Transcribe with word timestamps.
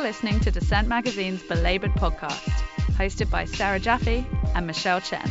You're 0.00 0.08
listening 0.08 0.40
to 0.40 0.50
Dissent 0.50 0.88
Magazine's 0.88 1.42
Belabored 1.42 1.90
podcast, 1.90 2.62
hosted 2.96 3.30
by 3.30 3.44
Sarah 3.44 3.78
Jaffe 3.78 4.26
and 4.54 4.66
Michelle 4.66 5.02
Chen. 5.02 5.30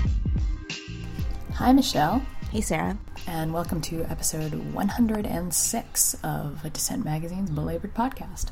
Hi, 1.56 1.74
Michelle. 1.74 2.24
Hey, 2.52 2.62
Sarah. 2.62 2.96
And 3.26 3.52
welcome 3.52 3.82
to 3.82 4.04
episode 4.04 4.54
106 4.54 6.16
of 6.24 6.72
Dissent 6.72 7.04
Magazine's 7.04 7.50
Belabored 7.50 7.96
podcast. 7.96 8.52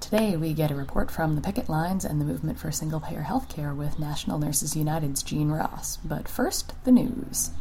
Today, 0.00 0.36
we 0.36 0.52
get 0.52 0.70
a 0.70 0.74
report 0.74 1.10
from 1.10 1.34
the 1.34 1.40
picket 1.40 1.70
lines 1.70 2.04
and 2.04 2.20
the 2.20 2.26
movement 2.26 2.58
for 2.58 2.70
single 2.70 3.00
payer 3.00 3.24
healthcare 3.26 3.74
with 3.74 3.98
National 3.98 4.38
Nurses 4.38 4.76
United's 4.76 5.22
Jean 5.22 5.48
Ross. 5.48 5.96
But 6.04 6.28
first, 6.28 6.74
the 6.84 6.92
news. 6.92 7.52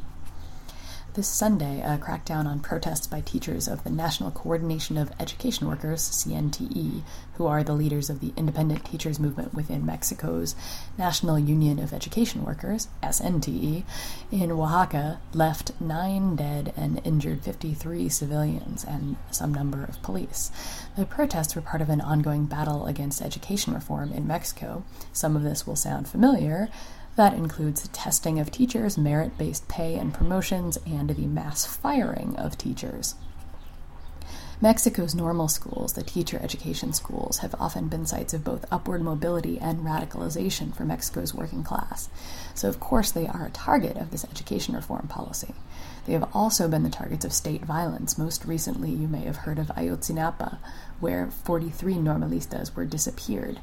This 1.14 1.28
Sunday, 1.28 1.82
a 1.82 1.98
crackdown 1.98 2.46
on 2.46 2.62
protests 2.62 3.06
by 3.06 3.20
teachers 3.20 3.68
of 3.68 3.84
the 3.84 3.90
National 3.90 4.32
Coordination 4.32 4.98
of 4.98 5.12
Education 5.20 5.68
Workers, 5.68 6.00
CNTE, 6.02 7.02
who 7.34 7.48
are 7.48 7.66
the 7.66 7.74
leaders 7.74 8.10
of 8.10 8.22
the 8.22 8.32
independent 8.38 8.86
teachers 8.86 9.20
movement 9.20 9.54
within 9.54 9.86
Mexico's 9.86 10.56
National 10.98 11.38
Union 11.38 11.80
of 11.80 11.92
Education 11.92 12.46
Workers, 12.46 12.88
SNTE, 13.04 13.84
in 14.32 14.52
Oaxaca, 14.54 15.20
left 15.34 15.74
nine 15.82 16.38
dead 16.38 16.74
and 16.78 17.02
injured 17.04 17.44
53 17.44 18.08
civilians 18.08 18.86
and 18.86 19.18
some 19.32 19.54
number 19.54 19.84
of 19.84 20.02
police. 20.02 20.50
The 20.96 21.06
protests 21.06 21.58
were 21.58 21.62
part 21.62 21.82
of 21.82 21.90
an 21.90 22.00
ongoing 22.00 22.46
battle 22.46 22.86
against 22.86 23.22
education 23.22 23.74
reform 23.74 24.14
in 24.14 24.28
Mexico. 24.28 24.86
Some 25.12 25.36
of 25.36 25.44
this 25.44 25.68
will 25.68 25.76
sound 25.76 26.08
familiar. 26.08 26.70
That 27.16 27.34
includes 27.34 27.88
testing 27.90 28.40
of 28.40 28.52
teachers, 28.52 28.98
merit 28.98 29.38
based 29.38 29.68
pay 29.68 29.96
and 29.96 30.14
promotions, 30.14 30.78
and 30.86 31.10
the 31.10 31.28
mass 31.28 31.66
firing 31.66 32.36
of 32.38 32.58
teachers. 32.58 33.16
Mexico's 34.64 35.16
normal 35.16 35.48
schools, 35.48 35.94
the 35.94 36.04
teacher 36.04 36.40
education 36.44 36.94
schools, 36.94 37.40
have 37.40 37.56
often 37.60 37.88
been 37.88 38.06
sites 38.06 38.32
of 38.32 38.44
both 38.44 38.72
upward 38.72 39.02
mobility 39.02 39.58
and 39.60 39.80
radicalization 39.80 40.72
for 40.76 40.86
Mexico's 40.86 41.34
working 41.34 41.64
class. 41.64 42.10
So, 42.54 42.70
of 42.70 42.80
course, 42.80 43.10
they 43.10 43.26
are 43.26 43.48
a 43.48 43.52
target 43.52 43.98
of 43.98 44.12
this 44.12 44.24
education 44.24 44.76
reform 44.76 45.08
policy. 45.08 45.56
They 46.06 46.14
have 46.14 46.30
also 46.32 46.68
been 46.68 46.84
the 46.84 46.92
targets 46.92 47.26
of 47.26 47.34
state 47.34 47.66
violence. 47.66 48.20
Most 48.20 48.46
recently, 48.46 48.92
you 48.92 49.08
may 49.08 49.22
have 49.22 49.38
heard 49.38 49.58
of 49.58 49.68
Ayotzinapa, 49.70 50.60
where 51.00 51.32
43 51.32 51.96
normalistas 51.96 52.76
were 52.76 52.86
disappeared. 52.86 53.60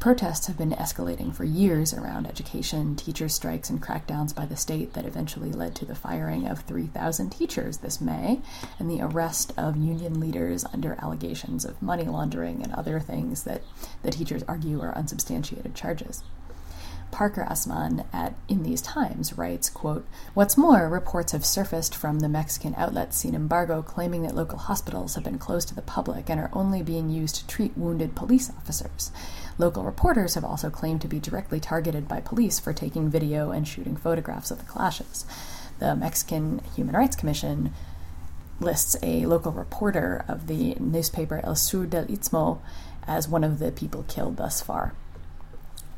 Protests 0.00 0.46
have 0.46 0.56
been 0.56 0.70
escalating 0.70 1.30
for 1.34 1.44
years 1.44 1.92
around 1.92 2.26
education, 2.26 2.96
teacher 2.96 3.28
strikes, 3.28 3.68
and 3.68 3.82
crackdowns 3.82 4.34
by 4.34 4.46
the 4.46 4.56
state 4.56 4.94
that 4.94 5.04
eventually 5.04 5.52
led 5.52 5.74
to 5.74 5.84
the 5.84 5.94
firing 5.94 6.46
of 6.46 6.60
3,000 6.60 7.28
teachers 7.28 7.76
this 7.76 8.00
May 8.00 8.40
and 8.78 8.90
the 8.90 9.02
arrest 9.02 9.52
of 9.58 9.76
union 9.76 10.18
leaders 10.18 10.64
under 10.72 10.96
allegations 11.02 11.66
of 11.66 11.82
money 11.82 12.04
laundering 12.04 12.62
and 12.62 12.72
other 12.72 12.98
things 12.98 13.44
that 13.44 13.60
the 14.02 14.10
teachers 14.10 14.42
argue 14.48 14.80
are 14.80 14.96
unsubstantiated 14.96 15.74
charges. 15.74 16.22
Parker 17.10 17.44
Asmann 17.48 18.06
at 18.12 18.34
In 18.48 18.62
These 18.62 18.80
Times 18.82 19.36
writes, 19.36 19.68
quote, 19.68 20.06
What's 20.32 20.56
more, 20.56 20.88
reports 20.88 21.32
have 21.32 21.44
surfaced 21.44 21.94
from 21.94 22.20
the 22.20 22.28
Mexican 22.28 22.74
outlet 22.76 23.12
Sin 23.12 23.34
Embargo 23.34 23.82
claiming 23.82 24.22
that 24.22 24.34
local 24.34 24.58
hospitals 24.58 25.14
have 25.14 25.24
been 25.24 25.38
closed 25.38 25.68
to 25.68 25.74
the 25.74 25.82
public 25.82 26.30
and 26.30 26.40
are 26.40 26.50
only 26.52 26.82
being 26.82 27.10
used 27.10 27.34
to 27.36 27.46
treat 27.46 27.76
wounded 27.76 28.14
police 28.14 28.48
officers. 28.50 29.10
Local 29.60 29.84
reporters 29.84 30.36
have 30.36 30.44
also 30.44 30.70
claimed 30.70 31.02
to 31.02 31.06
be 31.06 31.20
directly 31.20 31.60
targeted 31.60 32.08
by 32.08 32.22
police 32.22 32.58
for 32.58 32.72
taking 32.72 33.10
video 33.10 33.50
and 33.50 33.68
shooting 33.68 33.94
photographs 33.94 34.50
of 34.50 34.56
the 34.56 34.64
clashes. 34.64 35.26
The 35.80 35.94
Mexican 35.94 36.62
Human 36.74 36.96
Rights 36.96 37.14
Commission 37.14 37.74
lists 38.58 38.96
a 39.02 39.26
local 39.26 39.52
reporter 39.52 40.24
of 40.26 40.46
the 40.46 40.76
newspaper 40.76 41.42
El 41.44 41.56
Sur 41.56 41.84
del 41.84 42.06
Istmo 42.06 42.60
as 43.06 43.28
one 43.28 43.44
of 43.44 43.58
the 43.58 43.70
people 43.70 44.02
killed 44.08 44.38
thus 44.38 44.62
far. 44.62 44.94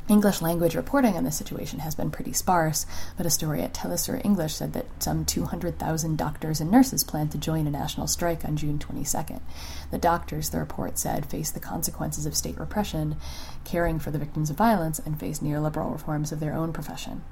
English 0.09 0.43
language 0.43 0.75
reporting 0.75 1.17
on 1.17 1.23
this 1.23 1.37
situation 1.37 1.79
has 1.79 1.95
been 1.95 2.11
pretty 2.11 2.33
sparse, 2.33 2.87
but 3.17 3.25
a 3.25 3.31
story 3.31 3.63
at 3.63 3.73
Telesur 3.73 4.23
English 4.25 4.55
said 4.55 4.73
that 4.73 4.87
some 5.01 5.25
200,000 5.25 6.19
doctors 6.19 6.61
and 6.61 6.71
nurses 6.73 7.05
plan 7.05 7.29
to 7.29 7.39
join 7.39 7.69
a 7.69 7.71
national 7.71 8.09
strike 8.09 8.45
on 8.45 8.57
June 8.57 8.81
22nd. 8.81 9.41
The 9.93 9.99
doctors, 9.99 10.51
the 10.51 10.59
report 10.59 10.99
said, 10.99 11.27
face 11.27 11.53
the 11.53 11.61
consequences 11.61 12.27
of 12.27 12.35
state 12.35 12.59
repression, 12.59 13.17
caring 13.65 14.01
for 14.01 14.11
the 14.11 14.19
victims 14.19 14.51
of 14.51 14.57
violence, 14.57 14.99
and 14.99 15.21
face 15.21 15.39
neoliberal 15.39 15.93
reforms 15.93 16.33
of 16.33 16.41
their 16.41 16.55
own 16.55 16.73
profession. 16.73 17.23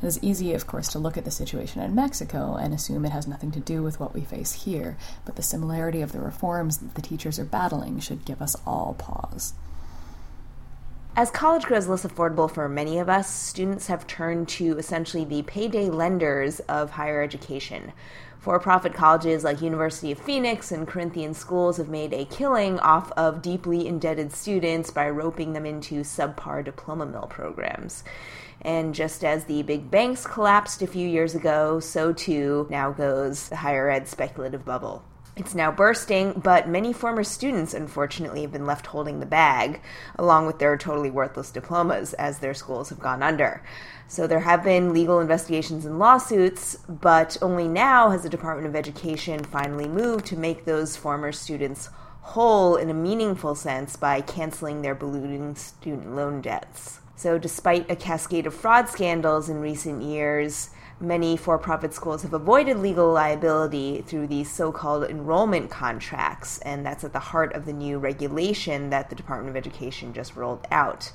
It 0.00 0.06
is 0.06 0.22
easy, 0.22 0.54
of 0.54 0.68
course, 0.68 0.88
to 0.88 0.98
look 1.00 1.16
at 1.18 1.24
the 1.24 1.30
situation 1.32 1.82
in 1.82 1.94
Mexico 1.94 2.54
and 2.54 2.72
assume 2.72 3.04
it 3.04 3.12
has 3.12 3.26
nothing 3.26 3.50
to 3.50 3.60
do 3.60 3.82
with 3.82 3.98
what 3.98 4.14
we 4.14 4.20
face 4.20 4.64
here, 4.64 4.96
but 5.24 5.34
the 5.34 5.42
similarity 5.42 6.02
of 6.02 6.12
the 6.12 6.20
reforms 6.20 6.78
that 6.78 6.94
the 6.94 7.02
teachers 7.02 7.38
are 7.40 7.44
battling 7.44 7.98
should 7.98 8.24
give 8.24 8.40
us 8.40 8.56
all 8.64 8.94
pause. 8.96 9.54
As 11.16 11.30
college 11.32 11.64
grows 11.64 11.88
less 11.88 12.04
affordable 12.04 12.48
for 12.48 12.68
many 12.68 13.00
of 13.00 13.08
us, 13.08 13.28
students 13.28 13.88
have 13.88 14.06
turned 14.06 14.48
to 14.50 14.78
essentially 14.78 15.24
the 15.24 15.42
payday 15.42 15.90
lenders 15.90 16.60
of 16.60 16.92
higher 16.92 17.20
education. 17.20 17.92
For 18.38 18.60
profit 18.60 18.94
colleges 18.94 19.42
like 19.42 19.60
University 19.60 20.12
of 20.12 20.18
Phoenix 20.20 20.70
and 20.70 20.86
Corinthian 20.86 21.34
schools 21.34 21.78
have 21.78 21.88
made 21.88 22.14
a 22.14 22.24
killing 22.26 22.78
off 22.78 23.10
of 23.12 23.42
deeply 23.42 23.88
indebted 23.88 24.32
students 24.32 24.90
by 24.92 25.10
roping 25.10 25.52
them 25.52 25.66
into 25.66 26.02
subpar 26.02 26.64
diploma 26.64 27.06
mill 27.06 27.26
programs. 27.28 28.04
And 28.62 28.94
just 28.94 29.24
as 29.24 29.44
the 29.44 29.62
big 29.62 29.90
banks 29.90 30.24
collapsed 30.24 30.80
a 30.80 30.86
few 30.86 31.06
years 31.08 31.34
ago, 31.34 31.80
so 31.80 32.12
too 32.12 32.68
now 32.70 32.92
goes 32.92 33.48
the 33.48 33.56
higher 33.56 33.90
ed 33.90 34.06
speculative 34.06 34.64
bubble. 34.64 35.02
It's 35.40 35.54
now 35.54 35.72
bursting, 35.72 36.34
but 36.44 36.68
many 36.68 36.92
former 36.92 37.24
students, 37.24 37.72
unfortunately, 37.72 38.42
have 38.42 38.52
been 38.52 38.66
left 38.66 38.84
holding 38.84 39.20
the 39.20 39.26
bag, 39.26 39.80
along 40.18 40.44
with 40.44 40.58
their 40.58 40.76
totally 40.76 41.08
worthless 41.08 41.50
diplomas 41.50 42.12
as 42.12 42.40
their 42.40 42.52
schools 42.52 42.90
have 42.90 42.98
gone 42.98 43.22
under. 43.22 43.62
So 44.06 44.26
there 44.26 44.40
have 44.40 44.62
been 44.62 44.92
legal 44.92 45.18
investigations 45.18 45.86
and 45.86 45.98
lawsuits, 45.98 46.76
but 46.86 47.38
only 47.40 47.68
now 47.68 48.10
has 48.10 48.22
the 48.22 48.28
Department 48.28 48.66
of 48.68 48.76
Education 48.76 49.42
finally 49.42 49.88
moved 49.88 50.26
to 50.26 50.36
make 50.36 50.66
those 50.66 50.98
former 50.98 51.32
students 51.32 51.88
whole 52.20 52.76
in 52.76 52.90
a 52.90 52.94
meaningful 52.94 53.54
sense 53.54 53.96
by 53.96 54.20
canceling 54.20 54.82
their 54.82 54.94
ballooning 54.94 55.54
student 55.54 56.14
loan 56.14 56.42
debts. 56.42 57.00
So, 57.16 57.38
despite 57.38 57.90
a 57.90 57.96
cascade 57.96 58.46
of 58.46 58.52
fraud 58.52 58.90
scandals 58.90 59.48
in 59.48 59.62
recent 59.62 60.02
years, 60.02 60.68
many 61.00 61.36
for 61.36 61.58
profit 61.58 61.94
schools 61.94 62.22
have 62.22 62.34
avoided 62.34 62.78
legal 62.78 63.10
liability 63.12 64.02
through 64.02 64.26
these 64.26 64.50
so 64.50 64.70
called 64.70 65.04
enrollment 65.04 65.70
contracts, 65.70 66.58
and 66.58 66.84
that's 66.84 67.04
at 67.04 67.12
the 67.12 67.18
heart 67.18 67.54
of 67.54 67.64
the 67.64 67.72
new 67.72 67.98
regulation 67.98 68.90
that 68.90 69.08
the 69.08 69.16
Department 69.16 69.50
of 69.50 69.56
Education 69.56 70.12
just 70.12 70.36
rolled 70.36 70.66
out. 70.70 71.10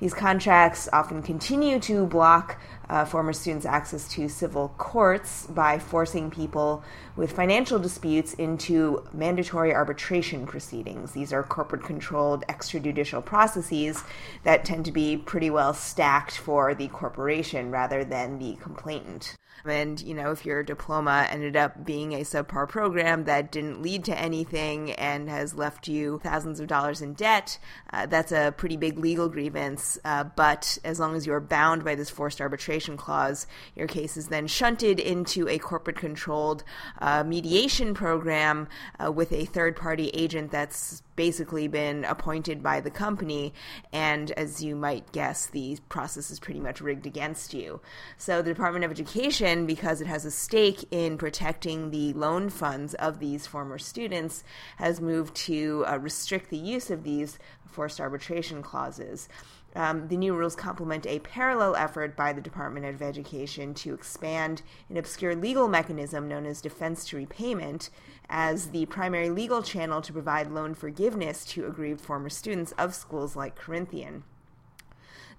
These 0.00 0.14
contracts 0.14 0.88
often 0.92 1.22
continue 1.22 1.78
to 1.80 2.06
block 2.06 2.60
uh, 2.88 3.04
former 3.04 3.32
students' 3.32 3.64
access 3.64 4.08
to 4.08 4.28
civil 4.28 4.74
courts 4.76 5.46
by 5.46 5.78
forcing 5.78 6.30
people 6.30 6.82
with 7.16 7.32
financial 7.32 7.78
disputes 7.78 8.34
into 8.34 9.06
mandatory 9.12 9.72
arbitration 9.72 10.46
proceedings. 10.46 11.12
These 11.12 11.32
are 11.32 11.42
corporate 11.42 11.84
controlled 11.84 12.44
extrajudicial 12.48 13.24
processes 13.24 14.02
that 14.42 14.64
tend 14.64 14.84
to 14.84 14.92
be 14.92 15.16
pretty 15.16 15.50
well 15.50 15.72
stacked 15.72 16.36
for 16.36 16.74
the 16.74 16.88
corporation 16.88 17.70
rather 17.70 18.04
than 18.04 18.38
the 18.38 18.56
complainant. 18.56 19.36
And, 19.64 20.00
you 20.00 20.14
know, 20.14 20.30
if 20.30 20.44
your 20.44 20.62
diploma 20.62 21.26
ended 21.30 21.56
up 21.56 21.84
being 21.84 22.12
a 22.12 22.20
subpar 22.20 22.68
program 22.68 23.24
that 23.24 23.50
didn't 23.50 23.82
lead 23.82 24.04
to 24.04 24.18
anything 24.18 24.92
and 24.92 25.28
has 25.28 25.54
left 25.54 25.88
you 25.88 26.20
thousands 26.22 26.60
of 26.60 26.66
dollars 26.66 27.00
in 27.00 27.14
debt, 27.14 27.58
uh, 27.92 28.06
that's 28.06 28.32
a 28.32 28.52
pretty 28.56 28.76
big 28.76 28.98
legal 28.98 29.28
grievance. 29.28 29.98
Uh, 30.04 30.24
but 30.24 30.78
as 30.84 31.00
long 31.00 31.14
as 31.14 31.26
you're 31.26 31.40
bound 31.40 31.84
by 31.84 31.94
this 31.94 32.10
forced 32.10 32.40
arbitration 32.40 32.96
clause, 32.96 33.46
your 33.74 33.86
case 33.86 34.16
is 34.16 34.28
then 34.28 34.46
shunted 34.46 35.00
into 35.00 35.48
a 35.48 35.58
corporate 35.58 35.96
controlled 35.96 36.64
uh, 37.00 37.24
mediation 37.24 37.94
program 37.94 38.68
uh, 39.02 39.10
with 39.10 39.32
a 39.32 39.44
third 39.46 39.76
party 39.76 40.10
agent 40.14 40.50
that's 40.50 41.02
basically 41.16 41.68
been 41.68 42.04
appointed 42.04 42.62
by 42.62 42.80
the 42.80 42.90
company. 42.90 43.52
And 43.92 44.30
as 44.32 44.62
you 44.62 44.76
might 44.76 45.12
guess, 45.12 45.46
the 45.46 45.78
process 45.88 46.30
is 46.30 46.40
pretty 46.40 46.60
much 46.60 46.80
rigged 46.80 47.06
against 47.06 47.54
you. 47.54 47.80
So 48.16 48.42
the 48.42 48.52
Department 48.52 48.84
of 48.84 48.90
Education, 48.90 49.66
because 49.66 50.00
it 50.00 50.06
has 50.06 50.24
a 50.24 50.30
stake 50.30 50.84
in 50.90 51.18
protecting 51.18 51.90
the 51.90 52.12
loan 52.14 52.50
funds 52.50 52.94
of 52.94 53.18
these 53.18 53.46
former 53.46 53.78
students, 53.78 54.44
has 54.76 55.00
moved 55.00 55.34
to 55.34 55.84
uh, 55.86 55.98
restrict 55.98 56.50
the 56.50 56.56
use 56.56 56.90
of 56.90 57.04
these 57.04 57.38
forced 57.66 58.00
arbitration 58.00 58.62
clauses. 58.62 59.28
Um, 59.76 60.06
the 60.08 60.16
new 60.16 60.34
rules 60.34 60.54
complement 60.54 61.06
a 61.06 61.18
parallel 61.18 61.74
effort 61.74 62.16
by 62.16 62.32
the 62.32 62.40
Department 62.40 62.86
of 62.86 63.02
Education 63.02 63.74
to 63.74 63.92
expand 63.92 64.62
an 64.88 64.96
obscure 64.96 65.34
legal 65.34 65.66
mechanism 65.66 66.28
known 66.28 66.46
as 66.46 66.60
defense 66.60 67.04
to 67.06 67.16
repayment 67.16 67.90
as 68.28 68.68
the 68.68 68.86
primary 68.86 69.30
legal 69.30 69.62
channel 69.62 70.00
to 70.02 70.12
provide 70.12 70.52
loan 70.52 70.74
forgiveness 70.74 71.44
to 71.46 71.66
aggrieved 71.66 72.00
former 72.00 72.28
students 72.28 72.72
of 72.78 72.94
schools 72.94 73.34
like 73.34 73.56
Corinthian. 73.56 74.22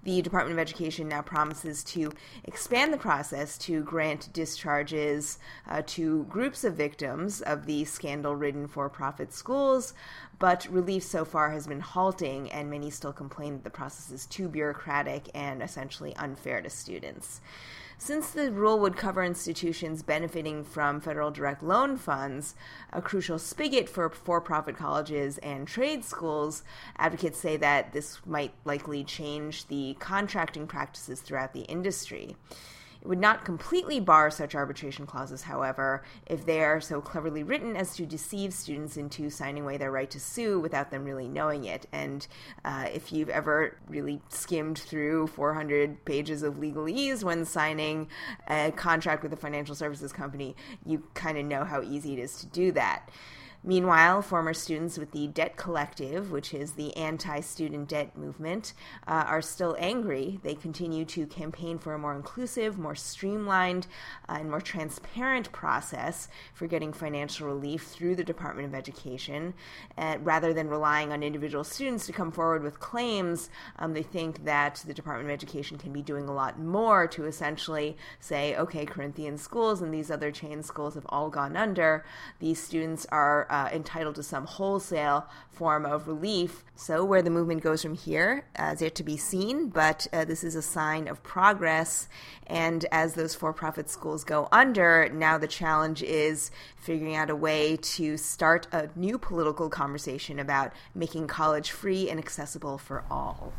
The 0.06 0.22
Department 0.22 0.54
of 0.54 0.60
Education 0.60 1.07
now 1.07 1.24
promises 1.24 1.84
to 1.86 2.12
expand 2.44 2.94
the 2.94 2.98
process 2.98 3.57
to 3.57 3.81
grant 3.81 4.31
discharges 4.34 5.40
uh, 5.68 5.81
to 5.88 6.25
groups 6.25 6.63
of 6.63 6.75
victims 6.75 7.42
of 7.42 7.66
the 7.66 7.86
scandal 7.86 8.36
ridden 8.36 8.68
for 8.68 8.88
profit 8.88 9.34
schools, 9.34 9.96
but 10.38 10.68
relief 10.69 11.02
so 11.02 11.25
far 11.25 11.50
has 11.50 11.66
been 11.66 11.80
halting, 11.80 12.52
and 12.52 12.69
many 12.69 12.92
still 12.92 13.13
complain 13.13 13.54
that 13.54 13.63
the 13.63 13.72
process 13.72 14.12
is 14.12 14.28
too 14.28 14.48
bureaucratic 14.48 15.28
and 15.34 15.63
essentially 15.63 16.16
unfair 16.18 16.62
to 16.62 16.69
students. 16.69 17.42
Since 17.97 18.31
the 18.31 18.51
rule 18.51 18.80
would 18.80 18.97
cover 18.97 19.24
institutions 19.24 20.03
benefiting 20.03 20.63
from 20.63 21.00
federal 21.00 21.31
direct 21.31 21.63
loan 21.63 21.95
funds, 21.95 22.56
a 22.92 23.01
crucial 23.01 23.39
spigot 23.39 23.88
for 23.88 24.09
for 24.09 24.42
profit 24.42 24.75
colleges 24.75 25.38
and 25.38 25.68
trade 25.68 26.03
schools, 26.03 26.63
advocates 26.97 27.39
say 27.39 27.56
that 27.57 27.94
this 27.94 28.19
might 28.25 28.51
likely 28.65 29.03
change 29.03 29.68
the 29.68 29.95
contracting 30.00 30.68
practices 30.68 31.21
throughout 31.21 31.53
the 31.53 31.62
industry. 31.62 32.36
It 33.06 33.10
would 33.10 33.19
not 33.19 33.46
completely 33.46 34.00
bar 34.00 34.31
such 34.31 34.56
arbitration 34.56 35.06
clauses, 35.06 35.44
however, 35.44 36.02
if 36.25 36.44
they 36.44 36.63
are 36.63 36.81
so 36.81 37.02
cleverly 37.02 37.44
written 37.44 37.75
as 37.75 37.96
to 37.98 38.06
deceive 38.07 38.52
students 38.52 38.98
into 38.98 39.30
signing 39.30 39.62
away 39.62 39.78
their 39.78 39.92
right 39.92 40.10
to 40.10 40.19
sue 40.19 40.60
without 40.60 40.90
them 40.90 41.06
really 41.06 41.28
knowing 41.28 41.66
it. 41.66 41.86
And 41.92 42.25
uh, 42.63 42.88
if 42.92 43.13
you've 43.13 43.30
ever 43.30 43.78
really 43.88 44.24
skimmed 44.30 44.80
through 44.80 45.28
400 45.28 46.04
pages 46.06 46.42
of 46.42 46.56
legalese 46.56 47.24
when 47.24 47.46
signing 47.46 48.07
a 48.48 48.72
contract 48.72 49.22
with 49.22 49.31
a 49.34 49.38
financial 49.38 49.75
services 49.75 50.12
company, 50.12 50.56
you 50.84 51.04
kind 51.13 51.38
of 51.38 51.46
know 51.46 51.63
how 51.63 51.84
easy 51.84 52.13
it 52.13 52.18
is 52.18 52.40
to 52.40 52.48
do 52.48 52.72
that. 52.72 53.12
Meanwhile, 53.67 54.21
former 54.21 54.53
students 54.53 55.00
with 55.00 55.09
the 55.09 55.25
Debt 55.25 55.57
Collective, 55.57 56.31
which 56.31 56.53
is 56.53 56.73
the 56.73 56.95
anti 56.95 57.39
student 57.39 57.89
debt 57.89 58.15
movement, 58.15 58.73
uh, 59.07 59.23
are 59.25 59.41
still 59.41 59.75
angry. 59.79 60.39
They 60.44 60.53
continue 60.53 61.03
to 61.06 61.25
campaign 61.25 61.79
for 61.79 61.95
a 61.95 61.97
more 61.97 62.15
inclusive, 62.15 62.77
more 62.77 62.94
streamlined, 62.94 63.88
uh, 64.29 64.33
and 64.33 64.51
more 64.51 64.62
transparent 64.62 65.51
process 65.51 66.27
for 66.53 66.67
getting 66.67 66.94
financial 66.94 67.47
relief 67.47 67.88
through 67.88 68.15
the 68.15 68.23
Department 68.23 68.67
of 68.67 68.75
Education. 68.75 69.56
Uh, 69.97 70.18
rather 70.21 70.53
than 70.53 70.69
relying 70.69 71.11
on 71.11 71.23
individual 71.23 71.63
students 71.63 72.06
to 72.06 72.13
come 72.13 72.31
forward 72.31 72.61
with 72.61 72.79
claims, 72.79 73.50
um, 73.79 73.94
they 73.94 74.03
think 74.03 74.45
that 74.45 74.83
the 74.85 74.94
Department 74.94 75.27
of 75.27 75.33
Education 75.33 75.79
can 75.79 75.91
be 75.91 76.03
doing 76.03 76.29
a 76.29 76.33
lot 76.35 76.59
more 76.59 77.07
to 77.07 77.25
essentially 77.25 77.97
say, 78.19 78.56
okay, 78.57 78.85
Corinthian 78.85 79.39
schools 79.39 79.81
and 79.81 79.91
these 79.91 80.11
other 80.11 80.31
chain 80.31 80.61
schools 80.61 80.94
have 80.94 81.07
all 81.09 81.31
gone 81.31 81.57
under. 81.57 82.06
These 82.38 82.61
students 82.61 83.07
are 83.11 83.47
uh, 83.56 83.69
entitled 83.72 84.16
to 84.16 84.24
some 84.24 84.46
wholesale 84.46 85.25
form 85.50 85.86
of 85.86 86.10
relief. 86.10 86.66
So, 86.75 87.06
where 87.06 87.22
the 87.22 87.30
movement 87.30 87.63
goes 87.63 87.81
from 87.81 87.96
here 87.96 88.46
uh, 88.60 88.75
yet 88.78 88.96
to 88.96 89.04
be 89.04 89.16
seen, 89.16 89.69
but 89.69 90.07
uh, 90.12 90.25
this 90.25 90.44
is 90.44 90.56
a 90.56 90.62
sign 90.62 91.07
of 91.07 91.24
progress. 91.24 92.10
And 92.48 92.86
as 92.92 93.13
those 93.13 93.34
for 93.34 93.54
profit 93.54 93.90
schools 93.90 94.25
go 94.25 94.50
under, 94.52 95.07
now 95.07 95.38
the 95.38 95.48
challenge 95.48 96.04
is 96.04 96.52
figuring 96.75 97.16
out 97.16 97.30
a 97.30 97.36
way 97.36 97.78
to 97.78 98.18
start 98.18 98.68
a 98.74 98.90
new 98.94 99.18
political 99.18 99.69
conversation 99.69 100.38
about 100.38 100.74
making 100.94 101.28
college 101.28 101.72
free 101.72 102.10
and 102.10 102.19
accessible 102.19 102.78
for 102.78 103.06
all. 103.10 103.54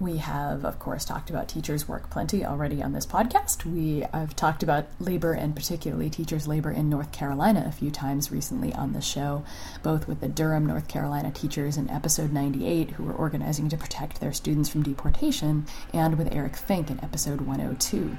We 0.00 0.16
have, 0.16 0.64
of 0.64 0.78
course, 0.78 1.04
talked 1.04 1.28
about 1.28 1.46
teachers' 1.46 1.86
work 1.86 2.08
plenty 2.08 2.42
already 2.42 2.82
on 2.82 2.94
this 2.94 3.04
podcast. 3.04 3.66
We 3.66 4.06
have 4.14 4.34
talked 4.34 4.62
about 4.62 4.86
labor 4.98 5.34
and 5.34 5.54
particularly 5.54 6.08
teachers' 6.08 6.48
labor 6.48 6.70
in 6.70 6.88
North 6.88 7.12
Carolina 7.12 7.66
a 7.68 7.72
few 7.72 7.90
times 7.90 8.32
recently 8.32 8.72
on 8.72 8.94
the 8.94 9.02
show, 9.02 9.44
both 9.82 10.08
with 10.08 10.22
the 10.22 10.28
Durham, 10.28 10.64
North 10.64 10.88
Carolina 10.88 11.30
teachers 11.30 11.76
in 11.76 11.90
episode 11.90 12.32
98 12.32 12.92
who 12.92 13.04
were 13.04 13.12
organizing 13.12 13.68
to 13.68 13.76
protect 13.76 14.20
their 14.20 14.32
students 14.32 14.70
from 14.70 14.82
deportation, 14.82 15.66
and 15.92 16.16
with 16.16 16.34
Eric 16.34 16.56
Fink 16.56 16.90
in 16.90 17.04
episode 17.04 17.42
102. 17.42 18.16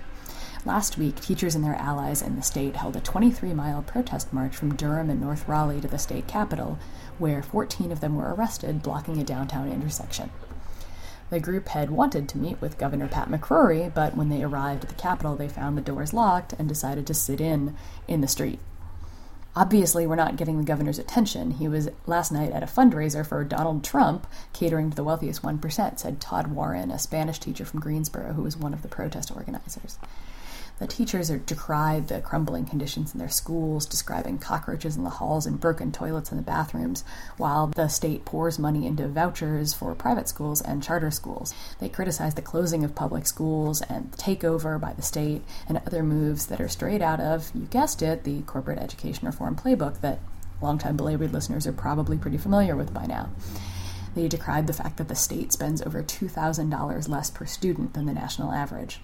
Last 0.66 1.00
week, 1.00 1.20
teachers 1.20 1.56
and 1.56 1.66
their 1.66 1.74
allies 1.74 2.22
in 2.22 2.36
the 2.36 2.44
state 2.44 2.76
held 2.76 2.96
a 2.96 3.02
23 3.02 3.56
mile 3.56 3.82
protest 3.82 4.32
march 4.32 4.56
from 4.56 4.76
Durham 4.76 5.10
and 5.10 5.20
North 5.20 5.48
Raleigh 5.48 5.82
to 5.82 5.88
the 5.88 5.98
state 5.98 6.28
capitol, 6.28 6.78
where 7.18 7.42
14 7.42 7.92
of 7.92 8.02
them 8.02 8.16
were 8.18 8.36
arrested 8.36 8.84
blocking 8.84 9.18
a 9.20 9.24
downtown 9.24 9.72
intersection. 9.72 10.30
The 11.32 11.40
group 11.40 11.70
had 11.70 11.92
wanted 11.92 12.28
to 12.30 12.38
meet 12.38 12.60
with 12.60 12.78
Governor 12.78 13.08
Pat 13.08 13.30
McCrory, 13.30 13.92
but 13.92 14.18
when 14.18 14.28
they 14.28 14.44
arrived 14.44 14.84
at 14.84 14.90
the 14.90 14.96
Capitol, 14.96 15.38
they 15.38 15.48
found 15.48 15.78
the 15.78 15.82
doors 15.82 16.14
locked 16.14 16.52
and 16.60 16.68
decided 16.68 17.08
to 17.08 17.14
sit 17.14 17.40
in 17.40 17.76
in 18.06 18.20
the 18.20 18.28
street. 18.28 18.60
Obviously, 19.56 20.06
we're 20.06 20.16
not 20.16 20.36
getting 20.36 20.58
the 20.58 20.66
governor's 20.66 21.00
attention. 21.00 21.52
He 21.52 21.70
was 21.70 21.88
last 22.06 22.34
night 22.34 22.52
at 22.52 22.64
a 22.64 22.66
fundraiser 22.66 23.26
for 23.26 23.46
Donald 23.46 23.82
Trump, 23.82 24.28
catering 24.52 24.90
to 24.90 24.96
the 24.96 25.06
wealthiest 25.06 25.42
1%, 25.42 26.00
said 26.00 26.20
Todd 26.20 26.48
Warren, 26.48 26.92
a 26.92 27.00
Spanish 27.00 27.40
teacher 27.40 27.64
from 27.64 27.80
Greensboro 27.80 28.34
who 28.34 28.44
was 28.44 28.58
one 28.58 28.74
of 28.74 28.82
the 28.82 28.90
protest 28.90 29.32
organizers. 29.34 30.00
The 30.82 30.88
teachers 30.88 31.30
are 31.30 31.38
decried 31.38 32.08
the 32.08 32.22
crumbling 32.22 32.66
conditions 32.66 33.14
in 33.14 33.20
their 33.20 33.30
schools, 33.30 33.86
describing 33.86 34.40
cockroaches 34.40 34.98
in 34.98 35.04
the 35.04 35.12
halls 35.12 35.46
and 35.46 35.60
broken 35.60 35.92
toilets 35.92 36.32
in 36.32 36.38
the 36.38 36.44
bathrooms, 36.44 37.04
while 37.38 37.68
the 37.68 37.88
state 37.88 38.26
pours 38.26 38.58
money 38.58 38.88
into 38.88 39.08
vouchers 39.08 39.76
for 39.76 39.94
private 39.94 40.28
schools 40.28 40.60
and 40.60 40.82
charter 40.82 41.12
schools. 41.12 41.54
They 41.80 41.88
criticize 41.88 42.34
the 42.34 42.42
closing 42.42 42.84
of 42.84 42.96
public 42.96 43.28
schools 43.28 43.84
and 43.84 44.12
takeover 44.14 44.82
by 44.82 44.94
the 44.94 45.04
state 45.04 45.44
and 45.70 45.78
other 45.86 46.02
moves 46.02 46.48
that 46.48 46.60
are 46.60 46.68
straight 46.68 47.04
out 47.04 47.20
of, 47.20 47.52
you 47.54 47.68
guessed 47.68 48.02
it, 48.02 48.24
the 48.24 48.42
corporate 48.42 48.80
education 48.80 49.28
reform 49.28 49.56
playbook 49.56 50.02
that 50.02 50.18
longtime 50.64 50.98
belabored 50.98 51.32
listeners 51.32 51.68
are 51.68 51.74
probably 51.74 52.18
pretty 52.18 52.40
familiar 52.40 52.76
with 52.76 52.92
by 52.92 53.06
now. 53.06 53.30
They 54.16 54.28
decried 54.28 54.66
the 54.66 54.74
fact 54.74 54.98
that 54.98 55.10
the 55.10 55.16
state 55.16 55.54
spends 55.54 55.84
over 55.84 56.02
$2,000 56.02 57.08
less 57.08 57.30
per 57.30 57.46
student 57.46 57.94
than 57.94 58.08
the 58.08 58.16
national 58.16 58.52
average. 58.52 59.00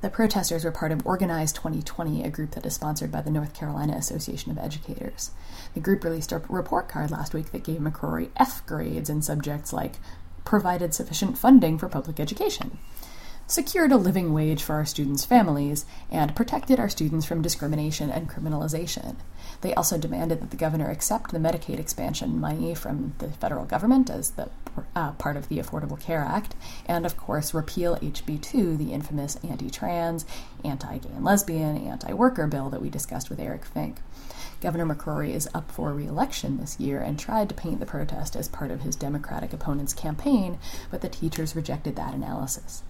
The 0.00 0.10
protesters 0.10 0.64
were 0.64 0.70
part 0.70 0.92
of 0.92 1.04
Organize 1.04 1.52
2020, 1.52 2.22
a 2.22 2.30
group 2.30 2.52
that 2.52 2.64
is 2.64 2.74
sponsored 2.74 3.10
by 3.10 3.20
the 3.20 3.32
North 3.32 3.52
Carolina 3.52 3.94
Association 3.96 4.52
of 4.52 4.58
Educators. 4.58 5.32
The 5.74 5.80
group 5.80 6.04
released 6.04 6.30
a 6.30 6.38
report 6.48 6.88
card 6.88 7.10
last 7.10 7.34
week 7.34 7.50
that 7.50 7.64
gave 7.64 7.80
McCrory 7.80 8.28
F 8.36 8.64
grades 8.64 9.10
in 9.10 9.22
subjects 9.22 9.72
like 9.72 9.94
provided 10.44 10.94
sufficient 10.94 11.36
funding 11.36 11.78
for 11.78 11.88
public 11.88 12.20
education, 12.20 12.78
secured 13.48 13.90
a 13.90 13.96
living 13.96 14.34
wage 14.34 14.62
for 14.62 14.74
our 14.74 14.84
students' 14.84 15.24
families, 15.24 15.86
and 16.10 16.36
protected 16.36 16.78
our 16.78 16.88
students 16.90 17.24
from 17.24 17.40
discrimination 17.40 18.10
and 18.10 18.28
criminalization. 18.28 19.16
They 19.62 19.74
also 19.74 19.96
demanded 19.96 20.40
that 20.42 20.50
the 20.50 20.56
governor 20.56 20.90
accept 20.90 21.32
the 21.32 21.38
Medicaid 21.38 21.80
expansion 21.80 22.38
money 22.38 22.74
from 22.74 23.14
the 23.18 23.30
federal 23.32 23.64
government 23.64 24.10
as 24.10 24.32
the 24.32 24.50
uh, 24.94 25.12
part 25.12 25.38
of 25.38 25.48
the 25.48 25.58
Affordable 25.58 25.98
Care 25.98 26.20
Act, 26.20 26.54
and 26.84 27.06
of 27.06 27.16
course 27.16 27.54
repeal 27.54 27.96
HB 27.96 28.42
2, 28.42 28.76
the 28.76 28.92
infamous 28.92 29.36
anti 29.36 29.70
trans, 29.70 30.26
anti 30.62 30.98
gay 30.98 31.08
and 31.08 31.24
lesbian, 31.24 31.78
anti 31.78 32.12
worker 32.12 32.46
bill 32.46 32.68
that 32.68 32.82
we 32.82 32.90
discussed 32.90 33.30
with 33.30 33.40
Eric 33.40 33.64
Fink. 33.64 33.96
Governor 34.60 34.94
McCrory 34.94 35.30
is 35.30 35.48
up 35.54 35.72
for 35.72 35.94
re 35.94 36.06
election 36.06 36.58
this 36.58 36.78
year 36.78 37.00
and 37.00 37.18
tried 37.18 37.48
to 37.48 37.54
paint 37.54 37.80
the 37.80 37.86
protest 37.86 38.36
as 38.36 38.48
part 38.48 38.70
of 38.70 38.82
his 38.82 38.94
Democratic 38.94 39.54
opponent's 39.54 39.94
campaign, 39.94 40.58
but 40.90 41.00
the 41.00 41.08
teachers 41.08 41.56
rejected 41.56 41.96
that 41.96 42.14
analysis. 42.14 42.82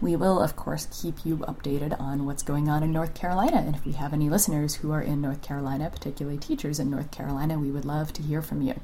We 0.00 0.14
will, 0.14 0.40
of 0.40 0.54
course, 0.54 0.86
keep 1.02 1.26
you 1.26 1.38
updated 1.38 2.00
on 2.00 2.24
what's 2.24 2.44
going 2.44 2.68
on 2.68 2.84
in 2.84 2.92
North 2.92 3.14
Carolina. 3.14 3.56
And 3.56 3.74
if 3.74 3.84
we 3.84 3.92
have 3.92 4.12
any 4.12 4.30
listeners 4.30 4.76
who 4.76 4.92
are 4.92 5.02
in 5.02 5.20
North 5.20 5.42
Carolina, 5.42 5.90
particularly 5.90 6.38
teachers 6.38 6.78
in 6.78 6.88
North 6.88 7.10
Carolina, 7.10 7.58
we 7.58 7.72
would 7.72 7.84
love 7.84 8.12
to 8.12 8.22
hear 8.22 8.40
from 8.40 8.62
you. 8.62 8.80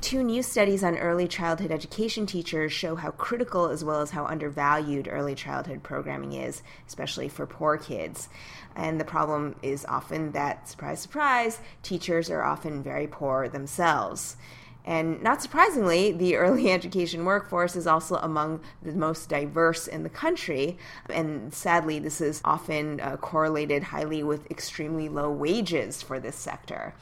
Two 0.00 0.22
new 0.22 0.42
studies 0.42 0.84
on 0.84 0.98
early 0.98 1.26
childhood 1.26 1.70
education 1.70 2.26
teachers 2.26 2.72
show 2.72 2.94
how 2.94 3.10
critical 3.10 3.70
as 3.70 3.82
well 3.82 4.02
as 4.02 4.10
how 4.10 4.26
undervalued 4.26 5.08
early 5.10 5.34
childhood 5.34 5.82
programming 5.82 6.34
is, 6.34 6.62
especially 6.86 7.28
for 7.28 7.46
poor 7.46 7.78
kids. 7.78 8.28
And 8.76 9.00
the 9.00 9.04
problem 9.06 9.54
is 9.62 9.86
often 9.86 10.32
that, 10.32 10.68
surprise, 10.68 11.00
surprise, 11.00 11.58
teachers 11.82 12.28
are 12.28 12.42
often 12.42 12.82
very 12.82 13.06
poor 13.06 13.48
themselves. 13.48 14.36
And 14.84 15.22
not 15.22 15.40
surprisingly, 15.40 16.12
the 16.12 16.36
early 16.36 16.70
education 16.78 17.24
workforce 17.24 17.74
is 17.76 17.86
also 17.86 18.16
among 18.16 18.60
the 18.82 18.92
most 18.92 19.28
diverse 19.28 19.86
in 19.86 20.02
the 20.02 20.10
country. 20.10 20.78
And 21.08 21.52
sadly, 21.54 21.98
this 21.98 22.20
is 22.20 22.40
often 22.44 23.00
uh, 23.00 23.16
correlated 23.16 23.84
highly 23.84 24.22
with 24.22 24.50
extremely 24.50 25.08
low 25.08 25.30
wages 25.30 26.02
for 26.02 26.20
this 26.20 26.36
sector. 26.36 26.94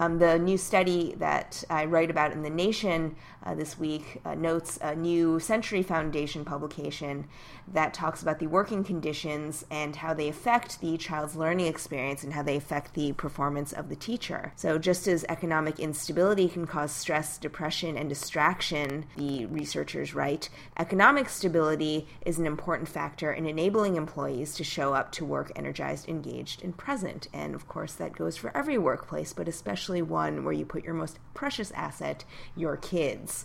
Um, 0.00 0.18
the 0.18 0.38
new 0.38 0.56
study 0.56 1.14
that 1.18 1.62
I 1.68 1.84
write 1.84 2.10
about 2.10 2.32
in 2.32 2.42
The 2.42 2.48
Nation 2.48 3.16
uh, 3.44 3.54
this 3.54 3.78
week 3.78 4.22
uh, 4.24 4.34
notes 4.34 4.78
a 4.80 4.94
new 4.94 5.38
Century 5.38 5.82
Foundation 5.82 6.42
publication 6.42 7.26
that 7.74 7.92
talks 7.92 8.22
about 8.22 8.38
the 8.38 8.46
working 8.46 8.82
conditions 8.82 9.66
and 9.70 9.96
how 9.96 10.14
they 10.14 10.28
affect 10.28 10.80
the 10.80 10.96
child's 10.96 11.36
learning 11.36 11.66
experience 11.66 12.24
and 12.24 12.32
how 12.32 12.42
they 12.42 12.56
affect 12.56 12.94
the 12.94 13.12
performance 13.12 13.74
of 13.74 13.90
the 13.90 13.94
teacher. 13.94 14.54
So, 14.56 14.78
just 14.78 15.06
as 15.06 15.26
economic 15.28 15.78
instability 15.78 16.48
can 16.48 16.66
cause 16.66 16.92
stress, 16.92 17.36
depression, 17.36 17.98
and 17.98 18.08
distraction, 18.08 19.04
the 19.18 19.44
researchers 19.46 20.14
write, 20.14 20.48
economic 20.78 21.28
stability 21.28 22.08
is 22.24 22.38
an 22.38 22.46
important 22.46 22.88
factor 22.88 23.32
in 23.32 23.44
enabling 23.44 23.96
employees 23.96 24.54
to 24.54 24.64
show 24.64 24.94
up 24.94 25.12
to 25.12 25.26
work 25.26 25.52
energized, 25.54 26.08
engaged, 26.08 26.64
and 26.64 26.74
present. 26.78 27.28
And 27.34 27.54
of 27.54 27.68
course, 27.68 27.92
that 27.94 28.16
goes 28.16 28.38
for 28.38 28.50
every 28.56 28.78
workplace, 28.78 29.34
but 29.34 29.46
especially 29.46 29.89
one 29.98 30.44
where 30.44 30.52
you 30.52 30.64
put 30.64 30.84
your 30.84 30.94
most 30.94 31.18
precious 31.34 31.70
asset, 31.72 32.24
your 32.56 32.76
kids. 32.76 33.44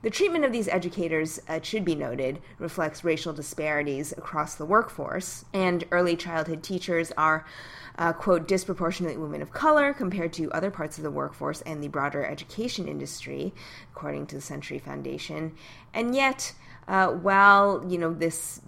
The 0.00 0.10
treatment 0.10 0.44
of 0.44 0.52
these 0.52 0.68
educators, 0.68 1.40
uh, 1.50 1.54
it 1.54 1.66
should 1.66 1.84
be 1.84 1.96
noted, 1.96 2.40
reflects 2.58 3.02
racial 3.02 3.32
disparities 3.32 4.12
across 4.12 4.54
the 4.54 4.64
workforce, 4.64 5.44
and 5.52 5.84
early 5.90 6.14
childhood 6.14 6.62
teachers 6.62 7.10
are, 7.16 7.44
uh, 7.98 8.12
quote, 8.12 8.46
disproportionately 8.46 9.16
women 9.16 9.42
of 9.42 9.50
color 9.52 9.92
compared 9.92 10.32
to 10.34 10.52
other 10.52 10.70
parts 10.70 10.98
of 10.98 11.04
the 11.04 11.10
workforce 11.10 11.62
and 11.62 11.82
the 11.82 11.88
broader 11.88 12.24
education 12.24 12.86
industry, 12.86 13.52
according 13.92 14.26
to 14.26 14.36
the 14.36 14.40
Century 14.40 14.78
Foundation. 14.78 15.52
And 15.92 16.14
yet, 16.14 16.52
uh, 16.86 17.08
while, 17.08 17.84
you 17.86 17.98
know, 17.98 18.14
this 18.14 18.60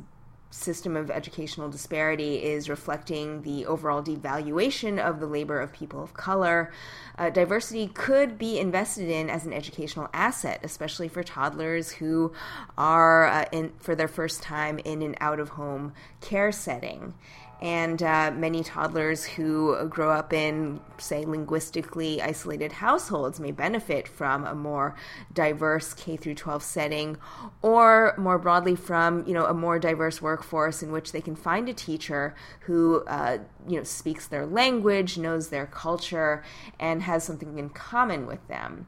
system 0.50 0.96
of 0.96 1.10
educational 1.10 1.68
disparity 1.68 2.42
is 2.42 2.68
reflecting 2.68 3.42
the 3.42 3.64
overall 3.66 4.02
devaluation 4.02 4.98
of 4.98 5.20
the 5.20 5.26
labor 5.26 5.60
of 5.60 5.72
people 5.72 6.02
of 6.02 6.12
color. 6.12 6.72
Uh, 7.16 7.30
diversity 7.30 7.86
could 7.88 8.36
be 8.36 8.58
invested 8.58 9.08
in 9.08 9.30
as 9.30 9.46
an 9.46 9.52
educational 9.52 10.08
asset, 10.12 10.60
especially 10.62 11.08
for 11.08 11.22
toddlers 11.22 11.92
who 11.92 12.32
are 12.76 13.26
uh, 13.26 13.44
in, 13.52 13.72
for 13.78 13.94
their 13.94 14.08
first 14.08 14.42
time 14.42 14.78
in 14.80 15.02
an 15.02 15.14
out 15.20 15.38
of 15.38 15.50
home 15.50 15.92
care 16.20 16.50
setting 16.50 17.14
and 17.60 18.02
uh, 18.02 18.32
many 18.34 18.62
toddlers 18.64 19.24
who 19.24 19.86
grow 19.88 20.10
up 20.10 20.32
in, 20.32 20.80
say, 20.96 21.26
linguistically 21.26 22.22
isolated 22.22 22.72
households 22.72 23.38
may 23.38 23.50
benefit 23.50 24.08
from 24.08 24.46
a 24.46 24.54
more 24.54 24.96
diverse 25.34 25.92
K 25.92 26.16
through 26.16 26.36
12 26.36 26.62
setting, 26.62 27.18
or 27.60 28.14
more 28.16 28.38
broadly 28.38 28.76
from 28.76 29.26
you 29.26 29.34
know 29.34 29.44
a 29.44 29.52
more 29.52 29.78
diverse 29.78 30.22
workforce 30.22 30.82
in 30.82 30.90
which 30.90 31.12
they 31.12 31.20
can 31.20 31.36
find 31.36 31.68
a 31.68 31.74
teacher 31.74 32.34
who 32.60 33.04
uh, 33.06 33.38
you 33.68 33.76
know 33.76 33.84
speaks 33.84 34.26
their 34.26 34.46
language, 34.46 35.18
knows 35.18 35.48
their 35.48 35.66
culture, 35.66 36.42
and 36.78 37.02
has 37.02 37.24
something 37.24 37.58
in 37.58 37.68
common 37.68 38.26
with 38.26 38.46
them. 38.48 38.86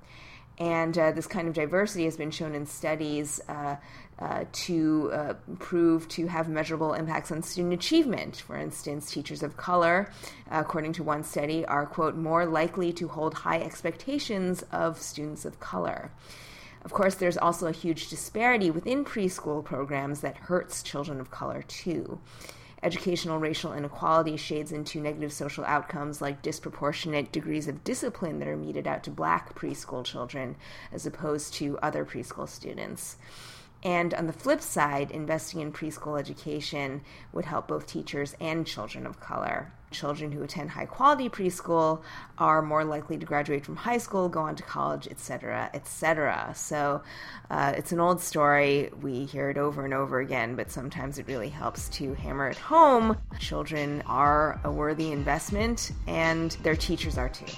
And 0.58 0.96
uh, 0.96 1.12
this 1.12 1.26
kind 1.26 1.48
of 1.48 1.54
diversity 1.54 2.04
has 2.04 2.16
been 2.16 2.30
shown 2.30 2.54
in 2.54 2.66
studies 2.66 3.40
uh, 3.48 3.76
uh, 4.22 4.44
to 4.52 5.10
uh, 5.12 5.34
prove 5.58 6.06
to 6.06 6.28
have 6.28 6.48
measurable 6.48 6.94
impacts 6.94 7.32
on 7.32 7.42
student 7.42 7.74
achievement. 7.74 8.36
For 8.36 8.56
instance, 8.56 9.10
teachers 9.10 9.42
of 9.42 9.56
color, 9.56 10.12
according 10.48 10.92
to 10.94 11.02
one 11.02 11.24
study, 11.24 11.64
are, 11.66 11.86
quote, 11.86 12.14
more 12.14 12.46
likely 12.46 12.92
to 12.92 13.08
hold 13.08 13.34
high 13.34 13.60
expectations 13.60 14.62
of 14.70 15.02
students 15.02 15.44
of 15.44 15.58
color. 15.58 16.12
Of 16.84 16.92
course, 16.92 17.16
there's 17.16 17.36
also 17.36 17.66
a 17.66 17.72
huge 17.72 18.08
disparity 18.10 18.70
within 18.70 19.04
preschool 19.04 19.64
programs 19.64 20.20
that 20.20 20.36
hurts 20.36 20.84
children 20.84 21.20
of 21.20 21.32
color, 21.32 21.62
too 21.62 22.20
educational 22.82 23.38
racial 23.38 23.72
inequality 23.72 24.36
shades 24.36 24.72
into 24.72 25.00
negative 25.00 25.32
social 25.32 25.64
outcomes 25.64 26.20
like 26.20 26.42
disproportionate 26.42 27.30
degrees 27.30 27.68
of 27.68 27.84
discipline 27.84 28.40
that 28.40 28.48
are 28.48 28.56
meted 28.56 28.88
out 28.88 29.04
to 29.04 29.10
black 29.10 29.54
preschool 29.54 30.04
children 30.04 30.56
as 30.90 31.06
opposed 31.06 31.54
to 31.54 31.78
other 31.78 32.04
preschool 32.04 32.48
students. 32.48 33.16
And 33.84 34.14
on 34.14 34.26
the 34.26 34.32
flip 34.32 34.60
side, 34.60 35.10
investing 35.10 35.60
in 35.60 35.72
preschool 35.72 36.18
education 36.18 37.02
would 37.32 37.44
help 37.44 37.66
both 37.66 37.86
teachers 37.86 38.36
and 38.40 38.66
children 38.66 39.06
of 39.06 39.18
color. 39.18 39.72
Children 39.90 40.32
who 40.32 40.42
attend 40.42 40.70
high 40.70 40.86
quality 40.86 41.28
preschool 41.28 42.00
are 42.38 42.62
more 42.62 42.84
likely 42.84 43.18
to 43.18 43.26
graduate 43.26 43.64
from 43.64 43.76
high 43.76 43.98
school, 43.98 44.28
go 44.28 44.40
on 44.40 44.54
to 44.56 44.62
college, 44.62 45.06
etc., 45.08 45.68
etc. 45.74 46.52
So 46.54 47.02
uh, 47.50 47.74
it's 47.76 47.92
an 47.92 48.00
old 48.00 48.20
story. 48.20 48.90
We 49.02 49.24
hear 49.24 49.50
it 49.50 49.58
over 49.58 49.84
and 49.84 49.92
over 49.92 50.20
again, 50.20 50.54
but 50.54 50.70
sometimes 50.70 51.18
it 51.18 51.26
really 51.26 51.50
helps 51.50 51.88
to 51.90 52.14
hammer 52.14 52.48
it 52.48 52.56
home. 52.56 53.18
Children 53.38 54.02
are 54.06 54.60
a 54.64 54.70
worthy 54.70 55.12
investment, 55.12 55.92
and 56.06 56.52
their 56.62 56.76
teachers 56.76 57.18
are 57.18 57.28
too. 57.28 57.52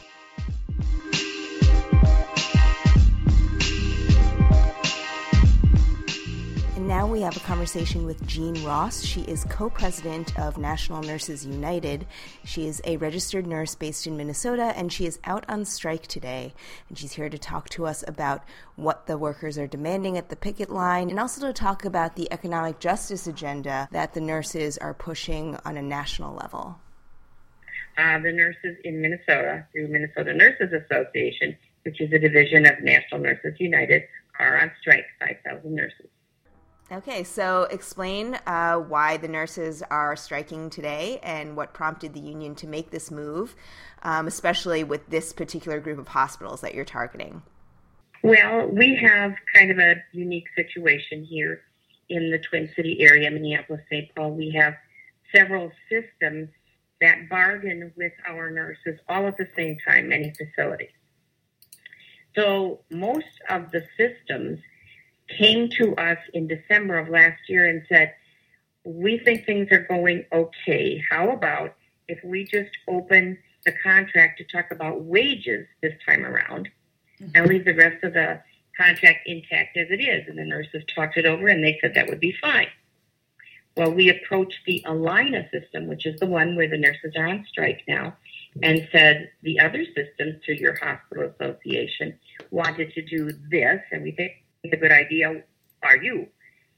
Now 6.95 7.09
we 7.09 7.23
have 7.23 7.37
a 7.37 7.41
conversation 7.41 8.07
with 8.07 8.25
Jean 8.25 8.63
Ross. 8.63 9.03
She 9.03 9.23
is 9.23 9.43
co 9.51 9.69
president 9.69 10.39
of 10.39 10.59
National 10.59 11.03
Nurses 11.03 11.45
United. 11.45 12.07
She 12.45 12.69
is 12.69 12.81
a 12.85 12.99
registered 12.99 13.49
nurse 13.49 13.75
based 13.75 14.07
in 14.07 14.17
Minnesota, 14.17 14.73
and 14.77 14.93
she 14.93 15.05
is 15.05 15.19
out 15.25 15.45
on 15.49 15.65
strike 15.65 16.07
today. 16.07 16.55
And 16.89 16.97
she's 16.97 17.15
here 17.15 17.29
to 17.29 17.37
talk 17.37 17.69
to 17.71 17.85
us 17.85 18.05
about 18.07 18.45
what 18.77 19.09
the 19.09 19.19
workers 19.19 19.59
are 19.59 19.67
demanding 19.67 20.17
at 20.17 20.29
the 20.29 20.37
picket 20.37 20.71
line, 20.71 21.11
and 21.11 21.19
also 21.19 21.45
to 21.45 21.53
talk 21.53 21.85
about 21.85 22.15
the 22.15 22.33
economic 22.33 22.79
justice 22.79 23.27
agenda 23.27 23.89
that 23.91 24.15
the 24.15 24.21
nurses 24.21 24.79
are 24.79 24.95
pushing 24.95 25.59
on 25.65 25.77
a 25.77 25.83
national 25.83 26.37
level. 26.37 26.79
Uh, 27.99 28.21
the 28.21 28.31
nurses 28.31 28.77
in 28.85 29.03
Minnesota, 29.03 29.67
through 29.73 29.89
Minnesota 29.89 30.33
Nurses 30.33 30.73
Association, 30.73 31.57
which 31.83 32.01
is 32.01 32.13
a 32.13 32.21
division 32.21 32.67
of 32.67 32.81
National 32.83 33.21
Nurses 33.21 33.59
United, 33.59 34.05
are 34.39 34.61
on 34.61 34.71
strike, 34.81 35.07
5,000 35.19 35.75
nurses. 35.75 36.07
Okay, 36.93 37.25
so 37.25 37.63
explain 37.71 38.39
uh, 38.47 38.77
why 38.77 39.17
the 39.17 39.29
nurses 39.29 39.83
are 39.91 40.15
striking 40.17 40.69
today 40.69 41.19
and 41.23 41.57
what 41.57 41.73
prompted 41.73 42.13
the 42.13 42.21
union 42.21 42.55
to 42.57 42.67
make 42.67 42.91
this 42.91 43.11
move, 43.11 43.57
um, 44.03 44.27
especially 44.27 44.85
with 44.85 45.09
this 45.09 45.33
particular 45.33 45.81
group 45.81 45.99
of 45.99 46.09
hospitals 46.09 46.61
that 46.61 46.75
you're 46.75 46.85
targeting. 46.85 47.43
Well, 48.23 48.69
we 48.69 48.97
have 48.97 49.35
kind 49.55 49.71
of 49.71 49.79
a 49.79 49.97
unique 50.13 50.47
situation 50.55 51.25
here 51.25 51.63
in 52.11 52.31
the 52.31 52.39
Twin 52.39 52.71
City 52.77 52.99
area, 53.01 53.31
Minneapolis, 53.31 53.81
St. 53.91 54.15
Paul. 54.15 54.33
We 54.33 54.51
have 54.51 54.75
several 55.35 55.73
systems 55.89 56.51
that 57.01 57.31
bargain 57.31 57.93
with 57.97 58.13
our 58.29 58.51
nurses 58.51 59.01
all 59.09 59.27
at 59.27 59.39
the 59.39 59.49
same 59.57 59.79
time, 59.87 60.11
many 60.11 60.33
facilities. 60.33 60.91
So 62.37 62.81
most 62.91 63.41
of 63.49 63.71
the 63.71 63.85
systems 63.97 64.61
came 65.29 65.69
to 65.71 65.95
us 65.97 66.19
in 66.33 66.47
December 66.47 66.99
of 66.99 67.09
last 67.09 67.41
year 67.49 67.69
and 67.69 67.83
said, 67.89 68.15
we 68.85 69.19
think 69.19 69.45
things 69.45 69.71
are 69.73 69.87
going 69.89 70.25
okay. 70.33 71.03
How 71.11 71.31
about 71.31 71.75
if 72.09 72.23
we 72.23 72.45
just 72.45 72.71
open 72.87 73.39
the 73.65 73.73
contract 73.83 74.39
to 74.39 74.45
talk 74.45 74.71
about 74.71 75.03
wages 75.03 75.67
this 75.83 75.95
time 76.07 76.25
around 76.25 76.69
mm-hmm. 77.21 77.31
and 77.35 77.47
leave 77.47 77.65
the 77.65 77.75
rest 77.75 78.05
of 78.05 78.13
the 78.13 78.43
contract 78.77 79.27
intact 79.27 79.77
as 79.77 79.87
it 79.91 80.01
is? 80.01 80.29
And 80.29 80.39
the 80.39 80.45
nurses 80.45 80.83
talked 80.95 81.17
it 81.17 81.25
over 81.25 81.49
and 81.49 81.65
they 81.65 81.79
said 81.81 81.95
that 81.95 82.09
would 82.09 82.21
be 82.21 82.37
fine. 82.41 82.69
Well, 83.77 83.91
we 83.91 84.09
approached 84.09 84.61
the 84.67 84.85
Allina 84.87 85.51
system, 85.51 85.89
which 85.89 86.07
is 86.07 86.21
the 86.21 86.27
one 86.27 86.55
where 86.55 86.69
the 86.69 86.79
nurses 86.79 87.15
are 87.17 87.27
on 87.27 87.45
strike 87.49 87.83
now, 87.89 88.17
and 88.63 88.87
said 88.93 89.31
the 89.43 89.59
other 89.59 89.85
systems 89.85 90.45
through 90.45 90.57
your 90.57 90.77
hospital 90.77 91.33
association 91.37 92.17
wanted 92.53 92.93
to 92.93 93.03
do 93.03 93.33
this, 93.51 93.81
and 93.91 94.05
we 94.05 94.13
think 94.13 94.44
a 94.73 94.77
good 94.77 94.93
idea 94.93 95.43
are 95.83 95.97
you? 95.97 96.27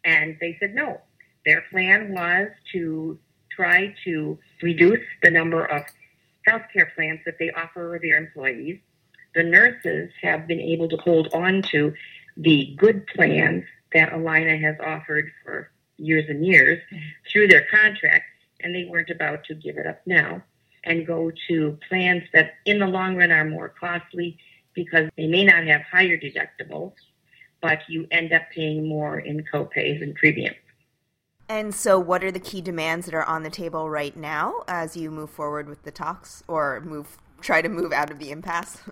And 0.05 0.37
they 0.41 0.57
said 0.61 0.75
no. 0.75 1.01
Their 1.45 1.63
plan 1.71 2.13
was 2.13 2.49
to 2.73 3.19
try 3.51 3.95
to 4.05 4.39
reduce 4.63 5.05
the 5.23 5.31
number 5.31 5.65
of 5.65 5.83
healthcare 6.47 6.95
plans 6.95 7.21
that 7.25 7.39
they 7.39 7.51
offer 7.51 7.99
their 8.03 8.17
employees. 8.17 8.81
The 9.35 9.43
nurses 9.43 10.11
have 10.23 10.47
been 10.47 10.61
able 10.61 10.89
to 10.89 10.97
hold 10.97 11.29
on 11.33 11.63
to 11.71 11.95
the 12.37 12.75
good 12.79 13.07
plans 13.09 13.65
that 13.93 14.13
Allina 14.13 14.61
has 14.61 14.77
offered 14.85 15.31
for 15.45 15.71
years 15.97 16.25
and 16.29 16.45
years 16.45 16.81
through 17.31 17.49
their 17.49 17.67
contract, 17.71 18.25
and 18.61 18.75
they 18.75 18.85
weren't 18.85 19.11
about 19.11 19.45
to 19.45 19.55
give 19.55 19.79
it 19.79 19.87
up 19.87 20.01
now 20.07 20.43
and 20.85 21.07
go 21.07 21.33
to 21.49 21.79
plans 21.89 22.23
that 22.33 22.55
in 22.65 22.79
the 22.79 22.87
long 22.87 23.17
run 23.17 23.33
are 23.33 23.45
more 23.45 23.69
costly 23.69 24.39
because 24.75 25.09
they 25.17 25.27
may 25.27 25.45
not 25.45 25.67
have 25.67 25.83
higher 25.83 26.17
deductibles 26.17 26.93
but 27.67 27.81
you 27.89 28.07
end 28.13 28.33
up 28.33 28.43
paying 28.55 28.89
more 28.89 29.19
in 29.19 29.43
copays 29.53 30.01
and 30.01 30.15
premiums. 30.15 30.55
And 31.49 31.75
so, 31.75 31.99
what 31.99 32.23
are 32.23 32.31
the 32.31 32.39
key 32.39 32.61
demands 32.61 33.07
that 33.07 33.15
are 33.15 33.25
on 33.25 33.43
the 33.43 33.51
table 33.51 33.91
right 33.91 34.17
now 34.17 34.63
as 34.69 34.97
you 34.97 35.11
move 35.11 35.31
forward 35.31 35.69
with 35.69 35.83
the 35.83 35.91
talks, 35.91 36.45
or 36.47 36.81
move 36.83 37.19
try 37.41 37.63
to 37.63 37.69
move 37.69 37.93
out 37.93 38.13
of 38.13 38.21
the 38.21 38.31
impasse? 38.31 38.79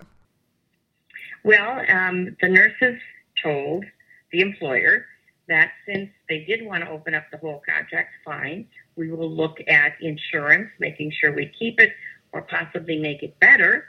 Well, 1.43 1.85
um, 1.89 2.35
the 2.41 2.49
nurses 2.49 2.99
told 3.43 3.85
the 4.31 4.41
employer 4.41 5.05
that 5.47 5.73
since 5.85 6.09
they 6.27 6.43
did 6.43 6.65
want 6.65 6.83
to 6.83 6.89
open 6.89 7.13
up 7.13 7.25
the 7.31 7.37
whole 7.37 7.61
contract, 7.69 8.09
fine, 8.25 8.67
we 8.95 9.11
will 9.11 9.29
look 9.29 9.59
at 9.67 9.93
insurance, 10.01 10.71
making 10.79 11.11
sure 11.11 11.31
we 11.31 11.51
keep 11.59 11.79
it 11.79 11.91
or 12.31 12.41
possibly 12.41 12.97
make 12.97 13.21
it 13.21 13.39
better 13.39 13.85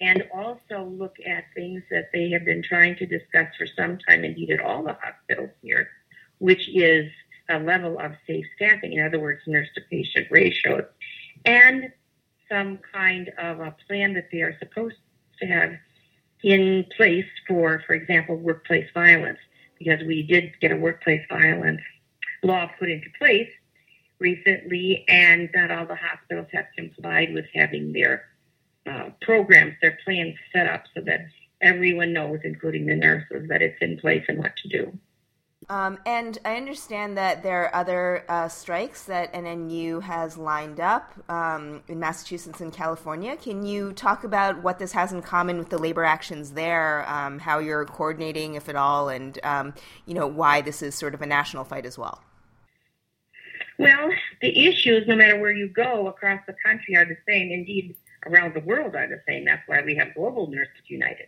and 0.00 0.24
also 0.32 0.84
look 0.84 1.16
at 1.26 1.44
things 1.54 1.82
that 1.90 2.10
they 2.12 2.30
have 2.30 2.44
been 2.44 2.62
trying 2.62 2.96
to 2.96 3.06
discuss 3.06 3.48
for 3.56 3.66
some 3.66 3.98
time, 3.98 4.24
indeed 4.24 4.50
at 4.50 4.60
all 4.60 4.82
the 4.84 4.96
hospitals 5.00 5.50
here, 5.62 5.88
which 6.38 6.68
is 6.68 7.10
a 7.48 7.58
level 7.58 7.98
of 7.98 8.12
safe 8.26 8.46
staffing, 8.56 8.92
in 8.92 9.04
other 9.04 9.18
words, 9.18 9.40
nurse 9.46 9.68
to 9.74 9.80
patient 9.90 10.28
ratios, 10.30 10.84
and 11.44 11.90
some 12.48 12.78
kind 12.92 13.30
of 13.38 13.60
a 13.60 13.74
plan 13.86 14.14
that 14.14 14.28
they 14.30 14.42
are 14.42 14.56
supposed 14.58 14.96
to 15.40 15.46
have 15.46 15.72
in 16.42 16.84
place 16.96 17.26
for, 17.46 17.82
for 17.86 17.94
example, 17.94 18.36
workplace 18.36 18.88
violence, 18.94 19.38
because 19.78 20.00
we 20.06 20.22
did 20.22 20.52
get 20.60 20.72
a 20.72 20.76
workplace 20.76 21.24
violence 21.28 21.80
law 22.42 22.70
put 22.78 22.88
into 22.88 23.08
place 23.18 23.50
recently, 24.20 25.04
and 25.08 25.48
not 25.54 25.70
all 25.70 25.86
the 25.86 25.96
hospitals 25.96 26.46
have 26.52 26.66
complied 26.76 27.32
with 27.34 27.46
having 27.54 27.92
their 27.92 28.24
uh, 28.88 29.10
programs, 29.20 29.74
their 29.82 29.98
plans 30.04 30.36
set 30.52 30.66
up 30.66 30.84
so 30.94 31.02
that 31.02 31.26
everyone 31.60 32.12
knows, 32.12 32.40
including 32.44 32.86
the 32.86 32.96
nurses, 32.96 33.48
that 33.48 33.62
it's 33.62 33.80
in 33.80 33.98
place 33.98 34.24
and 34.28 34.38
what 34.38 34.56
to 34.56 34.68
do. 34.68 34.98
Um, 35.70 35.98
and 36.06 36.38
I 36.46 36.56
understand 36.56 37.18
that 37.18 37.42
there 37.42 37.64
are 37.64 37.74
other 37.74 38.24
uh, 38.28 38.48
strikes 38.48 39.02
that 39.04 39.32
NNU 39.34 40.02
has 40.02 40.38
lined 40.38 40.80
up 40.80 41.12
um, 41.28 41.82
in 41.88 42.00
Massachusetts 42.00 42.62
and 42.62 42.72
California. 42.72 43.36
Can 43.36 43.66
you 43.66 43.92
talk 43.92 44.24
about 44.24 44.62
what 44.62 44.78
this 44.78 44.92
has 44.92 45.12
in 45.12 45.20
common 45.20 45.58
with 45.58 45.68
the 45.68 45.76
labor 45.76 46.04
actions 46.04 46.52
there, 46.52 47.06
um, 47.06 47.38
how 47.38 47.58
you're 47.58 47.84
coordinating, 47.84 48.54
if 48.54 48.68
at 48.68 48.76
all, 48.76 49.10
and 49.10 49.38
um, 49.44 49.74
you 50.06 50.14
know 50.14 50.26
why 50.26 50.62
this 50.62 50.80
is 50.80 50.94
sort 50.94 51.12
of 51.12 51.20
a 51.20 51.26
national 51.26 51.64
fight 51.64 51.84
as 51.84 51.98
well? 51.98 52.22
Well, 53.78 54.10
the 54.40 54.66
issues, 54.66 55.06
no 55.06 55.16
matter 55.16 55.38
where 55.38 55.52
you 55.52 55.68
go 55.68 56.06
across 56.06 56.40
the 56.46 56.54
country, 56.64 56.96
are 56.96 57.04
the 57.04 57.16
same. 57.28 57.52
Indeed, 57.52 57.94
around 58.28 58.54
the 58.54 58.60
world 58.60 58.94
are 58.94 59.08
the 59.08 59.20
same. 59.26 59.44
That's 59.44 59.66
why 59.66 59.82
we 59.82 59.94
have 59.96 60.14
Global 60.14 60.48
Nurses 60.48 60.82
United. 60.88 61.26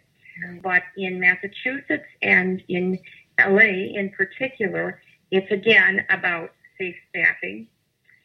But 0.62 0.82
in 0.96 1.20
Massachusetts 1.20 2.06
and 2.22 2.62
in 2.68 2.98
LA 3.38 3.94
in 3.94 4.10
particular, 4.16 5.02
it's 5.30 5.50
again 5.50 6.04
about 6.10 6.50
safe 6.78 6.96
staffing, 7.10 7.68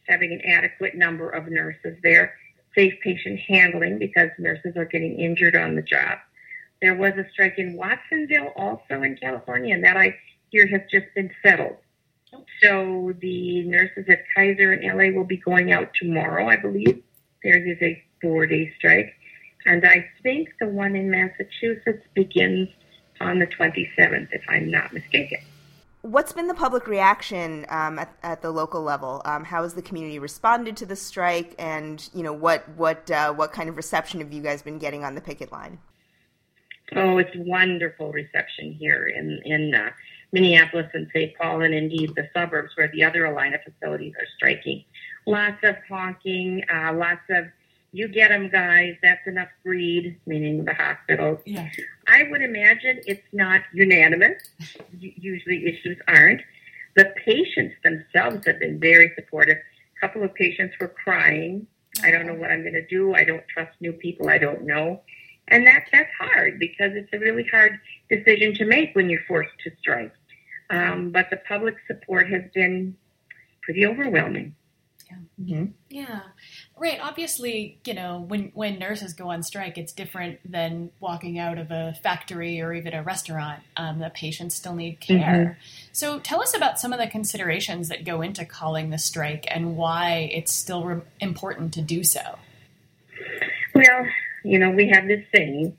having 0.07 0.31
an 0.31 0.41
adequate 0.45 0.95
number 0.95 1.29
of 1.29 1.47
nurses 1.47 1.97
there, 2.03 2.35
safe 2.75 2.93
patient 3.01 3.39
handling 3.39 3.97
because 3.99 4.29
nurses 4.37 4.75
are 4.75 4.85
getting 4.85 5.19
injured 5.19 5.55
on 5.55 5.75
the 5.75 5.81
job. 5.81 6.19
There 6.81 6.95
was 6.95 7.13
a 7.17 7.25
strike 7.31 7.57
in 7.57 7.75
Watsonville 7.75 8.53
also 8.55 9.01
in 9.01 9.17
California, 9.17 9.73
and 9.73 9.83
that 9.83 9.97
I 9.97 10.15
hear 10.49 10.67
has 10.67 10.81
just 10.91 11.07
been 11.15 11.31
settled. 11.43 11.77
Oh. 12.33 12.45
So 12.61 13.13
the 13.19 13.63
nurses 13.63 14.05
at 14.09 14.23
Kaiser 14.35 14.73
in 14.73 14.97
LA 14.97 15.17
will 15.17 15.25
be 15.25 15.37
going 15.37 15.71
out 15.71 15.93
tomorrow, 15.93 16.47
I 16.47 16.57
believe. 16.57 17.01
There 17.43 17.57
is 17.57 17.77
a 17.81 18.03
four 18.25 18.47
day 18.47 18.73
strike. 18.77 19.13
And 19.67 19.85
I 19.85 20.05
think 20.23 20.49
the 20.59 20.67
one 20.67 20.95
in 20.95 21.11
Massachusetts 21.11 22.05
begins 22.15 22.69
on 23.21 23.39
the 23.39 23.47
27th, 23.47 24.27
if 24.31 24.41
I'm 24.49 24.69
not 24.69 24.93
mistaken. 24.93 25.39
What's 26.01 26.33
been 26.33 26.47
the 26.47 26.53
public 26.53 26.87
reaction 26.87 27.65
um, 27.69 27.97
at, 27.97 28.15
at, 28.21 28.41
the 28.41 28.51
local 28.51 28.81
level? 28.81 29.21
Um, 29.25 29.43
how 29.43 29.63
has 29.63 29.73
the 29.73 29.81
community 29.81 30.19
responded 30.19 30.77
to 30.77 30.85
the 30.85 30.95
strike, 30.95 31.55
and 31.57 32.07
you 32.13 32.21
know 32.21 32.33
what 32.33 32.69
what 32.77 33.09
uh, 33.09 33.33
what 33.33 33.51
kind 33.53 33.69
of 33.69 33.77
reception 33.77 34.19
have 34.19 34.31
you 34.31 34.43
guys 34.43 34.61
been 34.61 34.77
getting 34.77 35.03
on 35.03 35.15
the 35.15 35.21
picket 35.21 35.51
line? 35.51 35.79
Oh, 36.95 37.17
it's 37.17 37.35
wonderful 37.35 38.11
reception 38.11 38.73
here 38.73 39.07
in 39.07 39.41
in 39.45 39.73
uh, 39.73 39.89
Minneapolis 40.31 40.91
and 40.93 41.09
St. 41.11 41.35
Paul, 41.39 41.61
and 41.61 41.73
indeed 41.73 42.13
the 42.15 42.29
suburbs 42.35 42.73
where 42.75 42.89
the 42.89 43.03
other 43.03 43.21
Allina 43.21 43.57
facilities 43.63 44.13
are 44.19 44.27
striking. 44.37 44.83
Lots 45.25 45.57
of 45.63 45.75
honking, 45.89 46.63
uh, 46.71 46.93
lots 46.93 47.23
of 47.31 47.45
you 47.95 48.09
get 48.09 48.27
them, 48.27 48.49
guys. 48.49 48.95
That's 49.01 49.25
enough 49.25 49.47
greed, 49.63 50.19
meaning 50.25 50.65
the 50.65 50.73
hospitals. 50.73 51.39
Yeah. 51.45 51.69
I 52.09 52.23
would 52.29 52.41
imagine 52.41 52.99
it's 53.05 53.25
not 53.31 53.61
unanimous. 53.73 54.43
Usually 54.99 55.65
issues 55.65 55.97
aren't. 56.05 56.41
The 56.97 57.13
patients 57.25 57.75
themselves 57.85 58.45
have 58.47 58.59
been 58.59 58.81
very 58.81 59.13
supportive. 59.15 59.57
A 59.57 59.99
couple 60.05 60.23
of 60.23 60.33
patients 60.35 60.75
were 60.77 60.89
crying. 60.89 61.67
I 62.03 62.11
don't 62.11 62.27
know 62.27 62.33
what 62.33 62.51
I'm 62.51 62.63
going 62.63 62.73
to 62.73 62.85
do. 62.85 63.15
I 63.15 63.23
don't 63.23 63.47
trust 63.47 63.71
new 63.79 63.93
people 63.93 64.27
I 64.27 64.39
don't 64.39 64.63
know. 64.63 65.01
And 65.47 65.65
that, 65.65 65.85
that's 65.93 66.11
hard 66.19 66.59
because 66.59 66.91
it's 66.95 67.13
a 67.13 67.19
really 67.19 67.45
hard 67.49 67.79
decision 68.09 68.53
to 68.55 68.65
make 68.65 68.93
when 68.93 69.09
you're 69.09 69.23
forced 69.25 69.57
to 69.63 69.71
strike. 69.79 70.11
Um, 70.69 71.11
but 71.11 71.29
the 71.29 71.37
public 71.47 71.75
support 71.87 72.29
has 72.29 72.43
been 72.53 72.97
pretty 73.61 73.85
overwhelming. 73.85 74.53
Yeah. 75.37 75.55
Mm-hmm. 75.55 75.71
Yeah. 75.89 76.21
Right. 76.77 76.99
Obviously, 77.01 77.79
you 77.85 77.93
know, 77.93 78.23
when 78.27 78.51
when 78.53 78.79
nurses 78.79 79.13
go 79.13 79.29
on 79.29 79.43
strike, 79.43 79.77
it's 79.77 79.93
different 79.93 80.39
than 80.49 80.91
walking 80.99 81.39
out 81.39 81.57
of 81.57 81.71
a 81.71 81.95
factory 82.03 82.61
or 82.61 82.73
even 82.73 82.93
a 82.93 83.03
restaurant. 83.03 83.61
Um, 83.77 83.99
the 83.99 84.09
patients 84.09 84.55
still 84.55 84.75
need 84.75 84.99
care. 84.99 85.57
Mm-hmm. 85.59 85.59
So, 85.91 86.19
tell 86.19 86.41
us 86.41 86.55
about 86.55 86.79
some 86.79 86.93
of 86.93 86.99
the 86.99 87.07
considerations 87.07 87.89
that 87.89 88.03
go 88.03 88.21
into 88.21 88.45
calling 88.45 88.89
the 88.89 88.97
strike 88.97 89.45
and 89.49 89.77
why 89.77 90.29
it's 90.31 90.53
still 90.53 90.83
re- 90.83 91.01
important 91.19 91.73
to 91.75 91.81
do 91.81 92.03
so. 92.03 92.37
Well, 93.73 94.05
you 94.43 94.59
know, 94.59 94.71
we 94.71 94.89
have 94.89 95.07
this 95.07 95.25
saying: 95.33 95.77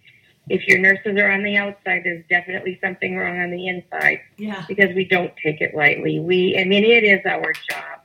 if 0.49 0.67
your 0.69 0.79
nurses 0.79 1.19
are 1.19 1.31
on 1.31 1.43
the 1.43 1.57
outside, 1.57 2.03
there's 2.05 2.25
definitely 2.29 2.79
something 2.83 3.17
wrong 3.17 3.41
on 3.41 3.51
the 3.51 3.67
inside. 3.67 4.21
Yeah. 4.37 4.65
Because 4.69 4.95
we 4.95 5.05
don't 5.05 5.33
take 5.43 5.61
it 5.61 5.75
lightly. 5.75 6.21
We, 6.21 6.57
I 6.59 6.65
mean, 6.65 6.85
it 6.85 7.05
is 7.05 7.21
our 7.27 7.53
job 7.53 8.01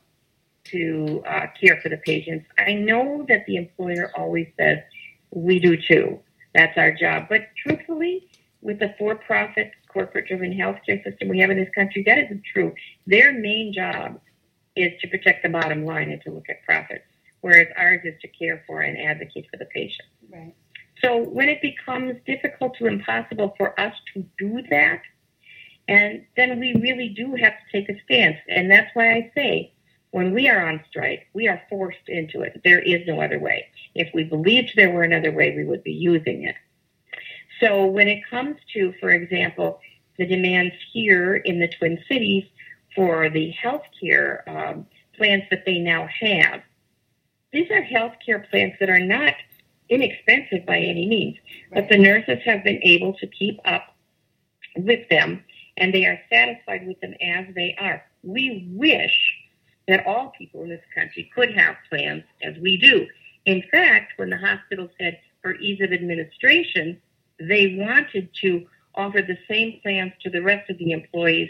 to 0.71 1.23
uh, 1.27 1.47
care 1.59 1.79
for 1.81 1.89
the 1.89 1.97
patients. 1.97 2.45
I 2.57 2.73
know 2.73 3.25
that 3.27 3.45
the 3.45 3.57
employer 3.57 4.11
always 4.15 4.47
says, 4.57 4.79
we 5.31 5.59
do 5.59 5.77
too. 5.77 6.19
That's 6.53 6.77
our 6.77 6.91
job. 6.91 7.27
But 7.29 7.47
truthfully, 7.61 8.27
with 8.61 8.79
the 8.79 8.93
for 8.97 9.15
profit, 9.15 9.71
corporate 9.87 10.27
driven 10.27 10.53
healthcare 10.53 11.03
system 11.03 11.29
we 11.29 11.39
have 11.39 11.49
in 11.49 11.57
this 11.57 11.69
country, 11.73 12.03
that 12.05 12.17
isn't 12.17 12.43
true. 12.51 12.73
Their 13.07 13.33
main 13.33 13.73
job 13.73 14.19
is 14.75 14.91
to 15.01 15.07
protect 15.07 15.43
the 15.43 15.49
bottom 15.49 15.85
line 15.85 16.11
and 16.11 16.21
to 16.23 16.31
look 16.31 16.49
at 16.49 16.63
profits, 16.63 17.05
whereas 17.41 17.67
ours 17.77 18.01
is 18.03 18.15
to 18.21 18.27
care 18.27 18.63
for 18.67 18.81
and 18.81 18.97
advocate 18.97 19.47
for 19.51 19.57
the 19.57 19.65
patient. 19.65 20.07
Right. 20.31 20.55
So 21.01 21.17
when 21.17 21.49
it 21.49 21.61
becomes 21.61 22.15
difficult 22.25 22.77
to 22.77 22.85
impossible 22.85 23.55
for 23.57 23.77
us 23.79 23.95
to 24.13 24.25
do 24.37 24.61
that, 24.69 25.01
and 25.87 26.25
then 26.37 26.59
we 26.59 26.75
really 26.75 27.09
do 27.09 27.35
have 27.35 27.53
to 27.53 27.71
take 27.71 27.89
a 27.89 27.99
stance. 28.03 28.37
And 28.47 28.69
that's 28.69 28.89
why 28.93 29.13
I 29.13 29.31
say 29.35 29.73
when 30.11 30.33
we 30.33 30.49
are 30.49 30.67
on 30.67 30.83
strike, 30.89 31.27
we 31.33 31.47
are 31.47 31.61
forced 31.69 32.07
into 32.07 32.41
it. 32.41 32.61
There 32.63 32.79
is 32.79 33.07
no 33.07 33.21
other 33.21 33.39
way. 33.39 33.67
If 33.95 34.13
we 34.13 34.23
believed 34.25 34.73
there 34.75 34.91
were 34.91 35.03
another 35.03 35.31
way, 35.31 35.55
we 35.55 35.63
would 35.63 35.83
be 35.83 35.93
using 35.93 36.43
it. 36.43 36.55
So 37.59 37.85
when 37.85 38.07
it 38.07 38.23
comes 38.29 38.57
to, 38.73 38.93
for 38.99 39.09
example, 39.09 39.79
the 40.17 40.25
demands 40.25 40.73
here 40.91 41.35
in 41.35 41.59
the 41.59 41.67
Twin 41.67 41.97
Cities 42.09 42.43
for 42.95 43.29
the 43.29 43.53
healthcare 43.63 44.47
um, 44.47 44.85
plans 45.15 45.43
that 45.49 45.63
they 45.65 45.79
now 45.79 46.07
have, 46.19 46.61
these 47.53 47.69
are 47.71 47.81
healthcare 47.81 48.49
plans 48.49 48.73
that 48.79 48.89
are 48.89 48.99
not 48.99 49.33
inexpensive 49.89 50.65
by 50.65 50.77
any 50.77 51.05
means, 51.05 51.37
but 51.73 51.87
the 51.89 51.97
nurses 51.97 52.39
have 52.45 52.63
been 52.63 52.79
able 52.83 53.13
to 53.15 53.27
keep 53.27 53.59
up 53.65 53.95
with 54.77 55.07
them 55.09 55.43
and 55.77 55.93
they 55.93 56.05
are 56.05 56.19
satisfied 56.31 56.87
with 56.87 56.99
them 57.01 57.13
as 57.21 57.45
they 57.55 57.75
are. 57.79 58.03
We 58.23 58.69
wish 58.71 59.40
that 59.91 60.05
all 60.05 60.33
people 60.37 60.63
in 60.63 60.69
this 60.69 60.83
country 60.95 61.29
could 61.35 61.53
have 61.53 61.75
plans 61.89 62.23
as 62.41 62.55
we 62.61 62.77
do. 62.77 63.05
In 63.45 63.61
fact, 63.71 64.13
when 64.17 64.29
the 64.29 64.37
hospital 64.37 64.89
said 64.97 65.19
for 65.41 65.55
ease 65.55 65.81
of 65.81 65.91
administration, 65.91 67.01
they 67.39 67.75
wanted 67.77 68.29
to 68.41 68.65
offer 68.95 69.21
the 69.21 69.37
same 69.49 69.79
plans 69.81 70.13
to 70.21 70.29
the 70.29 70.41
rest 70.41 70.69
of 70.69 70.77
the 70.77 70.91
employees 70.91 71.49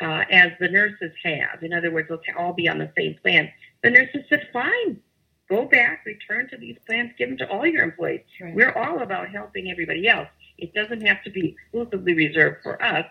uh, 0.00 0.24
as 0.30 0.52
the 0.60 0.68
nurses 0.68 1.12
have. 1.24 1.62
In 1.62 1.72
other 1.72 1.90
words, 1.90 2.08
they'll 2.08 2.20
all 2.38 2.52
be 2.52 2.68
on 2.68 2.78
the 2.78 2.92
same 2.96 3.16
plan. 3.22 3.50
The 3.82 3.90
nurses 3.90 4.22
said, 4.28 4.48
fine, 4.52 5.00
go 5.48 5.64
back, 5.64 6.04
return 6.06 6.48
to 6.50 6.56
these 6.56 6.76
plans, 6.86 7.12
give 7.18 7.30
them 7.30 7.38
to 7.38 7.48
all 7.48 7.66
your 7.66 7.82
employees. 7.82 8.20
Right. 8.40 8.54
We're 8.54 8.72
all 8.72 9.02
about 9.02 9.28
helping 9.30 9.70
everybody 9.70 10.06
else. 10.08 10.28
It 10.58 10.72
doesn't 10.72 11.04
have 11.06 11.22
to 11.24 11.30
be 11.30 11.56
exclusively 11.56 12.14
reserved 12.14 12.62
for 12.62 12.82
us. 12.82 13.06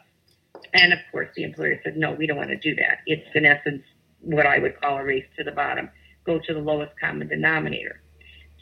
And 0.74 0.94
of 0.94 1.00
course, 1.12 1.30
the 1.36 1.44
employer 1.44 1.80
said, 1.84 1.98
no, 1.98 2.14
we 2.14 2.28
don't 2.28 2.38
want 2.38 2.50
to 2.52 2.58
do 2.58 2.76
that. 2.76 3.00
It's 3.06 3.28
in 3.36 3.46
essence 3.46 3.84
what 4.22 4.46
I 4.46 4.60
would 4.60 4.80
call 4.80 4.98
a 4.98 5.04
race 5.04 5.26
to 5.38 5.44
the 5.44 5.52
bottom, 5.52 5.90
go 6.26 6.40
to 6.40 6.54
the 6.54 6.60
lowest 6.60 6.94
common 7.00 7.28
denominator. 7.28 8.02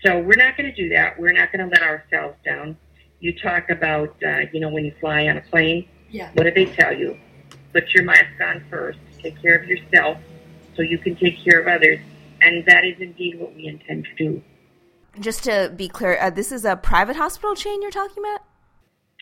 So 0.06 0.20
we're 0.20 0.38
not 0.38 0.56
going 0.56 0.74
to 0.74 0.76
do 0.76 0.90
that. 0.90 1.20
We're 1.20 1.34
not 1.34 1.52
going 1.52 1.70
to 1.70 1.74
let 1.74 1.84
ourselves 1.84 2.38
down. 2.46 2.78
You 3.20 3.38
talk 3.38 3.70
about, 3.70 4.16
uh, 4.24 4.46
you 4.54 4.62
know, 4.62 4.70
when 4.70 4.86
you 4.86 4.94
fly 5.00 5.28
on 5.28 5.38
a 5.38 5.42
plane. 5.42 5.88
Yeah. 6.10 6.32
What 6.34 6.44
do 6.44 6.52
they 6.52 6.66
tell 6.66 6.94
you? 6.94 7.18
Put 7.74 7.94
your 7.94 8.04
mask 8.04 8.40
on 8.42 8.64
first. 8.70 8.98
Take 9.22 9.42
care 9.42 9.58
of 9.58 9.68
yourself 9.68 10.18
so 10.76 10.82
you 10.82 10.98
can 10.98 11.16
take 11.18 11.44
care 11.44 11.60
of 11.60 11.68
others. 11.68 12.00
And 12.42 12.66
that 12.66 12.86
is 12.86 12.96
indeed 13.00 13.38
what 13.38 13.54
we 13.54 13.68
intend 13.68 14.06
to 14.06 14.16
do. 14.16 14.42
Just 15.20 15.44
to 15.44 15.74
be 15.76 15.90
clear, 15.90 16.18
uh, 16.22 16.30
this 16.30 16.52
is 16.52 16.64
a 16.64 16.78
private 16.78 17.18
hospital 17.18 17.54
chain 17.56 17.82
you're 17.82 17.92
talking 17.92 18.24
about? 18.24 18.42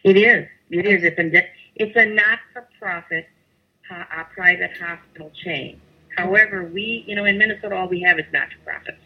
It 0.03 0.15
is. 0.15 0.47
It 0.69 0.85
is. 0.85 1.03
It's 1.03 1.17
a, 1.17 1.47
it's 1.75 1.95
a 1.95 2.05
not-for-profit 2.05 3.25
uh, 3.89 4.23
private 4.35 4.77
hospital 4.77 5.31
chain. 5.43 5.81
However, 6.17 6.69
we, 6.73 7.03
you 7.07 7.15
know, 7.15 7.25
in 7.25 7.37
Minnesota, 7.37 7.75
all 7.75 7.87
we 7.87 8.01
have 8.01 8.17
is 8.17 8.25
not-for-profits, 8.33 8.97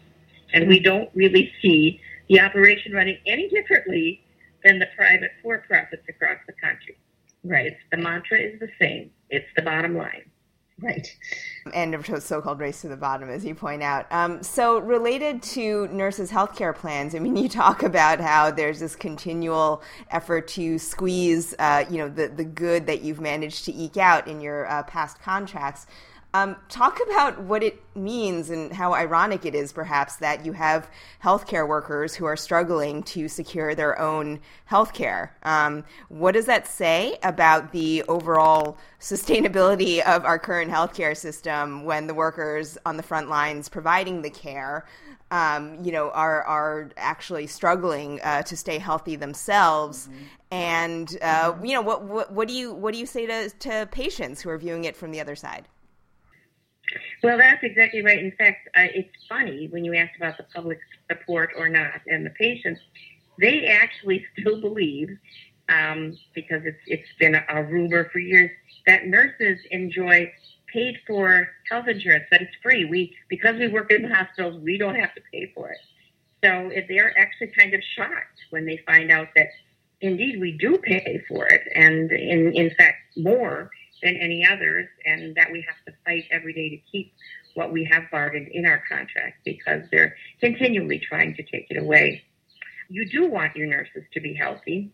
and 0.54 0.66
we 0.66 0.80
don't 0.80 1.10
really 1.14 1.52
see 1.60 2.00
the 2.28 2.40
operation 2.40 2.92
running 2.92 3.18
any 3.26 3.48
differently 3.48 4.24
than 4.64 4.78
the 4.78 4.86
private 4.96 5.30
for-profits 5.42 6.02
across 6.08 6.38
the 6.46 6.54
country. 6.54 6.96
Right. 7.44 7.66
It's, 7.66 7.76
the 7.90 7.98
mantra 7.98 8.38
is 8.38 8.58
the 8.60 8.68
same. 8.80 9.10
It's 9.28 9.46
the 9.56 9.62
bottom 9.62 9.96
line. 9.96 10.30
Right. 10.80 11.14
And 11.74 11.94
a 11.94 12.20
so-called 12.20 12.58
race 12.58 12.80
to 12.80 12.88
the 12.88 12.96
bottom, 12.96 13.28
as 13.28 13.44
you 13.44 13.54
point 13.54 13.82
out. 13.82 14.06
Um, 14.10 14.42
so, 14.42 14.78
related 14.78 15.42
to 15.42 15.86
nurses' 15.88 16.30
healthcare 16.30 16.74
plans, 16.74 17.14
I 17.14 17.18
mean, 17.18 17.36
you 17.42 17.48
talk 17.48 17.82
about 17.82 18.20
how 18.20 18.50
there's 18.50 18.80
this 18.80 18.96
continual 18.96 19.82
effort 20.10 20.48
to 20.48 20.78
squeeze, 20.78 21.54
uh, 21.58 21.84
you 21.90 21.98
know, 21.98 22.08
the 22.08 22.28
the 22.28 22.44
good 22.44 22.86
that 22.86 23.02
you've 23.02 23.20
managed 23.20 23.64
to 23.66 23.74
eke 23.74 23.98
out 23.98 24.26
in 24.26 24.40
your 24.40 24.66
uh, 24.66 24.82
past 24.84 25.20
contracts. 25.20 25.86
Um, 26.34 26.56
talk 26.70 26.98
about 27.10 27.42
what 27.42 27.62
it 27.62 27.82
means 27.94 28.48
and 28.48 28.72
how 28.72 28.94
ironic 28.94 29.44
it 29.44 29.54
is, 29.54 29.70
perhaps, 29.70 30.16
that 30.16 30.46
you 30.46 30.52
have 30.52 30.88
healthcare 31.22 31.68
workers 31.68 32.14
who 32.14 32.24
are 32.24 32.36
struggling 32.36 33.02
to 33.02 33.28
secure 33.28 33.74
their 33.74 33.98
own 33.98 34.40
healthcare. 34.70 35.30
Um, 35.42 35.84
what 36.08 36.32
does 36.32 36.46
that 36.46 36.66
say 36.66 37.18
about 37.22 37.72
the 37.72 38.02
overall 38.04 38.78
sustainability 38.98 40.00
of 40.00 40.24
our 40.24 40.38
current 40.38 40.70
healthcare 40.70 41.14
system 41.14 41.84
when 41.84 42.06
the 42.06 42.14
workers 42.14 42.78
on 42.86 42.96
the 42.96 43.02
front 43.02 43.28
lines 43.28 43.68
providing 43.68 44.22
the 44.22 44.30
care 44.30 44.86
um, 45.32 45.82
you 45.82 45.92
know, 45.92 46.10
are 46.10 46.42
are 46.42 46.90
actually 46.98 47.46
struggling 47.46 48.20
uh, 48.22 48.42
to 48.42 48.56
stay 48.56 48.78
healthy 48.78 49.16
themselves. 49.16 50.06
Mm-hmm. 50.06 50.24
And 50.50 51.18
uh, 51.22 51.54
you 51.62 51.72
know, 51.72 51.80
what, 51.80 52.04
what 52.04 52.32
what 52.32 52.48
do 52.48 52.54
you 52.54 52.74
what 52.74 52.92
do 52.92 53.00
you 53.00 53.06
say 53.06 53.26
to 53.26 53.48
to 53.48 53.88
patients 53.90 54.42
who 54.42 54.50
are 54.50 54.58
viewing 54.58 54.84
it 54.84 54.94
from 54.94 55.10
the 55.10 55.20
other 55.20 55.34
side? 55.34 55.66
Well, 57.22 57.38
that's 57.38 57.62
exactly 57.62 58.02
right. 58.02 58.18
In 58.18 58.32
fact, 58.32 58.68
uh, 58.76 58.88
it's 58.94 59.10
funny 59.28 59.68
when 59.70 59.84
you 59.84 59.94
ask 59.94 60.16
about 60.16 60.36
the 60.36 60.44
public 60.54 60.78
support 61.10 61.50
or 61.56 61.68
not, 61.68 62.00
and 62.06 62.26
the 62.26 62.30
patients, 62.30 62.80
they 63.38 63.66
actually 63.66 64.24
still 64.38 64.60
believe, 64.60 65.16
um, 65.68 66.16
because 66.34 66.62
it's 66.64 66.82
it's 66.86 67.08
been 67.18 67.34
a, 67.34 67.44
a 67.48 67.62
rumor 67.62 68.08
for 68.12 68.18
years, 68.18 68.50
that 68.86 69.06
nurses 69.06 69.58
enjoy 69.70 70.30
paid 70.72 70.98
for 71.06 71.48
health 71.70 71.86
insurance, 71.88 72.24
that 72.30 72.42
it's 72.42 72.54
free. 72.62 72.84
We 72.86 73.16
because 73.28 73.56
we 73.58 73.68
work 73.68 73.90
in 73.92 74.10
hospitals, 74.10 74.60
we 74.62 74.78
don't 74.78 74.96
have 74.96 75.14
to 75.14 75.20
pay 75.32 75.52
for 75.54 75.70
it. 75.70 75.78
So 76.44 76.70
they're 76.88 77.16
actually 77.16 77.52
kind 77.56 77.72
of 77.72 77.80
shocked 77.94 78.40
when 78.50 78.66
they 78.66 78.80
find 78.84 79.12
out 79.12 79.28
that 79.36 79.46
indeed 80.00 80.40
we 80.40 80.52
do 80.52 80.78
pay 80.78 81.22
for 81.28 81.46
it, 81.46 81.62
and 81.74 82.10
in 82.10 82.52
in 82.54 82.70
fact 82.76 82.96
more 83.16 83.70
than 84.02 84.16
any 84.16 84.46
others, 84.46 84.88
and 85.06 85.34
that 85.36 85.50
we 85.50 85.64
have 85.66 85.76
to 85.86 85.92
fight 86.04 86.24
every 86.30 86.52
day 86.52 86.68
to 86.70 86.76
keep 86.90 87.12
what 87.54 87.72
we 87.72 87.84
have 87.84 88.04
bargained 88.10 88.48
in 88.48 88.66
our 88.66 88.82
contract 88.88 89.38
because 89.44 89.82
they're 89.90 90.16
continually 90.40 90.98
trying 90.98 91.34
to 91.34 91.42
take 91.42 91.66
it 91.70 91.80
away. 91.80 92.22
You 92.88 93.08
do 93.08 93.28
want 93.28 93.56
your 93.56 93.66
nurses 93.66 94.04
to 94.12 94.20
be 94.20 94.34
healthy. 94.34 94.90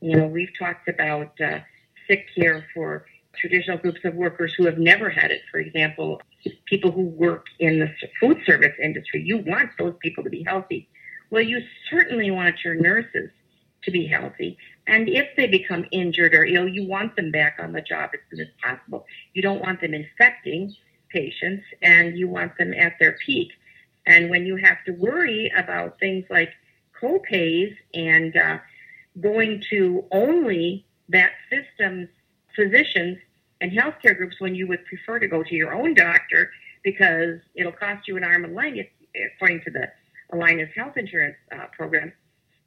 You 0.00 0.16
know, 0.16 0.26
we've 0.26 0.52
talked 0.58 0.88
about 0.88 1.40
uh, 1.40 1.60
sick 2.08 2.26
care 2.34 2.66
for 2.74 3.06
traditional 3.36 3.78
groups 3.78 4.00
of 4.04 4.14
workers 4.14 4.54
who 4.56 4.66
have 4.66 4.78
never 4.78 5.08
had 5.08 5.30
it. 5.30 5.42
For 5.50 5.58
example, 5.58 6.20
people 6.66 6.90
who 6.90 7.02
work 7.02 7.46
in 7.58 7.78
the 7.78 7.88
food 8.20 8.38
service 8.44 8.74
industry, 8.82 9.22
you 9.24 9.38
want 9.38 9.70
those 9.78 9.94
people 10.00 10.24
to 10.24 10.30
be 10.30 10.42
healthy. 10.42 10.88
Well, 11.30 11.42
you 11.42 11.60
certainly 11.88 12.30
want 12.30 12.64
your 12.64 12.74
nurses 12.74 13.30
to 13.84 13.90
be 13.90 14.06
healthy. 14.06 14.58
And 14.86 15.08
if 15.08 15.28
they 15.36 15.46
become 15.46 15.86
injured 15.92 16.34
or 16.34 16.44
ill, 16.44 16.68
you 16.68 16.86
want 16.86 17.16
them 17.16 17.30
back 17.30 17.56
on 17.60 17.72
the 17.72 17.80
job 17.80 18.10
as 18.14 18.20
soon 18.30 18.40
as 18.40 18.52
possible. 18.62 19.06
You 19.34 19.42
don't 19.42 19.60
want 19.60 19.80
them 19.80 19.94
infecting 19.94 20.74
patients 21.10 21.64
and 21.82 22.16
you 22.16 22.28
want 22.28 22.56
them 22.58 22.72
at 22.74 22.94
their 22.98 23.16
peak. 23.24 23.52
And 24.06 24.30
when 24.30 24.46
you 24.46 24.56
have 24.56 24.82
to 24.86 24.92
worry 24.92 25.52
about 25.56 25.98
things 26.00 26.24
like 26.30 26.50
co-pays 26.98 27.74
and 27.94 28.36
uh, 28.36 28.58
going 29.20 29.62
to 29.70 30.04
only 30.10 30.86
that 31.08 31.32
system's 31.50 32.08
physicians 32.54 33.18
and 33.60 33.70
healthcare 33.70 34.16
groups 34.16 34.40
when 34.40 34.54
you 34.54 34.66
would 34.66 34.84
prefer 34.86 35.18
to 35.18 35.28
go 35.28 35.42
to 35.42 35.54
your 35.54 35.74
own 35.74 35.94
doctor 35.94 36.50
because 36.82 37.38
it'll 37.54 37.72
cost 37.72 38.08
you 38.08 38.16
an 38.16 38.24
arm 38.24 38.44
and 38.44 38.54
leg, 38.54 38.90
according 39.34 39.60
to 39.62 39.70
the 39.70 39.90
Alliance 40.32 40.70
Health 40.74 40.96
Insurance 40.96 41.36
uh, 41.52 41.66
program, 41.76 42.12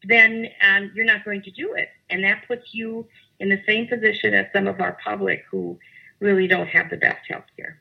then 0.03 0.47
um, 0.61 0.91
you're 0.95 1.05
not 1.05 1.25
going 1.25 1.41
to 1.43 1.51
do 1.51 1.73
it. 1.73 1.89
And 2.09 2.23
that 2.23 2.47
puts 2.47 2.73
you 2.73 3.07
in 3.39 3.49
the 3.49 3.61
same 3.67 3.87
position 3.87 4.33
as 4.33 4.47
some 4.53 4.67
of 4.67 4.79
our 4.81 4.97
public 5.03 5.43
who 5.49 5.77
really 6.19 6.47
don't 6.47 6.67
have 6.67 6.89
the 6.89 6.97
best 6.97 7.19
health 7.29 7.45
care. 7.57 7.79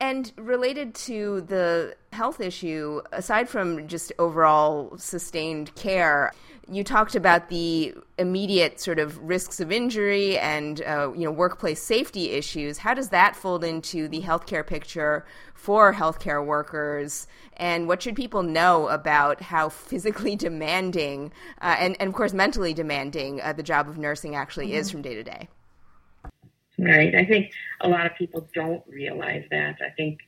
And 0.00 0.32
related 0.36 0.94
to 1.06 1.42
the 1.42 1.94
health 2.12 2.40
issue, 2.40 3.02
aside 3.12 3.48
from 3.48 3.86
just 3.86 4.12
overall 4.18 4.96
sustained 4.96 5.74
care, 5.74 6.32
you 6.70 6.84
talked 6.84 7.14
about 7.14 7.48
the 7.48 7.94
immediate 8.18 8.80
sort 8.80 8.98
of 8.98 9.18
risks 9.18 9.60
of 9.60 9.72
injury 9.72 10.38
and 10.38 10.82
uh, 10.82 11.12
you 11.14 11.24
know 11.24 11.30
workplace 11.30 11.82
safety 11.82 12.30
issues. 12.30 12.78
How 12.78 12.94
does 12.94 13.08
that 13.08 13.34
fold 13.34 13.64
into 13.64 14.08
the 14.08 14.22
healthcare 14.22 14.66
picture 14.66 15.26
for 15.54 15.92
healthcare 15.92 16.44
workers? 16.44 17.26
And 17.56 17.88
what 17.88 18.02
should 18.02 18.16
people 18.16 18.42
know 18.42 18.88
about 18.88 19.40
how 19.40 19.68
physically 19.68 20.36
demanding 20.48 21.32
uh, 21.60 21.76
and, 21.78 21.96
and 22.00 22.08
of 22.08 22.14
course 22.14 22.32
mentally 22.32 22.72
demanding 22.72 23.40
uh, 23.40 23.52
the 23.52 23.62
job 23.62 23.88
of 23.88 23.98
nursing 23.98 24.36
actually 24.36 24.68
mm-hmm. 24.68 24.76
is 24.76 24.90
from 24.90 25.02
day 25.02 25.14
to 25.14 25.24
day? 25.24 25.48
Right. 26.78 27.14
I 27.14 27.26
think 27.26 27.52
a 27.82 27.88
lot 27.88 28.06
of 28.06 28.14
people 28.16 28.48
don't 28.54 28.82
realize 28.86 29.44
that. 29.50 29.76
I 29.84 29.90
think 29.96 30.18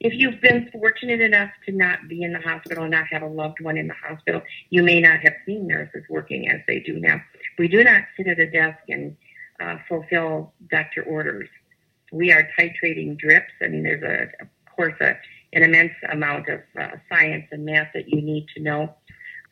if 0.00 0.12
you've 0.14 0.40
been 0.40 0.68
fortunate 0.72 1.20
enough 1.20 1.50
to 1.64 1.72
not 1.72 2.08
be 2.08 2.22
in 2.22 2.32
the 2.32 2.40
hospital 2.40 2.84
and 2.84 2.92
not 2.92 3.06
have 3.10 3.22
a 3.22 3.26
loved 3.26 3.60
one 3.60 3.76
in 3.78 3.88
the 3.88 3.94
hospital, 3.94 4.42
you 4.70 4.82
may 4.82 5.00
not 5.00 5.20
have 5.20 5.32
seen 5.46 5.66
nurses 5.66 6.04
working 6.10 6.48
as 6.48 6.60
they 6.66 6.80
do 6.80 7.00
now. 7.00 7.20
We 7.58 7.68
do 7.68 7.82
not 7.82 8.02
sit 8.16 8.26
at 8.26 8.38
a 8.38 8.50
desk 8.50 8.78
and 8.88 9.16
uh, 9.58 9.78
fulfill 9.88 10.52
doctor 10.70 11.02
orders. 11.02 11.48
We 12.12 12.30
are 12.32 12.48
titrating 12.58 13.18
drips. 13.18 13.52
I 13.62 13.68
mean, 13.68 13.84
there's 13.84 14.02
a, 14.02 14.42
of 14.42 14.48
course, 14.76 14.94
a, 15.00 15.16
an 15.54 15.62
immense 15.62 15.94
amount 16.10 16.48
of 16.48 16.60
uh, 16.78 16.96
science 17.08 17.46
and 17.50 17.64
math 17.64 17.88
that 17.94 18.08
you 18.08 18.20
need 18.20 18.46
to 18.54 18.62
know. 18.62 18.94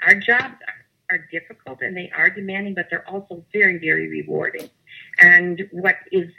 Our 0.07 0.15
jobs 0.15 0.57
are 1.11 1.27
difficult 1.33 1.81
and 1.81 1.97
they 1.97 2.13
are 2.15 2.29
demanding, 2.29 2.75
but 2.75 2.89
they're 2.91 3.09
also 3.09 3.45
very, 3.53 3.79
very 3.79 4.09
rewarding. 4.09 4.69
And 5.21 5.67
what 5.73 5.97
is 6.13 6.31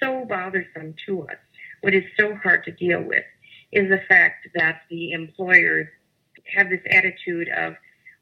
so 0.00 0.24
bothersome 0.24 0.94
to 1.06 1.22
us, 1.24 1.36
what 1.80 1.94
is 1.94 2.04
so 2.16 2.34
hard 2.36 2.64
to 2.64 2.70
deal 2.70 3.02
with, 3.02 3.24
is 3.72 3.88
the 3.88 4.00
fact 4.08 4.48
that 4.54 4.82
the 4.90 5.12
employers 5.12 5.88
have 6.54 6.70
this 6.70 6.80
attitude 6.90 7.48
of, 7.48 7.74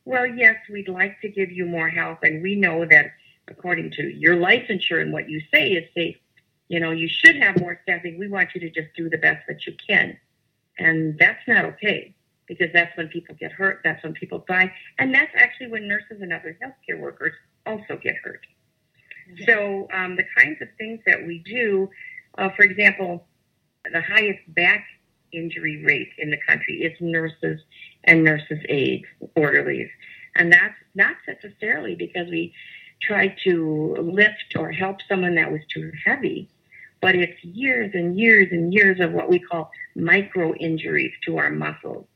well, 0.04 0.26
yes, 0.26 0.56
we'd 0.70 0.88
like 0.88 1.20
to 1.20 1.28
give 1.28 1.50
you 1.50 1.66
more 1.66 1.88
help, 1.88 2.22
and 2.22 2.42
we 2.42 2.54
know 2.54 2.84
that 2.86 3.06
according 3.48 3.90
to 3.92 4.02
your 4.02 4.36
licensure 4.36 5.00
and 5.00 5.12
what 5.12 5.28
you 5.28 5.40
say 5.52 5.70
is 5.70 5.88
safe, 5.94 6.16
you 6.68 6.80
know, 6.80 6.90
you 6.90 7.08
should 7.08 7.36
have 7.36 7.58
more 7.60 7.80
staffing. 7.82 8.18
We 8.18 8.28
want 8.28 8.50
you 8.54 8.60
to 8.60 8.70
just 8.70 8.94
do 8.94 9.08
the 9.08 9.16
best 9.16 9.46
that 9.48 9.66
you 9.66 9.74
can. 9.88 10.18
And 10.78 11.18
that's 11.18 11.40
not 11.48 11.64
okay 11.64 12.14
because 12.46 12.68
that's 12.72 12.96
when 12.96 13.08
people 13.08 13.34
get 13.38 13.52
hurt, 13.52 13.80
that's 13.84 14.02
when 14.02 14.14
people 14.14 14.44
die, 14.48 14.72
and 14.98 15.14
that's 15.14 15.30
actually 15.34 15.68
when 15.68 15.86
nurses 15.86 16.22
and 16.22 16.32
other 16.32 16.56
healthcare 16.62 16.98
workers 16.98 17.32
also 17.66 17.98
get 18.02 18.16
hurt. 18.24 18.40
So 19.46 19.86
um, 19.92 20.16
the 20.16 20.24
kinds 20.36 20.60
of 20.62 20.68
things 20.78 21.00
that 21.06 21.26
we 21.26 21.40
do, 21.40 21.90
uh, 22.38 22.48
for 22.56 22.62
example, 22.62 23.26
the 23.92 24.00
highest 24.00 24.40
back 24.48 24.86
injury 25.32 25.84
rate 25.84 26.10
in 26.18 26.30
the 26.30 26.38
country 26.46 26.82
is 26.82 26.96
nurses 27.00 27.60
and 28.04 28.24
nurses' 28.24 28.64
aides, 28.68 29.06
orderlies. 29.36 29.88
And 30.36 30.52
that's 30.52 30.74
not 30.94 31.16
necessarily 31.26 31.94
because 31.94 32.28
we 32.28 32.54
try 33.02 33.34
to 33.44 33.96
lift 34.00 34.56
or 34.56 34.72
help 34.72 34.98
someone 35.08 35.34
that 35.36 35.50
was 35.50 35.60
too 35.72 35.92
heavy, 36.04 36.48
but 37.00 37.14
it's 37.14 37.42
years 37.44 37.90
and 37.94 38.18
years 38.18 38.48
and 38.50 38.72
years 38.72 39.00
of 39.00 39.12
what 39.12 39.28
we 39.28 39.38
call 39.38 39.70
micro 39.94 40.54
injuries 40.54 41.12
to 41.26 41.38
our 41.38 41.50
muscles 41.50 42.06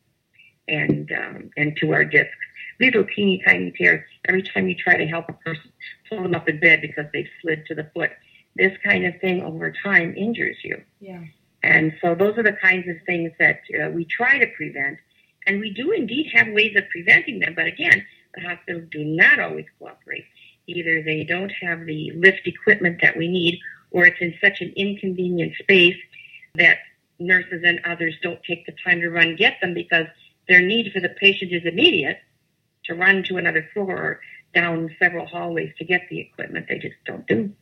and 0.68 1.10
um, 1.12 1.50
and 1.56 1.76
to 1.78 1.92
our 1.92 2.04
discs. 2.04 2.30
Little 2.80 3.04
teeny 3.04 3.42
tiny 3.46 3.70
tears 3.72 4.04
every 4.26 4.42
time 4.42 4.68
you 4.68 4.74
try 4.74 4.96
to 4.96 5.06
help 5.06 5.28
a 5.28 5.34
person 5.34 5.70
pull 6.08 6.22
them 6.22 6.34
up 6.34 6.48
in 6.48 6.58
bed 6.58 6.80
because 6.80 7.06
they've 7.12 7.28
slid 7.40 7.64
to 7.66 7.74
the 7.74 7.88
foot. 7.94 8.10
This 8.56 8.76
kind 8.84 9.06
of 9.06 9.20
thing 9.20 9.42
over 9.42 9.72
time 9.84 10.14
injures 10.16 10.56
you. 10.62 10.82
Yeah. 11.00 11.22
And 11.62 11.92
so 12.00 12.14
those 12.14 12.36
are 12.38 12.42
the 12.42 12.56
kinds 12.60 12.88
of 12.88 12.96
things 13.06 13.32
that 13.38 13.60
uh, 13.80 13.90
we 13.90 14.04
try 14.04 14.38
to 14.38 14.46
prevent. 14.56 14.98
And 15.46 15.60
we 15.60 15.72
do 15.72 15.92
indeed 15.92 16.30
have 16.32 16.48
ways 16.48 16.76
of 16.76 16.88
preventing 16.88 17.40
them. 17.40 17.54
But 17.54 17.66
again, 17.66 18.04
the 18.34 18.42
hospitals 18.42 18.88
do 18.90 19.04
not 19.04 19.38
always 19.38 19.66
cooperate. 19.78 20.24
Either 20.66 21.02
they 21.02 21.24
don't 21.24 21.52
have 21.60 21.86
the 21.86 22.12
lift 22.12 22.46
equipment 22.46 23.00
that 23.02 23.16
we 23.16 23.28
need, 23.28 23.58
or 23.90 24.06
it's 24.06 24.20
in 24.20 24.34
such 24.40 24.60
an 24.60 24.72
inconvenient 24.76 25.54
space 25.56 25.96
that 26.54 26.78
nurses 27.18 27.62
and 27.64 27.80
others 27.84 28.14
don't 28.22 28.42
take 28.44 28.66
the 28.66 28.74
time 28.84 29.00
to 29.00 29.08
run 29.08 29.36
get 29.36 29.54
them 29.60 29.74
because 29.74 30.06
their 30.48 30.60
need 30.60 30.92
for 30.92 31.00
the 31.00 31.08
patient 31.08 31.52
is 31.52 31.62
immediate 31.64 32.18
to 32.84 32.94
run 32.94 33.22
to 33.22 33.36
another 33.36 33.68
floor 33.72 33.96
or 33.96 34.20
down 34.54 34.94
several 34.98 35.26
hallways 35.26 35.72
to 35.78 35.84
get 35.84 36.02
the 36.10 36.20
equipment. 36.20 36.66
They 36.68 36.78
just 36.78 36.96
don't 37.06 37.26
do. 37.26 37.52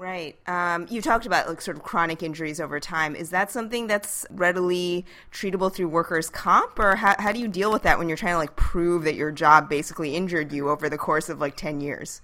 Right. 0.00 0.38
Um, 0.48 0.86
you 0.88 1.02
talked 1.02 1.26
about 1.26 1.46
like 1.46 1.60
sort 1.60 1.76
of 1.76 1.82
chronic 1.82 2.22
injuries 2.22 2.58
over 2.58 2.80
time. 2.80 3.14
Is 3.14 3.28
that 3.30 3.50
something 3.50 3.86
that's 3.86 4.24
readily 4.30 5.04
treatable 5.30 5.70
through 5.70 5.88
workers' 5.88 6.30
comp, 6.30 6.78
or 6.78 6.96
how, 6.96 7.16
how 7.18 7.32
do 7.32 7.38
you 7.38 7.48
deal 7.48 7.70
with 7.70 7.82
that 7.82 7.98
when 7.98 8.08
you're 8.08 8.16
trying 8.16 8.32
to 8.32 8.38
like 8.38 8.56
prove 8.56 9.04
that 9.04 9.14
your 9.14 9.30
job 9.30 9.68
basically 9.68 10.16
injured 10.16 10.52
you 10.52 10.70
over 10.70 10.88
the 10.88 10.96
course 10.96 11.28
of 11.28 11.38
like 11.38 11.54
ten 11.54 11.82
years? 11.82 12.22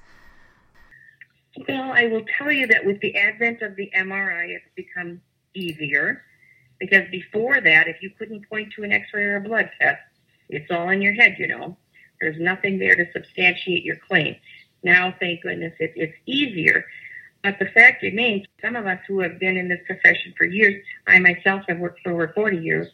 Well, 1.68 1.92
I 1.92 2.06
will 2.06 2.24
tell 2.38 2.50
you 2.50 2.66
that 2.66 2.86
with 2.86 2.98
the 3.02 3.14
advent 3.14 3.60
of 3.60 3.76
the 3.76 3.90
MRI, 3.94 4.56
it's 4.56 4.64
become 4.74 5.20
easier 5.52 6.22
because 6.80 7.02
before 7.10 7.60
that, 7.60 7.88
if 7.88 8.00
you 8.00 8.08
couldn't 8.18 8.48
point 8.48 8.72
to 8.76 8.84
an 8.84 8.92
X-ray 8.92 9.22
or 9.22 9.36
a 9.36 9.40
blood 9.42 9.68
test, 9.78 10.00
it's 10.48 10.70
all 10.70 10.88
in 10.88 11.02
your 11.02 11.12
head, 11.12 11.36
you 11.38 11.46
know. 11.46 11.76
There's 12.22 12.40
nothing 12.40 12.78
there 12.78 12.96
to 12.96 13.04
substantiate 13.12 13.84
your 13.84 13.96
claim. 13.96 14.36
Now, 14.82 15.14
thank 15.20 15.42
goodness, 15.42 15.74
it, 15.78 15.92
it's 15.94 16.16
easier 16.24 16.86
But 17.46 17.60
the 17.60 17.66
fact 17.66 18.02
remains, 18.02 18.44
some 18.60 18.74
of 18.74 18.86
us 18.86 18.98
who 19.06 19.20
have 19.20 19.38
been 19.38 19.56
in 19.56 19.68
this 19.68 19.78
profession 19.86 20.34
for 20.36 20.44
years, 20.44 20.82
I 21.06 21.20
myself 21.20 21.62
have 21.68 21.78
worked 21.78 22.00
for 22.02 22.10
over 22.10 22.32
40 22.34 22.56
years, 22.56 22.88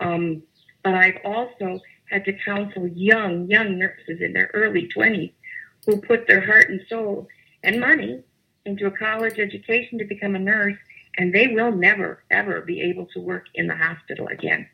um, 0.00 0.42
but 0.82 0.94
I've 0.94 1.18
also 1.24 1.78
had 2.10 2.24
to 2.24 2.32
counsel 2.44 2.88
young, 2.88 3.48
young 3.48 3.78
nurses 3.78 4.20
in 4.20 4.32
their 4.32 4.50
early 4.52 4.88
20s 4.88 5.32
who 5.86 6.00
put 6.00 6.26
their 6.26 6.44
heart 6.44 6.70
and 6.70 6.80
soul 6.88 7.28
and 7.62 7.78
money 7.78 8.20
into 8.66 8.86
a 8.86 8.90
college 8.90 9.38
education 9.38 9.96
to 10.00 10.04
become 10.04 10.34
a 10.34 10.40
nurse, 10.40 10.76
and 11.16 11.32
they 11.32 11.46
will 11.46 11.70
never, 11.70 12.24
ever 12.32 12.62
be 12.62 12.80
able 12.80 13.06
to 13.14 13.20
work 13.20 13.46
in 13.54 13.68
the 13.68 13.76
hospital 13.76 14.26
again. 14.26 14.66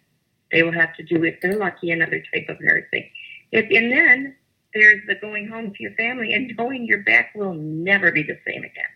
They 0.51 0.63
will 0.63 0.73
have 0.73 0.97
to 0.97 1.03
do, 1.03 1.23
if 1.25 1.43
they're 1.43 1.59
lucky, 1.59 1.91
another 1.91 2.23
type 2.33 2.49
of 2.49 2.57
nursing. 2.63 3.11
If, 3.53 3.67
and 3.71 3.93
then 3.93 4.37
there's 4.73 5.07
the 5.07 5.17
going 5.17 5.47
home 5.47 5.75
to 5.75 5.83
your 5.83 5.93
family 5.97 6.33
and 6.33 6.55
knowing 6.59 6.87
your 6.87 7.03
back 7.03 7.35
will 7.35 7.53
never 7.53 8.11
be 8.11 8.23
the 8.23 8.39
same 8.47 8.65
again. 8.65 8.89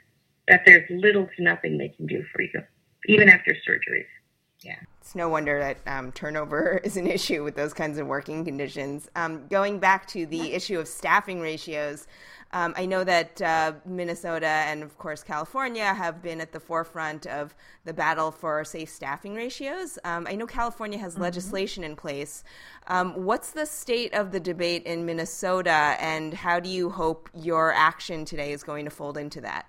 That 0.49 0.63
there's 0.67 0.89
little 0.91 1.27
to 1.37 1.43
nothing 1.43 1.79
they 1.79 1.89
can 1.89 2.07
do 2.07 2.23
for 2.33 2.43
you, 2.43 2.63
even 3.07 3.29
after 3.29 3.53
surgeries. 3.67 4.07
Yeah, 4.61 4.77
it's 5.01 5.15
no 5.15 5.29
wonder 5.29 5.59
that 5.59 5.79
um, 5.87 6.13
turnover 6.13 6.79
is 6.85 6.97
an 6.97 7.07
issue 7.07 7.45
with 7.45 7.57
those 7.57 7.73
kinds 7.73 7.99
of 7.99 8.07
working 8.07 8.45
conditions. 8.45 9.09
Um, 9.15 9.47
going 9.49 9.79
back 9.79 10.07
to 10.09 10.27
the 10.27 10.53
issue 10.53 10.79
of 10.79 10.89
staffing 10.89 11.41
ratios, 11.41 12.07
um, 12.55 12.73
I 12.77 12.87
know 12.87 13.03
that 13.03 13.43
uh, 13.43 13.73
Minnesota 13.85 14.47
and, 14.47 14.85
of 14.85 14.97
course, 14.97 15.25
California 15.25 15.93
have 15.93 16.23
been 16.23 16.41
at 16.41 16.53
the 16.53 16.61
forefront 16.61 17.27
of 17.27 17.53
the 17.85 17.93
battle 17.93 18.31
for 18.31 18.65
safe 18.65 18.89
staffing 18.89 19.35
ratios. 19.35 19.99
Um, 20.05 20.27
I 20.31 20.37
know 20.37 20.47
California 20.47 20.99
has 20.99 21.15
mm-hmm. 21.15 21.23
legislation 21.23 21.83
in 21.83 21.97
place. 21.97 22.45
Um, 22.87 23.25
what's 23.25 23.51
the 23.51 23.67
state 23.67 24.15
of 24.15 24.31
the 24.31 24.39
debate 24.39 24.85
in 24.85 25.05
Minnesota, 25.05 25.97
and 25.99 26.33
how 26.33 26.61
do 26.61 26.71
you 26.71 26.91
hope 26.91 27.29
your 27.35 27.73
action 27.73 28.25
today 28.25 28.53
is 28.53 28.63
going 28.63 28.85
to 28.85 28.91
fold 28.91 29.19
into 29.19 29.41
that? 29.41 29.67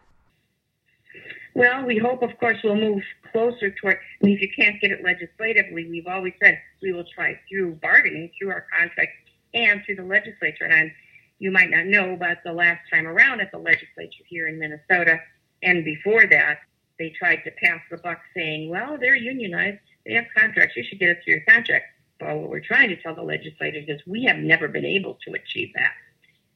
Well, 1.53 1.85
we 1.85 1.97
hope, 1.97 2.21
of 2.21 2.37
course, 2.39 2.57
we'll 2.63 2.75
move 2.75 3.01
closer 3.31 3.71
toward. 3.71 3.97
I 4.23 4.27
if 4.27 4.41
you 4.41 4.49
can't 4.57 4.79
get 4.81 4.91
it 4.91 5.03
legislatively, 5.03 5.87
we've 5.89 6.07
always 6.07 6.33
said 6.43 6.59
we 6.81 6.91
will 6.91 7.05
try 7.15 7.39
through 7.49 7.75
bargaining, 7.75 8.31
through 8.37 8.51
our 8.51 8.65
contract, 8.77 9.11
and 9.53 9.81
through 9.85 9.95
the 9.95 10.03
legislature. 10.03 10.65
And 10.65 10.73
I'm 10.73 10.91
you 11.39 11.51
might 11.51 11.69
not 11.69 11.85
know, 11.85 12.15
but 12.17 12.39
the 12.45 12.53
last 12.53 12.81
time 12.91 13.07
around 13.07 13.41
at 13.41 13.51
the 13.51 13.57
legislature 13.57 14.23
here 14.27 14.47
in 14.47 14.57
Minnesota 14.57 15.19
and 15.65 15.83
before 15.83 16.27
that, 16.27 16.59
they 16.97 17.09
tried 17.09 17.43
to 17.43 17.51
pass 17.51 17.81
the 17.89 17.97
buck 17.97 18.19
saying, 18.35 18.69
well, 18.69 18.97
they're 18.97 19.15
unionized. 19.15 19.79
They 20.05 20.13
have 20.13 20.25
contracts. 20.37 20.75
You 20.77 20.83
should 20.83 20.99
get 20.99 21.17
us 21.17 21.23
through 21.23 21.35
your 21.35 21.43
contract. 21.43 21.85
Well, 22.21 22.39
what 22.39 22.49
we're 22.49 22.59
trying 22.61 22.89
to 22.89 22.95
tell 22.95 23.15
the 23.15 23.23
legislators 23.23 23.85
is 23.87 23.99
we 24.07 24.23
have 24.25 24.37
never 24.37 24.67
been 24.67 24.85
able 24.85 25.17
to 25.25 25.33
achieve 25.33 25.73
that. 25.75 25.91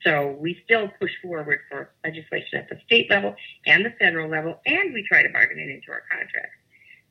So 0.03 0.38
we 0.39 0.59
still 0.63 0.88
push 0.99 1.12
forward 1.21 1.59
for 1.69 1.91
legislation 2.05 2.59
at 2.59 2.69
the 2.69 2.79
state 2.85 3.09
level 3.09 3.35
and 3.65 3.85
the 3.85 3.93
federal 3.99 4.29
level, 4.29 4.59
and 4.65 4.93
we 4.93 5.05
try 5.07 5.23
to 5.23 5.29
bargain 5.29 5.59
it 5.59 5.69
into 5.69 5.91
our 5.91 6.03
contracts. 6.09 6.55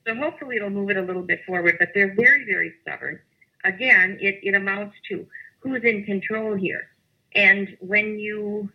So 0.07 0.15
hopefully 0.15 0.57
it'll 0.57 0.71
move 0.71 0.91
it 0.91 0.97
a 0.97 1.03
little 1.03 1.23
bit 1.23 1.41
forward, 1.47 1.77
but 1.79 1.91
they're 1.95 2.15
very, 2.15 2.47
very 2.47 2.73
stubborn. 2.83 3.21
Again, 3.65 4.17
it, 4.21 4.41
it 4.43 4.55
amounts 4.55 4.97
to 5.11 5.27
who's 5.61 5.83
in 5.85 6.05
control 6.05 6.55
here. 6.55 6.89
And 7.35 7.77
when 7.81 8.19
you 8.19 8.71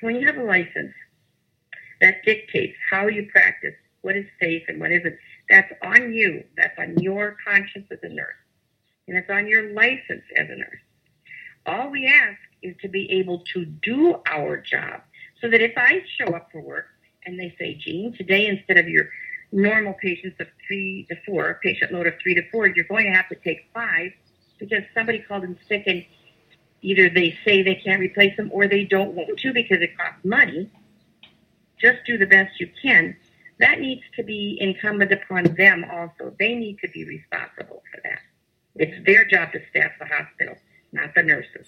when 0.00 0.16
you 0.16 0.26
have 0.26 0.38
a 0.38 0.42
license 0.42 0.94
that 2.00 2.24
dictates 2.24 2.76
how 2.90 3.06
you 3.08 3.28
practice, 3.30 3.74
what 4.02 4.16
is 4.16 4.26
safe 4.40 4.62
and 4.68 4.80
what 4.80 4.90
isn't, 4.92 5.16
that's 5.50 5.72
on 5.82 6.12
you. 6.12 6.44
That's 6.56 6.76
on 6.78 6.98
your 6.98 7.36
conscience 7.46 7.86
as 7.90 7.98
a 8.02 8.08
nurse. 8.08 8.34
And 9.06 9.16
it's 9.16 9.30
on 9.30 9.46
your 9.46 9.72
license 9.72 10.24
as 10.36 10.48
a 10.48 10.56
nurse. 10.56 10.80
All 11.68 11.90
we 11.90 12.06
ask 12.06 12.38
is 12.62 12.74
to 12.80 12.88
be 12.88 13.10
able 13.10 13.40
to 13.52 13.66
do 13.66 14.22
our 14.26 14.56
job 14.56 15.02
so 15.42 15.50
that 15.50 15.60
if 15.60 15.74
I 15.76 16.02
show 16.16 16.34
up 16.34 16.50
for 16.50 16.62
work 16.62 16.86
and 17.26 17.38
they 17.38 17.54
say, 17.58 17.74
Jean, 17.74 18.14
today 18.16 18.46
instead 18.46 18.78
of 18.78 18.88
your 18.88 19.10
normal 19.52 19.92
patients 19.92 20.40
of 20.40 20.46
three 20.66 21.06
to 21.10 21.16
four, 21.26 21.60
patient 21.62 21.92
load 21.92 22.06
of 22.06 22.14
three 22.22 22.34
to 22.34 22.50
four, 22.50 22.68
you're 22.68 22.86
going 22.86 23.04
to 23.04 23.12
have 23.12 23.28
to 23.28 23.34
take 23.34 23.68
five 23.74 24.12
because 24.58 24.82
somebody 24.94 25.18
called 25.18 25.44
in 25.44 25.58
sick 25.68 25.82
and 25.86 26.06
either 26.80 27.10
they 27.10 27.36
say 27.44 27.62
they 27.62 27.74
can't 27.74 28.00
replace 28.00 28.34
them 28.38 28.48
or 28.50 28.66
they 28.66 28.84
don't 28.84 29.12
want 29.12 29.38
to 29.38 29.52
because 29.52 29.82
it 29.82 29.94
costs 29.98 30.24
money. 30.24 30.70
Just 31.78 31.98
do 32.06 32.16
the 32.16 32.26
best 32.26 32.58
you 32.58 32.70
can. 32.80 33.14
That 33.60 33.78
needs 33.78 34.02
to 34.16 34.22
be 34.22 34.56
incumbent 34.58 35.12
upon 35.12 35.44
them 35.54 35.84
also. 35.92 36.34
They 36.38 36.54
need 36.54 36.78
to 36.78 36.88
be 36.88 37.04
responsible 37.04 37.82
for 37.92 38.00
that. 38.04 38.20
It's 38.76 39.04
their 39.04 39.26
job 39.26 39.52
to 39.52 39.60
staff 39.68 39.92
the 39.98 40.06
hospital, 40.06 40.56
not 40.92 41.14
the 41.14 41.22
nurses. 41.22 41.66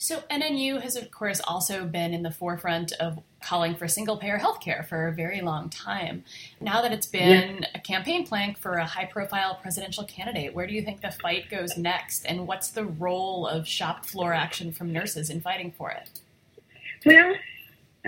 So, 0.00 0.22
NNU 0.30 0.80
has, 0.82 0.94
of 0.94 1.10
course, 1.10 1.40
also 1.40 1.84
been 1.84 2.14
in 2.14 2.22
the 2.22 2.30
forefront 2.30 2.92
of 2.92 3.18
calling 3.42 3.74
for 3.74 3.88
single 3.88 4.16
payer 4.16 4.38
healthcare 4.38 4.86
for 4.86 5.08
a 5.08 5.12
very 5.12 5.40
long 5.40 5.70
time. 5.70 6.22
Now 6.60 6.82
that 6.82 6.92
it's 6.92 7.06
been 7.06 7.58
yeah. 7.62 7.68
a 7.74 7.80
campaign 7.80 8.24
plank 8.24 8.58
for 8.58 8.74
a 8.74 8.86
high 8.86 9.06
profile 9.06 9.58
presidential 9.60 10.04
candidate, 10.04 10.54
where 10.54 10.68
do 10.68 10.74
you 10.74 10.82
think 10.82 11.00
the 11.00 11.10
fight 11.10 11.50
goes 11.50 11.76
next? 11.76 12.24
And 12.26 12.46
what's 12.46 12.68
the 12.68 12.84
role 12.84 13.48
of 13.48 13.66
shop 13.66 14.06
floor 14.06 14.32
action 14.32 14.70
from 14.72 14.92
nurses 14.92 15.30
in 15.30 15.40
fighting 15.40 15.72
for 15.76 15.90
it? 15.90 16.20
Well, 17.04 17.34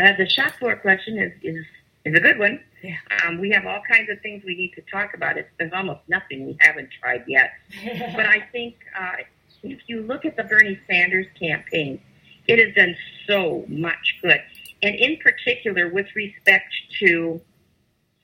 uh, 0.01 0.13
the 0.17 0.29
shop 0.29 0.53
floor 0.61 0.77
question 0.77 1.19
is, 1.19 1.33
is, 1.43 1.65
is 2.05 2.15
a 2.15 2.21
good 2.21 2.39
one. 2.39 2.61
Yeah. 2.85 2.99
Um, 3.27 3.41
we 3.41 3.51
have 3.51 3.67
all 3.67 3.83
kinds 3.91 4.09
of 4.11 4.21
things 4.21 4.45
we 4.45 4.55
need 4.55 4.75
to 4.75 4.83
talk 4.83 5.15
about. 5.15 5.37
It's, 5.39 5.51
there's 5.59 5.73
almost 5.73 6.03
nothing 6.07 6.47
we 6.47 6.57
haven't 6.61 6.91
tried 7.01 7.25
yet. 7.27 7.51
but 8.15 8.27
I 8.27 8.47
think. 8.53 8.77
Uh, 8.97 9.25
if 9.63 9.81
you 9.87 10.03
look 10.03 10.25
at 10.25 10.37
the 10.37 10.45
Bernie 10.45 10.79
Sanders 10.89 11.27
campaign, 11.39 12.01
it 12.47 12.59
has 12.59 12.75
done 12.75 12.97
so 13.27 13.65
much 13.69 14.19
good. 14.23 14.41
And 14.83 14.95
in 14.95 15.19
particular, 15.19 15.89
with 15.89 16.07
respect 16.15 16.73
to 17.01 17.41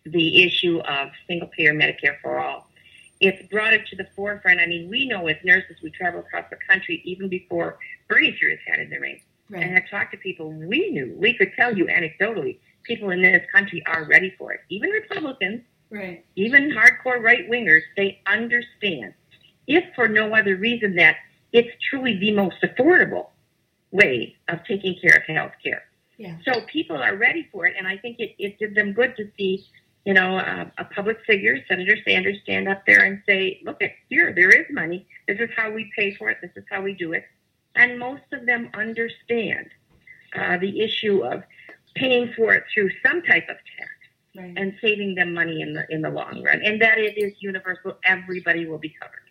the 0.04 0.42
issue 0.44 0.78
of 0.80 1.10
single 1.26 1.48
payer 1.48 1.74
Medicare 1.74 2.20
for 2.22 2.38
all, 2.38 2.68
it's 3.20 3.46
brought 3.48 3.72
it 3.72 3.86
to 3.88 3.96
the 3.96 4.06
forefront. 4.14 4.60
I 4.60 4.66
mean, 4.66 4.90
we 4.90 5.06
know 5.06 5.26
as 5.28 5.36
nurses, 5.44 5.76
we 5.82 5.90
travel 5.90 6.20
across 6.20 6.44
the 6.50 6.58
country 6.68 7.02
even 7.04 7.28
before 7.28 7.78
Bernie 8.08 8.36
threw 8.38 8.50
his 8.50 8.60
hat 8.66 8.78
in 8.78 8.90
the 8.90 8.98
ring 8.98 9.20
right. 9.50 9.62
and 9.62 9.72
had 9.72 9.84
talked 9.90 10.12
to 10.12 10.18
people 10.18 10.50
we 10.50 10.90
knew. 10.90 11.14
We 11.18 11.34
could 11.34 11.52
tell 11.56 11.76
you 11.76 11.86
anecdotally, 11.86 12.58
people 12.84 13.10
in 13.10 13.22
this 13.22 13.46
country 13.52 13.82
are 13.86 14.04
ready 14.04 14.34
for 14.38 14.52
it. 14.52 14.60
Even 14.68 14.90
Republicans, 14.90 15.62
right. 15.90 16.24
even 16.36 16.70
hardcore 16.70 17.22
right 17.22 17.48
wingers, 17.50 17.82
they 17.96 18.20
understand, 18.26 19.14
if 19.66 19.84
for 19.94 20.08
no 20.08 20.34
other 20.34 20.56
reason 20.56 20.96
that 20.96 21.16
it's 21.56 21.74
truly 21.88 22.18
the 22.18 22.32
most 22.32 22.56
affordable 22.62 23.28
way 23.90 24.36
of 24.48 24.58
taking 24.64 24.94
care 25.00 25.16
of 25.16 25.22
health 25.22 25.52
care. 25.64 25.84
Yeah. 26.18 26.36
So 26.44 26.60
people 26.66 26.96
are 26.96 27.16
ready 27.16 27.48
for 27.50 27.66
it, 27.66 27.74
and 27.78 27.86
I 27.86 27.96
think 27.96 28.20
it, 28.20 28.34
it 28.38 28.58
did 28.58 28.74
them 28.74 28.92
good 28.92 29.16
to 29.16 29.30
see, 29.36 29.64
you 30.04 30.14
know, 30.14 30.38
a, 30.38 30.70
a 30.78 30.84
public 30.84 31.18
figure, 31.26 31.58
Senator 31.66 31.96
Sanders, 32.06 32.38
stand 32.42 32.68
up 32.68 32.84
there 32.86 33.04
and 33.04 33.22
say, 33.26 33.60
"Look, 33.64 33.82
at 33.82 33.92
here, 34.08 34.32
there 34.34 34.50
is 34.50 34.66
money. 34.70 35.06
This 35.26 35.38
is 35.40 35.50
how 35.56 35.70
we 35.70 35.90
pay 35.96 36.14
for 36.14 36.28
it. 36.30 36.38
This 36.42 36.52
is 36.56 36.64
how 36.70 36.82
we 36.82 36.92
do 36.92 37.12
it." 37.12 37.24
And 37.74 37.98
most 37.98 38.22
of 38.32 38.46
them 38.46 38.70
understand 38.74 39.68
uh, 40.38 40.58
the 40.58 40.80
issue 40.80 41.24
of 41.24 41.42
paying 41.94 42.32
for 42.34 42.54
it 42.54 42.64
through 42.72 42.90
some 43.04 43.22
type 43.22 43.48
of 43.48 43.56
tax 43.78 43.90
right. 44.36 44.54
and 44.56 44.74
saving 44.80 45.14
them 45.14 45.32
money 45.32 45.60
in 45.60 45.72
the 45.72 45.86
in 45.90 46.02
the 46.02 46.10
long 46.10 46.42
run, 46.42 46.62
and 46.62 46.80
that 46.80 46.98
it 46.98 47.16
is 47.18 47.32
universal. 47.40 47.96
Everybody 48.04 48.66
will 48.66 48.78
be 48.78 48.94
covered. 49.00 49.25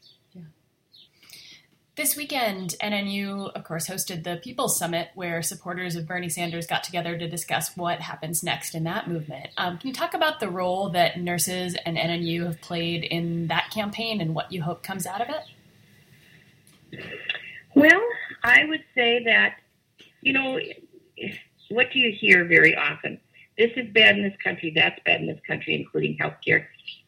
This 1.95 2.17
weekend, 2.17 2.75
NNU, 2.83 3.53
of 3.53 3.63
course, 3.63 3.87
hosted 3.87 4.25
the 4.25 4.35
People's 4.43 4.77
Summit, 4.77 5.11
where 5.15 5.41
supporters 5.41 5.95
of 5.95 6.05
Bernie 6.05 6.27
Sanders 6.27 6.67
got 6.67 6.83
together 6.83 7.17
to 7.17 7.29
discuss 7.29 7.77
what 7.77 8.01
happens 8.01 8.43
next 8.43 8.75
in 8.75 8.83
that 8.83 9.07
movement. 9.07 9.47
Um, 9.55 9.77
can 9.77 9.87
you 9.87 9.93
talk 9.93 10.13
about 10.13 10.41
the 10.41 10.49
role 10.49 10.89
that 10.89 11.21
nurses 11.21 11.77
and 11.85 11.95
NNU 11.95 12.47
have 12.47 12.59
played 12.59 13.05
in 13.05 13.47
that 13.47 13.69
campaign 13.73 14.19
and 14.19 14.35
what 14.35 14.51
you 14.51 14.61
hope 14.61 14.83
comes 14.83 15.05
out 15.05 15.21
of 15.21 15.29
it? 16.91 17.01
Well, 17.75 18.01
I 18.43 18.65
would 18.65 18.83
say 18.93 19.23
that, 19.23 19.55
you 20.19 20.33
know, 20.33 20.59
what 21.69 21.93
do 21.93 21.99
you 21.99 22.11
hear 22.11 22.43
very 22.43 22.75
often? 22.75 23.21
This 23.57 23.71
is 23.77 23.87
bad 23.93 24.17
in 24.17 24.23
this 24.23 24.35
country, 24.43 24.73
that's 24.75 24.99
bad 25.05 25.21
in 25.21 25.27
this 25.27 25.39
country, 25.47 25.75
including 25.75 26.17
healthcare, 26.17 26.65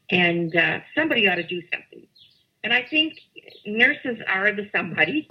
and 0.10 0.56
uh, 0.56 0.80
somebody 0.96 1.28
ought 1.28 1.36
to 1.36 1.44
do 1.44 1.62
something. 1.74 2.08
And 2.64 2.74
I 2.74 2.84
think 2.84 3.20
nurses 3.66 4.20
are 4.28 4.52
the 4.52 4.70
somebody. 4.76 5.28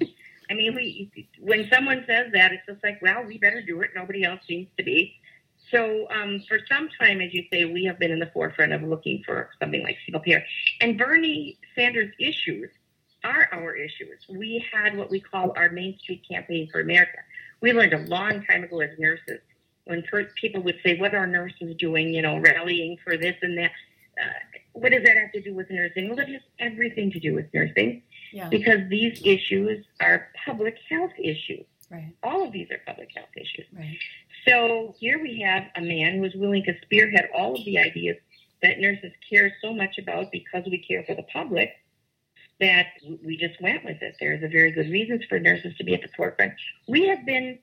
I 0.51 0.55
mean, 0.55 0.75
we 0.75 1.29
when 1.41 1.69
someone 1.73 2.05
says 2.07 2.33
that, 2.33 2.53
it's 2.53 2.67
just 2.67 2.83
like, 2.85 3.01
well, 3.03 3.25
we 3.25 3.39
better 3.39 3.63
do 3.63 3.81
it. 3.83 3.91
Nobody 3.95 4.25
else 4.25 4.41
seems 4.47 4.69
to 4.79 4.85
be. 4.85 5.15
So 5.71 6.07
um, 6.11 6.41
for 6.49 6.61
some 6.69 6.89
time, 7.01 7.21
as 7.21 7.35
you 7.35 7.45
say, 7.53 7.65
we 7.65 7.85
have 7.85 7.99
been 7.99 8.13
in 8.13 8.21
the 8.21 8.31
forefront 8.33 8.73
of 8.73 8.83
looking 8.83 9.23
for 9.25 9.51
something 9.61 9.83
like 9.83 9.97
single 10.05 10.21
payer. 10.21 10.45
And 10.81 10.97
Bernie 10.97 11.59
Sanders' 11.75 12.15
issues 12.21 12.71
are 13.25 13.49
our 13.53 13.75
issues. 13.75 14.25
We 14.29 14.65
had 14.73 14.97
what 14.97 15.11
we 15.11 15.21
call 15.21 15.53
our 15.57 15.71
Main 15.71 15.99
Street 15.99 16.25
Campaign 16.29 16.69
for 16.71 16.81
America. 16.81 17.19
We 17.61 17.73
learned 17.73 17.95
a 17.95 18.07
long 18.07 18.45
time 18.45 18.63
ago 18.63 18.81
as 18.81 18.91
nurses 18.99 19.41
when 19.87 20.05
people 20.37 20.63
would 20.63 20.79
say, 20.85 20.99
"What 20.99 21.15
are 21.15 21.27
nurses 21.27 21.75
doing?" 21.77 22.15
You 22.15 22.23
know, 22.23 22.39
rallying 22.39 22.99
for 23.03 23.17
this 23.17 23.37
and 23.43 23.59
that. 23.59 23.73
Uh, 24.23 24.56
what 24.77 24.93
does 24.93 25.03
that 25.05 25.17
have 25.17 25.33
to 25.33 25.41
do 25.41 25.55
with 25.55 25.71
nursing? 25.71 26.09
Well, 26.09 26.19
it 26.19 26.29
has 26.29 26.43
everything 26.59 27.11
to 27.13 27.21
do 27.21 27.35
with 27.35 27.47
nursing 27.55 28.03
yeah. 28.33 28.49
because 28.49 28.89
these 28.91 29.21
issues 29.25 29.85
are 30.01 30.29
public 30.45 30.77
health 30.89 31.13
issues. 31.19 31.65
Right. 31.91 32.15
All 32.23 32.45
of 32.45 32.53
these 32.53 32.71
are 32.71 32.81
public 32.87 33.09
health 33.15 33.29
issues. 33.37 33.67
Right. 33.73 33.97
So 34.47 34.95
here 34.99 35.21
we 35.21 35.41
have 35.41 35.65
a 35.77 35.81
man 35.81 36.19
who 36.19 36.25
is 36.25 36.35
willing 36.35 36.65
to 36.65 36.75
spearhead 36.83 37.29
all 37.35 37.55
of 37.55 37.65
the 37.65 37.79
ideas 37.79 38.17
that 38.63 38.79
nurses 38.79 39.13
care 39.29 39.53
so 39.63 39.73
much 39.73 39.99
about 39.99 40.31
because 40.31 40.65
we 40.67 40.79
care 40.79 41.05
for 41.05 41.15
the 41.15 41.25
public 41.33 41.71
that 42.61 42.87
we 43.25 43.37
just 43.37 43.61
went 43.61 43.85
with 43.85 44.01
it. 44.03 44.17
There's 44.21 44.43
a 44.43 44.49
very 44.49 44.73
good 44.73 44.91
reasons 44.91 45.25
for 45.29 45.39
nurses 45.39 45.77
to 45.79 45.85
be 45.85 45.95
at 45.95 46.03
the 46.03 46.09
forefront. 46.17 46.53
We 46.89 47.07
have 47.09 47.25
been 47.25 47.59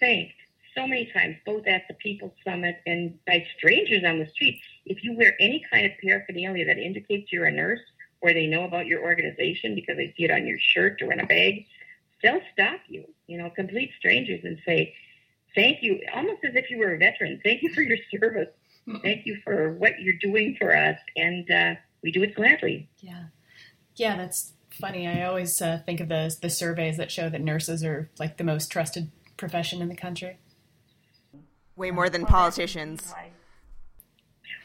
thanked 0.00 0.34
so 0.76 0.86
many 0.86 1.10
times, 1.12 1.36
both 1.44 1.66
at 1.66 1.82
the 1.88 1.94
People's 1.94 2.32
Summit 2.44 2.80
and 2.86 3.18
by 3.26 3.44
strangers 3.56 4.04
on 4.06 4.18
the 4.18 4.28
street. 4.28 4.60
If 4.88 5.04
you 5.04 5.16
wear 5.16 5.34
any 5.40 5.64
kind 5.70 5.86
of 5.86 5.92
paraphernalia 6.02 6.66
that 6.66 6.78
indicates 6.78 7.32
you're 7.32 7.46
a 7.46 7.52
nurse 7.52 7.80
or 8.20 8.32
they 8.32 8.46
know 8.46 8.64
about 8.64 8.86
your 8.86 9.02
organization 9.02 9.74
because 9.74 9.96
they 9.96 10.12
see 10.16 10.24
it 10.24 10.30
on 10.30 10.46
your 10.46 10.58
shirt 10.58 11.00
or 11.02 11.12
in 11.12 11.20
a 11.20 11.26
bag, 11.26 11.66
they'll 12.22 12.40
stop 12.52 12.80
you, 12.88 13.04
you 13.26 13.38
know, 13.38 13.50
complete 13.50 13.90
strangers 13.98 14.40
and 14.44 14.58
say, 14.66 14.94
thank 15.54 15.82
you, 15.82 16.00
almost 16.14 16.44
as 16.44 16.54
if 16.54 16.70
you 16.70 16.78
were 16.78 16.94
a 16.94 16.98
veteran. 16.98 17.40
Thank 17.44 17.62
you 17.62 17.72
for 17.72 17.82
your 17.82 17.98
service. 18.10 18.48
Thank 19.02 19.26
you 19.26 19.38
for 19.44 19.74
what 19.74 20.00
you're 20.00 20.16
doing 20.20 20.56
for 20.58 20.74
us. 20.74 20.98
And 21.16 21.50
uh, 21.50 21.74
we 22.02 22.10
do 22.10 22.22
it 22.22 22.34
gladly. 22.34 22.88
Yeah. 23.00 23.24
Yeah, 23.96 24.16
that's 24.16 24.52
funny. 24.70 25.06
I 25.06 25.24
always 25.24 25.60
uh, 25.60 25.80
think 25.84 26.00
of 26.00 26.08
the, 26.08 26.34
the 26.40 26.48
surveys 26.48 26.96
that 26.96 27.10
show 27.10 27.28
that 27.28 27.40
nurses 27.42 27.84
are 27.84 28.08
like 28.18 28.38
the 28.38 28.44
most 28.44 28.72
trusted 28.72 29.10
profession 29.36 29.82
in 29.82 29.88
the 29.88 29.96
country. 29.96 30.38
Way 31.76 31.90
more 31.90 32.08
than 32.08 32.24
politicians. 32.24 33.14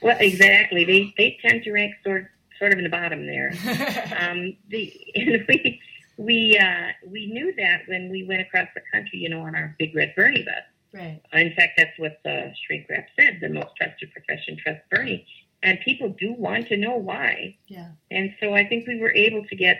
Well, 0.03 0.17
exactly. 0.19 0.83
They 0.83 1.13
they 1.17 1.37
tend 1.41 1.63
to 1.63 1.71
rank 1.71 1.95
sort 2.03 2.29
sort 2.59 2.73
of 2.73 2.77
in 2.77 2.83
the 2.83 2.89
bottom 2.89 3.25
there. 3.25 3.49
um, 4.19 4.55
the 4.69 4.93
and 5.15 5.45
we 5.47 5.81
we 6.17 6.57
uh, 6.57 6.89
we 7.07 7.27
knew 7.27 7.53
that 7.55 7.81
when 7.87 8.09
we 8.09 8.23
went 8.23 8.41
across 8.41 8.67
the 8.75 8.81
country, 8.91 9.19
you 9.19 9.29
know, 9.29 9.41
on 9.41 9.55
our 9.55 9.75
big 9.79 9.95
red 9.95 10.13
Bernie 10.15 10.43
bus. 10.43 10.55
Right. 10.93 11.21
In 11.33 11.53
fact, 11.55 11.73
that's 11.77 11.97
what 11.97 12.19
the 12.23 12.53
shrink 12.65 12.87
wrap 12.89 13.07
said: 13.19 13.39
the 13.41 13.49
most 13.49 13.75
trusted 13.77 14.11
profession, 14.11 14.57
trust 14.57 14.81
Bernie. 14.91 15.25
And 15.63 15.79
people 15.79 16.09
do 16.19 16.33
want 16.33 16.67
to 16.67 16.77
know 16.77 16.97
why. 16.97 17.55
Yeah. 17.67 17.87
And 18.11 18.35
so 18.41 18.53
I 18.53 18.67
think 18.67 18.85
we 18.85 18.99
were 18.99 19.13
able 19.13 19.45
to 19.45 19.55
get 19.55 19.79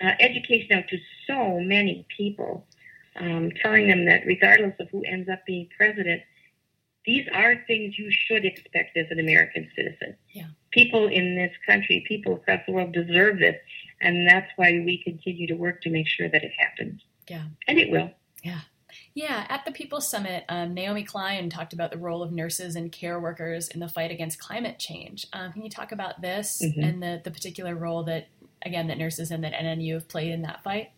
uh, 0.00 0.12
education 0.20 0.78
out 0.78 0.86
to 0.88 0.98
so 1.26 1.58
many 1.58 2.06
people, 2.16 2.64
um, 3.16 3.50
telling 3.60 3.88
them 3.88 4.06
that 4.06 4.22
regardless 4.24 4.74
of 4.78 4.88
who 4.90 5.02
ends 5.04 5.28
up 5.28 5.44
being 5.46 5.68
president, 5.76 6.22
these 7.06 7.26
are 7.34 7.56
things 7.66 7.98
you 7.98 8.10
should 8.10 8.44
expect 8.44 8.96
as 8.96 9.06
an 9.10 9.20
American 9.20 9.70
citizen. 9.76 10.16
Yeah. 10.32 10.46
People 10.70 11.06
in 11.08 11.36
this 11.36 11.52
country, 11.66 12.04
people 12.08 12.34
across 12.36 12.60
the 12.66 12.72
world 12.72 12.92
deserve 12.92 13.38
this, 13.38 13.56
and 14.00 14.28
that's 14.28 14.50
why 14.56 14.70
we 14.84 15.02
continue 15.04 15.46
to 15.48 15.54
work 15.54 15.80
to 15.82 15.90
make 15.90 16.08
sure 16.08 16.28
that 16.28 16.42
it 16.42 16.52
happens. 16.58 17.02
Yeah. 17.28 17.44
And 17.68 17.78
it 17.78 17.90
will. 17.90 18.10
Yeah. 18.42 18.60
Yeah, 19.12 19.44
at 19.48 19.64
the 19.64 19.72
People's 19.72 20.08
Summit, 20.08 20.44
um, 20.48 20.72
Naomi 20.74 21.02
Klein 21.04 21.50
talked 21.50 21.72
about 21.72 21.90
the 21.90 21.98
role 21.98 22.22
of 22.22 22.32
nurses 22.32 22.76
and 22.76 22.90
care 22.92 23.18
workers 23.20 23.68
in 23.68 23.80
the 23.80 23.88
fight 23.88 24.10
against 24.10 24.38
climate 24.38 24.78
change. 24.78 25.26
Um, 25.32 25.52
can 25.52 25.62
you 25.62 25.70
talk 25.70 25.92
about 25.92 26.20
this 26.20 26.62
Mhm. 26.62 26.82
and 26.88 27.02
the, 27.02 27.20
the 27.24 27.30
particular 27.30 27.74
role 27.74 28.04
that, 28.04 28.28
again, 28.62 28.86
that 28.88 28.98
nurses 28.98 29.30
and 29.30 29.42
that 29.44 29.52
NNU 29.52 29.94
have 29.94 30.08
played 30.08 30.30
in 30.32 30.42
that 30.42 30.62
fight? 30.62 30.90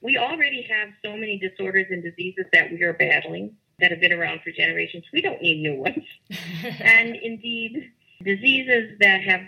We 0.00 0.16
already 0.16 0.62
have 0.62 0.90
so 1.04 1.16
many 1.16 1.38
disorders 1.38 1.86
and 1.90 2.02
diseases 2.02 2.46
that 2.52 2.70
we 2.70 2.82
are 2.82 2.92
battling 2.92 3.56
that 3.80 3.90
have 3.90 4.00
been 4.00 4.12
around 4.12 4.40
for 4.42 4.50
generations. 4.50 5.04
We 5.12 5.20
don't 5.20 5.40
need 5.42 5.60
new 5.62 5.74
ones. 5.80 6.04
and 6.80 7.16
indeed, 7.16 7.90
diseases 8.22 8.96
that 9.00 9.22
have 9.22 9.42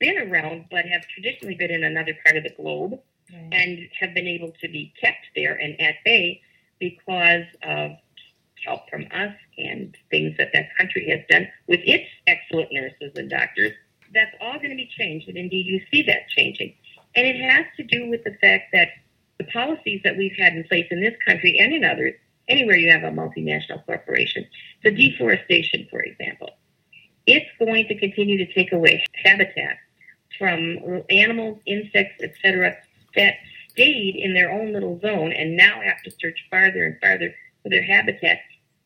been 0.00 0.18
around 0.30 0.66
but 0.70 0.84
have 0.86 1.02
traditionally 1.08 1.54
been 1.54 1.70
in 1.70 1.84
another 1.84 2.12
part 2.24 2.36
of 2.36 2.44
the 2.44 2.50
globe 2.50 3.00
Right. 3.30 3.48
and 3.52 3.78
have 4.00 4.14
been 4.14 4.26
able 4.26 4.52
to 4.62 4.68
be 4.68 4.90
kept 4.98 5.26
there 5.36 5.52
and 5.54 5.78
at 5.82 5.96
bay 6.02 6.40
because 6.80 7.44
of 7.62 7.90
help 8.64 8.88
from 8.88 9.02
us 9.12 9.34
and 9.58 9.94
things 10.10 10.34
that 10.38 10.48
that 10.54 10.74
country 10.78 11.06
has 11.10 11.20
done 11.28 11.46
with 11.66 11.80
its 11.84 12.08
excellent 12.26 12.72
nurses 12.72 13.12
and 13.16 13.28
doctors. 13.28 13.72
That's 14.14 14.34
all 14.40 14.54
going 14.56 14.70
to 14.70 14.76
be 14.76 14.88
changed, 14.98 15.28
and 15.28 15.36
indeed 15.36 15.66
you 15.66 15.82
see 15.92 16.02
that 16.04 16.28
changing. 16.34 16.74
And 17.14 17.26
it 17.26 17.36
has 17.38 17.66
to 17.76 17.82
do 17.84 18.08
with 18.08 18.24
the 18.24 18.34
fact 18.40 18.68
that 18.72 18.88
the 19.38 19.44
policies 19.44 20.00
that 20.04 20.16
we've 20.16 20.34
had 20.38 20.54
in 20.54 20.64
place 20.64 20.86
in 20.90 21.02
this 21.02 21.14
country 21.26 21.58
and 21.58 21.74
in 21.74 21.84
others, 21.84 22.14
anywhere 22.48 22.76
you 22.76 22.90
have 22.90 23.04
a 23.04 23.14
multinational 23.14 23.84
corporation, 23.84 24.46
the 24.82 24.90
deforestation, 24.90 25.86
for 25.90 26.00
example, 26.00 26.50
it's 27.26 27.50
going 27.58 27.86
to 27.88 27.98
continue 27.98 28.38
to 28.38 28.52
take 28.52 28.72
away 28.72 29.04
habitat 29.24 29.76
from 30.38 31.02
animals, 31.10 31.58
insects, 31.66 32.22
etc., 32.22 32.76
that 33.16 33.34
stayed 33.70 34.16
in 34.16 34.34
their 34.34 34.50
own 34.50 34.72
little 34.72 34.98
zone 35.00 35.32
and 35.32 35.56
now 35.56 35.80
have 35.80 36.02
to 36.02 36.10
search 36.20 36.46
farther 36.50 36.84
and 36.84 36.98
farther 37.00 37.34
for 37.62 37.68
their 37.68 37.82
habitat. 37.82 38.38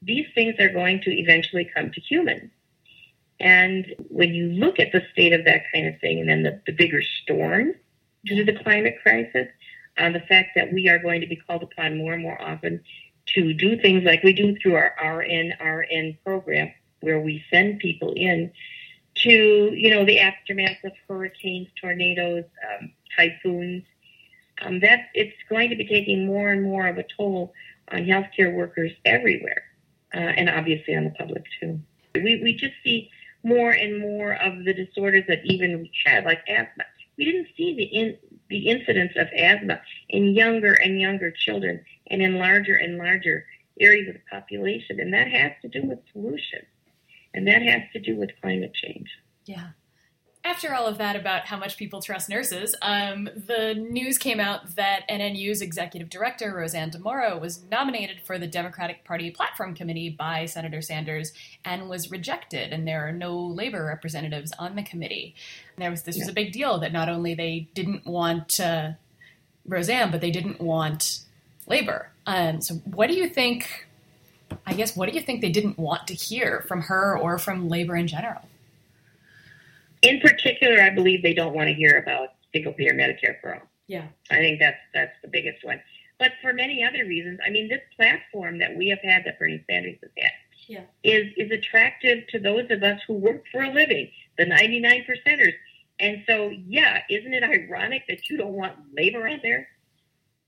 These 0.03 0.27
things 0.35 0.59
are 0.59 0.69
going 0.69 1.01
to 1.03 1.11
eventually 1.11 1.71
come 1.75 1.91
to 1.91 2.01
humans. 2.01 2.51
And 3.41 3.95
when 4.09 4.35
you 4.35 4.49
look 4.49 4.79
at 4.79 4.93
the 4.93 5.03
state 5.13 5.33
of 5.33 5.45
that 5.45 5.63
kind 5.73 5.87
of 5.89 6.01
thing, 6.01 6.21
and 6.21 6.29
then 6.29 6.43
the, 6.43 6.61
the 6.67 6.73
bigger 6.73 7.03
storm 7.03 7.75
due 8.25 8.45
to 8.45 8.53
the 8.53 8.59
climate 8.63 8.97
crisis, 9.03 9.49
uh, 9.99 10.11
the 10.11 10.21
fact 10.21 10.51
that 10.55 10.73
we 10.73 10.89
are 10.89 10.99
going 10.99 11.21
to 11.21 11.27
be 11.27 11.37
called 11.37 11.63
upon 11.63 11.99
more 11.99 12.13
and 12.13 12.23
more 12.23 12.41
often 12.41 12.83
to 13.27 13.55
do 13.55 13.79
things 13.79 14.05
like 14.05 14.23
we 14.23 14.33
do 14.33 14.57
through 14.59 14.75
our 14.75 14.95
RNRN 15.03 16.19
program, 16.25 16.73
where 17.01 17.21
we 17.21 17.45
send 17.51 17.79
people 17.79 18.13
in 18.15 18.53
to, 19.15 19.31
you 19.75 19.91
know, 19.91 20.05
the 20.05 20.19
aftermath 20.21 20.83
of 20.85 20.93
hurricanes, 21.09 21.69
tornadoes, 21.81 22.45
um, 22.71 22.93
typhoons. 23.17 23.85
Um, 24.61 24.81
that 24.81 25.09
it's 25.15 25.37
going 25.49 25.71
to 25.71 25.77
be 25.77 25.87
taking 25.87 26.27
more 26.27 26.53
and 26.53 26.63
more 26.63 26.87
of 26.87 26.99
a 26.99 27.05
toll 27.17 27.53
on 27.91 28.05
healthcare 28.05 28.55
workers 28.55 28.93
everywhere, 29.05 29.65
uh, 30.15 30.19
and 30.19 30.49
obviously 30.49 30.95
on 30.95 31.05
the 31.05 31.11
public 31.11 31.45
too. 31.59 31.81
We 32.15 32.41
we 32.43 32.55
just 32.55 32.75
see 32.85 33.11
more 33.43 33.71
and 33.71 33.99
more 33.99 34.35
of 34.35 34.65
the 34.65 34.73
disorders 34.73 35.25
that 35.29 35.41
even 35.45 35.81
we 35.81 35.91
had, 36.05 36.25
like 36.25 36.41
asthma. 36.49 36.85
We 37.17 37.25
didn't 37.25 37.49
see 37.57 37.75
the 37.75 37.85
in, 37.85 38.19
the 38.53 38.69
incidence 38.69 39.13
of 39.17 39.29
asthma 39.37 39.81
in 40.09 40.35
younger 40.35 40.75
and 40.75 41.01
younger 41.01 41.31
children 41.31 41.85
and 42.09 42.23
in 42.23 42.39
larger 42.39 42.77
and 42.77 42.99
larger 42.99 43.47
areas 43.81 44.09
of 44.09 44.15
the 44.15 44.21
population, 44.31 45.01
and 45.01 45.13
that 45.13 45.29
has 45.29 45.53
to 45.63 45.69
do 45.69 45.83
with 45.87 45.99
pollution, 46.13 46.61
and 47.35 47.49
that 47.49 47.63
has 47.63 47.83
to 47.95 47.99
do 47.99 48.17
with 48.17 48.31
climate 48.41 48.75
change. 48.75 49.09
Yeah. 49.47 49.71
After 50.45 50.75
all 50.75 50.87
of 50.87 50.99
that 50.99 51.15
about 51.15 51.47
how 51.47 51.57
much 51.57 51.77
people 51.77 52.03
trust 52.03 52.29
nurses, 52.29 52.75
um, 52.83 53.29
the 53.47 53.75
news 53.75 54.19
came 54.19 54.41
out 54.41 54.75
that 54.75 55.09
NNU's 55.09 55.63
executive 55.63 56.11
director, 56.11 56.53
Roseanne 56.53 56.91
DeMoro, 56.91 57.41
was 57.41 57.63
nominated 57.71 58.21
for 58.25 58.39
the 58.39 58.49
Democratic 58.49 59.05
Party 59.05 59.31
Platform 59.31 59.73
Committee 59.73 60.11
by 60.11 60.47
Senator 60.47 60.83
Sanders 60.83 61.33
and 61.65 61.89
was 61.89 62.11
rejected, 62.11 62.73
and 62.73 62.89
there 62.89 63.07
are 63.07 63.13
no 63.13 63.39
labor 63.39 63.85
representatives 63.85 64.53
on 64.59 64.75
the 64.75 64.83
committee. 64.83 65.37
And 65.77 65.83
there 65.85 65.91
was 65.91 66.03
this 66.03 66.19
was 66.19 66.29
a 66.29 66.33
big 66.33 66.51
deal 66.51 66.81
that 66.81 66.93
not 66.93 67.09
only 67.09 67.35
they 67.35 67.69
didn't 67.75 68.05
want 68.05 68.59
uh, 68.59 68.93
Roseanne, 69.65 70.11
but 70.11 70.21
they 70.21 70.33
didn't 70.33 70.61
want 70.61 71.21
labor. 71.69 72.11
Um, 72.27 72.61
so, 72.61 72.75
what 72.85 73.09
do 73.09 73.15
you 73.15 73.29
think? 73.29 73.87
I 74.67 74.75
guess 74.75 74.97
what 74.97 75.09
do 75.09 75.15
you 75.15 75.23
think 75.23 75.41
they 75.41 75.51
didn't 75.51 75.79
want 75.79 76.09
to 76.09 76.15
hear 76.15 76.65
from 76.67 76.83
her 76.83 77.17
or 77.17 77.39
from 77.39 77.69
labor 77.69 77.95
in 77.95 78.09
general? 78.09 78.43
In 80.03 80.21
particular, 80.21 80.81
I 80.83 80.91
believe 80.91 81.23
they 81.23 81.35
don't 81.35 81.55
want 81.55 81.69
to 81.69 81.75
hear 81.75 81.99
about 81.99 82.31
single 82.53 82.73
payer 82.73 82.93
Medicare 82.93 83.41
for 83.41 83.55
all. 83.55 83.63
Yeah. 83.87 84.07
I 84.31 84.37
think 84.37 84.61
that's 84.61 84.79
that's 84.95 85.15
the 85.23 85.29
biggest 85.29 85.65
one. 85.65 85.81
But 86.19 86.33
for 86.41 86.53
many 86.53 86.85
other 86.85 87.05
reasons, 87.05 87.41
I 87.45 87.51
mean, 87.51 87.69
this 87.69 87.81
platform 87.97 88.59
that 88.59 88.77
we 88.77 88.89
have 88.89 89.01
had, 89.03 89.25
that 89.25 89.39
Bernie 89.39 89.65
Sanders 89.69 89.97
has 90.03 90.11
had, 90.17 90.31
Yeah. 90.69 90.83
is 91.03 91.33
is 91.37 91.51
attractive 91.51 92.27
to 92.29 92.39
those 92.39 92.71
of 92.71 92.83
us 92.83 93.01
who 93.07 93.15
work 93.15 93.45
for 93.51 93.63
a 93.63 93.71
living, 93.73 94.11
the 94.39 94.47
ninety 94.47 94.81
nine 94.81 95.05
percenters. 95.09 95.55
And 96.01 96.25
so, 96.27 96.51
yeah, 96.67 97.03
isn't 97.09 97.33
it 97.33 97.45
ironic 97.45 98.05
that 98.09 98.29
you 98.29 98.37
don't 98.37 98.55
want 98.55 98.75
labor 98.97 99.27
out 99.29 99.41
there? 99.43 99.69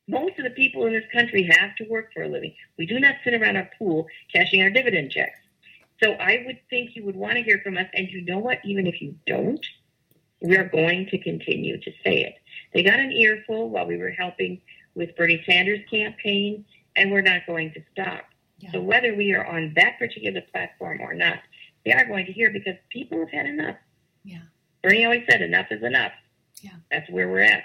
Most 0.08 0.38
of 0.38 0.44
the 0.44 0.50
people 0.50 0.86
in 0.86 0.92
this 0.92 1.04
country 1.12 1.44
have 1.44 1.76
to 1.76 1.84
work 1.84 2.12
for 2.12 2.22
a 2.24 2.28
living. 2.28 2.54
We 2.76 2.86
do 2.86 2.98
not 2.98 3.16
sit 3.24 3.34
around 3.34 3.56
our 3.56 3.70
pool 3.78 4.06
cashing 4.32 4.62
our 4.62 4.70
dividend 4.70 5.10
checks. 5.10 5.38
So 6.04 6.12
I 6.12 6.42
would 6.44 6.58
think 6.68 6.94
you 6.94 7.04
would 7.06 7.16
want 7.16 7.34
to 7.34 7.42
hear 7.42 7.60
from 7.64 7.78
us. 7.78 7.86
And 7.94 8.08
you 8.10 8.22
know 8.22 8.38
what? 8.38 8.58
Even 8.62 8.86
if 8.86 9.00
you 9.00 9.14
don't, 9.26 9.64
we're 10.40 10.68
going 10.68 11.06
to 11.06 11.18
continue 11.18 11.80
to 11.80 11.90
say 12.04 12.22
it. 12.24 12.34
They 12.74 12.82
got 12.82 12.98
an 12.98 13.10
earful 13.12 13.70
while 13.70 13.86
we 13.86 13.96
were 13.96 14.10
helping 14.10 14.60
with 14.94 15.16
Bernie 15.16 15.42
Sanders' 15.48 15.80
campaign, 15.90 16.66
and 16.94 17.10
we're 17.10 17.22
not 17.22 17.46
going 17.46 17.72
to 17.72 17.80
stop. 17.92 18.24
Yeah. 18.58 18.72
So 18.72 18.82
whether 18.82 19.14
we 19.14 19.32
are 19.32 19.46
on 19.46 19.72
that 19.76 19.98
particular 19.98 20.42
platform 20.52 21.00
or 21.00 21.14
not, 21.14 21.38
they 21.86 21.92
are 21.92 22.04
going 22.04 22.26
to 22.26 22.32
hear 22.32 22.50
because 22.52 22.74
people 22.90 23.18
have 23.20 23.30
had 23.30 23.46
enough. 23.46 23.76
Yeah. 24.24 24.42
Bernie 24.82 25.06
always 25.06 25.24
said 25.30 25.40
enough 25.40 25.68
is 25.70 25.82
enough. 25.82 26.12
Yeah. 26.60 26.76
That's 26.90 27.08
where 27.08 27.28
we're 27.28 27.40
at. 27.40 27.64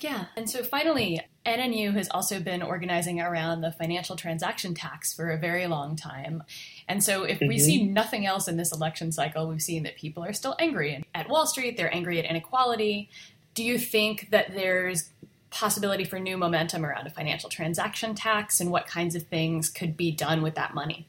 Yeah. 0.00 0.26
And 0.36 0.48
so 0.48 0.62
finally, 0.62 1.20
NNU 1.46 1.92
has 1.94 2.08
also 2.08 2.40
been 2.40 2.62
organizing 2.62 3.20
around 3.20 3.60
the 3.60 3.72
financial 3.72 4.16
transaction 4.16 4.74
tax 4.74 5.12
for 5.12 5.30
a 5.30 5.36
very 5.36 5.66
long 5.66 5.94
time. 5.94 6.42
And 6.88 7.04
so 7.04 7.24
if 7.24 7.40
we 7.40 7.56
Mhm. 7.56 7.60
see 7.60 7.82
nothing 7.84 8.24
else 8.24 8.48
in 8.48 8.56
this 8.56 8.72
election 8.72 9.12
cycle, 9.12 9.46
we've 9.48 9.60
seen 9.60 9.82
that 9.82 9.96
people 9.96 10.24
are 10.24 10.32
still 10.32 10.56
angry 10.58 11.04
at 11.14 11.28
Wall 11.28 11.46
Street, 11.46 11.76
they're 11.76 11.94
angry 11.94 12.18
at 12.18 12.24
inequality. 12.24 13.10
Do 13.54 13.62
you 13.62 13.78
think 13.78 14.30
that 14.30 14.54
there's 14.54 15.10
possibility 15.50 16.04
for 16.04 16.18
new 16.18 16.36
momentum 16.36 16.84
around 16.84 17.06
a 17.06 17.10
financial 17.10 17.48
transaction 17.48 18.14
tax 18.14 18.60
and 18.60 18.70
what 18.72 18.86
kinds 18.86 19.14
of 19.14 19.24
things 19.24 19.68
could 19.68 19.96
be 19.96 20.10
done 20.10 20.42
with 20.42 20.54
that 20.56 20.74
money? 20.74 21.06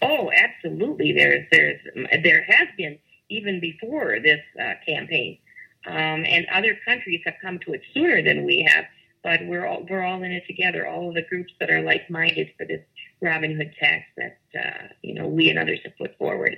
Oh, 0.00 0.30
absolutely. 0.30 1.12
There's 1.12 1.46
there's 1.50 1.80
there 2.22 2.42
has 2.42 2.68
been 2.76 2.98
even 3.30 3.60
before 3.60 4.20
this 4.20 4.40
uh, 4.60 4.74
campaign, 4.86 5.38
um, 5.86 6.24
and 6.26 6.46
other 6.52 6.76
countries 6.84 7.20
have 7.24 7.34
come 7.40 7.58
to 7.60 7.72
it 7.72 7.82
sooner 7.94 8.22
than 8.22 8.44
we 8.44 8.68
have. 8.68 8.84
But 9.22 9.40
we're 9.46 9.66
all 9.66 9.84
we're 9.88 10.04
all 10.04 10.22
in 10.22 10.30
it 10.30 10.46
together. 10.46 10.86
All 10.86 11.08
of 11.08 11.14
the 11.14 11.22
groups 11.22 11.52
that 11.60 11.70
are 11.70 11.82
like 11.82 12.08
minded 12.08 12.52
for 12.56 12.64
this 12.64 12.80
Robin 13.20 13.56
Hood 13.56 13.74
tax 13.78 14.04
that 14.16 14.38
uh, 14.58 14.88
you 15.02 15.14
know 15.14 15.26
we 15.26 15.50
and 15.50 15.58
others 15.58 15.80
have 15.84 15.96
put 15.98 16.16
forward. 16.18 16.56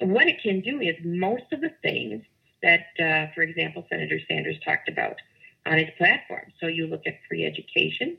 What 0.00 0.26
it 0.26 0.42
can 0.42 0.60
do 0.60 0.80
is 0.80 0.94
most 1.02 1.44
of 1.52 1.62
the 1.62 1.72
things 1.82 2.22
that, 2.62 2.86
uh, 2.98 3.32
for 3.34 3.42
example, 3.42 3.86
Senator 3.88 4.18
Sanders 4.28 4.56
talked 4.64 4.88
about 4.88 5.16
on 5.64 5.78
his 5.78 5.88
platform. 5.96 6.52
So 6.60 6.66
you 6.66 6.86
look 6.86 7.06
at 7.06 7.14
free 7.28 7.44
education, 7.44 8.18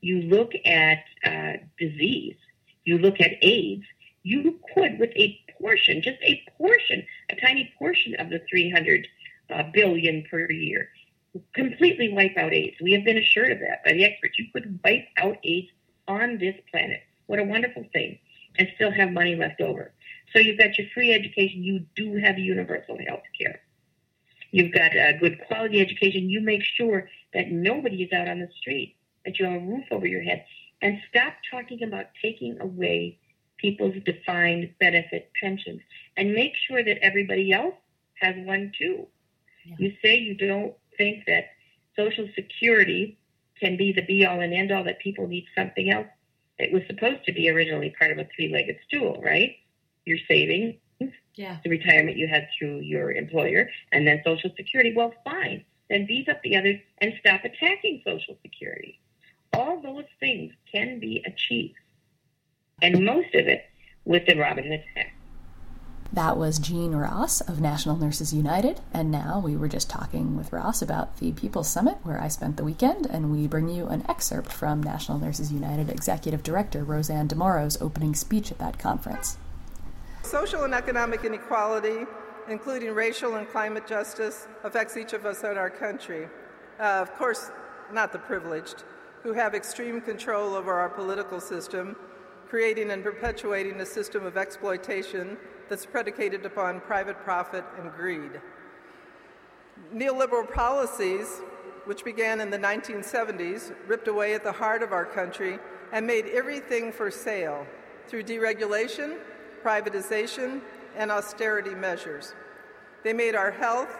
you 0.00 0.22
look 0.22 0.52
at 0.64 1.04
uh, 1.24 1.54
disease, 1.78 2.36
you 2.84 2.98
look 2.98 3.20
at 3.20 3.32
AIDS. 3.42 3.84
You 4.22 4.58
could, 4.74 4.98
with 4.98 5.10
a 5.14 5.38
portion, 5.60 6.02
just 6.02 6.18
a 6.22 6.42
portion, 6.58 7.06
a 7.30 7.36
tiny 7.36 7.72
portion 7.78 8.16
of 8.16 8.28
the 8.28 8.40
300 8.50 9.04
uh, 9.04 9.08
billion 9.72 10.24
per 10.30 10.50
year, 10.50 10.88
completely 11.54 12.12
wipe 12.12 12.36
out 12.36 12.52
AIDS. 12.52 12.76
We 12.80 12.92
have 12.92 13.04
been 13.04 13.18
assured 13.18 13.52
of 13.52 13.60
that 13.60 13.84
by 13.84 13.92
the 13.92 14.04
experts. 14.04 14.38
You 14.38 14.46
could 14.52 14.80
wipe 14.84 15.06
out 15.16 15.36
AIDS 15.44 15.68
on 16.08 16.38
this 16.38 16.56
planet. 16.70 17.00
What 17.26 17.38
a 17.38 17.44
wonderful 17.44 17.84
thing. 17.92 18.18
And 18.58 18.68
still 18.76 18.90
have 18.90 19.10
money 19.12 19.36
left 19.36 19.60
over. 19.60 19.92
So 20.32 20.38
you've 20.38 20.58
got 20.58 20.78
your 20.78 20.86
free 20.94 21.12
education. 21.12 21.62
You 21.62 21.84
do 21.94 22.16
have 22.16 22.38
universal 22.38 22.98
health 23.06 23.22
care. 23.38 23.60
You've 24.50 24.72
got 24.72 24.96
a 24.96 25.18
good 25.20 25.38
quality 25.46 25.80
education. 25.80 26.30
You 26.30 26.40
make 26.40 26.62
sure 26.62 27.08
that 27.34 27.50
nobody 27.50 28.02
is 28.02 28.12
out 28.12 28.28
on 28.28 28.40
the 28.40 28.48
street, 28.58 28.96
that 29.24 29.38
you 29.38 29.44
have 29.44 29.54
a 29.62 29.64
roof 29.64 29.84
over 29.90 30.06
your 30.06 30.22
head. 30.22 30.44
And 30.80 30.98
stop 31.10 31.34
talking 31.50 31.82
about 31.82 32.06
taking 32.22 32.58
away 32.60 33.18
people's 33.58 33.96
defined 34.04 34.72
benefit 34.78 35.30
pensions 35.40 35.80
and 36.16 36.32
make 36.32 36.52
sure 36.68 36.82
that 36.82 36.98
everybody 37.02 37.52
else 37.52 37.74
has 38.20 38.34
one 38.46 38.72
too. 38.78 39.06
Yeah. 39.66 39.76
You 39.78 39.92
say 40.02 40.16
you 40.16 40.34
don't 40.34 40.74
think 40.96 41.24
that 41.26 41.46
Social 41.96 42.28
Security 42.34 43.18
can 43.60 43.76
be 43.76 43.92
the 43.92 44.02
be 44.02 44.26
all 44.26 44.40
and 44.40 44.52
end 44.52 44.70
all, 44.70 44.84
that 44.84 44.98
people 45.00 45.26
need 45.26 45.46
something 45.56 45.90
else. 45.90 46.06
It 46.58 46.72
was 46.72 46.82
supposed 46.86 47.24
to 47.24 47.32
be 47.32 47.50
originally 47.50 47.94
part 47.98 48.10
of 48.10 48.18
a 48.18 48.28
three 48.34 48.52
legged 48.52 48.76
stool, 48.86 49.20
right? 49.22 49.56
Your 50.04 50.18
savings, 50.28 50.76
yeah. 51.34 51.58
the 51.64 51.70
retirement 51.70 52.16
you 52.16 52.28
had 52.28 52.48
through 52.58 52.80
your 52.80 53.12
employer, 53.12 53.68
and 53.92 54.06
then 54.06 54.22
Social 54.24 54.50
Security. 54.56 54.92
Well, 54.94 55.12
fine. 55.24 55.64
Then 55.88 56.06
beef 56.06 56.28
up 56.28 56.42
the 56.42 56.56
others 56.56 56.80
and 56.98 57.12
stop 57.20 57.44
attacking 57.44 58.02
Social 58.04 58.36
Security. 58.42 59.00
All 59.52 59.80
those 59.80 60.04
things 60.20 60.52
can 60.70 60.98
be 60.98 61.24
achieved, 61.26 61.78
and 62.82 63.04
most 63.04 63.34
of 63.34 63.46
it 63.46 63.64
with 64.04 64.26
the 64.26 64.36
Robin 64.36 64.64
Hood 64.64 64.84
Tax. 64.94 65.10
That 66.12 66.36
was 66.36 66.58
Jean 66.58 66.92
Ross 66.92 67.40
of 67.42 67.60
National 67.60 67.96
Nurses 67.96 68.32
United, 68.32 68.80
and 68.94 69.10
now 69.10 69.42
we 69.44 69.56
were 69.56 69.68
just 69.68 69.90
talking 69.90 70.36
with 70.36 70.52
Ross 70.52 70.80
about 70.80 71.18
the 71.18 71.32
People's 71.32 71.68
Summit 71.68 71.98
where 72.04 72.20
I 72.20 72.28
spent 72.28 72.56
the 72.56 72.64
weekend, 72.64 73.06
and 73.06 73.30
we 73.30 73.46
bring 73.46 73.68
you 73.68 73.86
an 73.88 74.04
excerpt 74.08 74.52
from 74.52 74.82
National 74.82 75.18
Nurses 75.18 75.52
United 75.52 75.90
Executive 75.90 76.42
Director 76.42 76.84
Roseanne 76.84 77.28
DeMoro's 77.28 77.82
opening 77.82 78.14
speech 78.14 78.50
at 78.50 78.58
that 78.58 78.78
conference. 78.78 79.36
Social 80.22 80.64
and 80.64 80.74
economic 80.74 81.24
inequality, 81.24 82.06
including 82.48 82.94
racial 82.94 83.34
and 83.34 83.48
climate 83.48 83.86
justice, 83.86 84.46
affects 84.64 84.96
each 84.96 85.12
of 85.12 85.26
us 85.26 85.42
in 85.42 85.58
our 85.58 85.70
country. 85.70 86.28
Uh, 86.78 87.00
of 87.02 87.12
course, 87.16 87.50
not 87.92 88.12
the 88.12 88.18
privileged, 88.18 88.84
who 89.22 89.32
have 89.32 89.54
extreme 89.54 90.00
control 90.00 90.54
over 90.54 90.72
our 90.72 90.88
political 90.88 91.40
system, 91.40 91.96
creating 92.48 92.90
and 92.92 93.02
perpetuating 93.02 93.80
a 93.80 93.86
system 93.86 94.24
of 94.24 94.36
exploitation 94.36 95.36
that's 95.68 95.86
predicated 95.86 96.44
upon 96.44 96.80
private 96.80 97.18
profit 97.24 97.64
and 97.78 97.92
greed. 97.92 98.40
Neoliberal 99.94 100.52
policies, 100.52 101.40
which 101.84 102.04
began 102.04 102.40
in 102.40 102.50
the 102.50 102.58
1970s, 102.58 103.74
ripped 103.86 104.08
away 104.08 104.34
at 104.34 104.42
the 104.42 104.52
heart 104.52 104.82
of 104.82 104.92
our 104.92 105.04
country 105.04 105.58
and 105.92 106.06
made 106.06 106.26
everything 106.26 106.92
for 106.92 107.10
sale 107.10 107.66
through 108.08 108.22
deregulation 108.22 109.18
privatization, 109.66 110.60
and 110.96 111.10
austerity 111.10 111.74
measures. 111.74 112.34
They 113.02 113.12
made 113.12 113.34
our 113.34 113.50
health, 113.50 113.90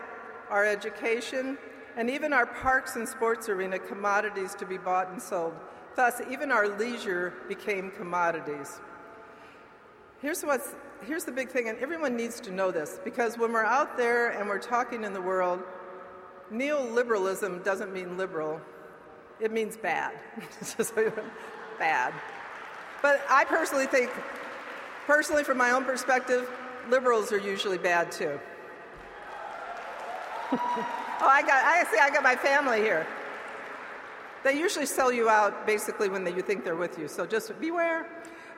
our 0.49 0.65
education, 0.65 1.59
and 1.97 2.09
even 2.09 2.33
our 2.33 2.47
parks 2.47 2.95
and 2.95 3.09
sports 3.09 3.49
arena 3.49 3.81
commodities 3.81 4.55
to 4.57 4.67
be 4.67 4.79
bought 4.79 5.11
and 5.11 5.21
sold. 5.21 5.55
Thus, 5.97 6.21
even 6.31 6.53
our 6.53 6.69
leisure 6.69 7.35
became 7.49 7.91
commodities. 7.91 8.81
Here's, 10.23 10.43
what's, 10.43 10.77
here's 11.05 11.25
the 11.25 11.33
big 11.33 11.51
thing, 11.51 11.69
and 11.69 11.79
everyone 11.79 12.17
needs 12.17 12.41
to 12.41 12.51
know 12.51 12.71
this 12.71 13.01
because 13.05 13.37
when 13.39 13.53
we're 13.53 13.65
out 13.65 13.97
there 13.97 14.31
and 14.31 14.49
we're 14.49 14.59
talking 14.59 15.05
in 15.05 15.13
the 15.13 15.21
world, 15.21 15.63
neoliberalism 16.53 17.65
doesn't 17.65 17.93
mean 17.93 18.17
liberal, 18.17 18.61
it 19.41 19.53
means 19.53 19.77
bad. 19.77 20.13
bad. 21.79 22.15
But 23.03 23.21
I 23.29 23.45
personally 23.45 23.87
think 23.87 24.11
Personally, 25.07 25.45
from 25.45 25.57
my 25.57 25.71
own 25.71 25.85
perspective, 25.85 26.51
liberals 26.91 27.31
are 27.31 27.39
usually 27.39 27.79
bad 27.79 28.11
too. 28.11 28.41
oh, 30.53 30.59
I 31.21 31.43
got, 31.43 31.65
I 31.65 31.85
see, 31.93 31.99
I 32.01 32.11
got 32.11 32.25
my 32.25 32.35
family 32.35 32.81
here. 32.81 33.07
They 34.43 34.59
usually 34.59 34.87
sell 34.87 35.13
you 35.13 35.29
out 35.29 35.65
basically 35.65 36.09
when 36.09 36.25
they, 36.25 36.35
you 36.35 36.43
think 36.43 36.65
they're 36.65 36.75
with 36.75 36.99
you, 36.99 37.07
so 37.07 37.25
just 37.25 37.59
beware. 37.61 38.09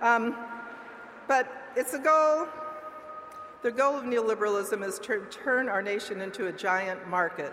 Um, 0.01 0.37
but 1.29 1.73
it's 1.77 1.95
a 1.95 1.99
goal. 1.99 2.49
The 3.63 3.71
goal 3.71 3.97
of 3.97 4.05
neoliberalism 4.05 4.85
is 4.85 4.99
to 5.01 5.25
turn 5.31 5.69
our 5.69 5.83
nation 5.83 6.21
into 6.21 6.47
a 6.47 6.53
giant 6.53 7.07
market, 7.09 7.53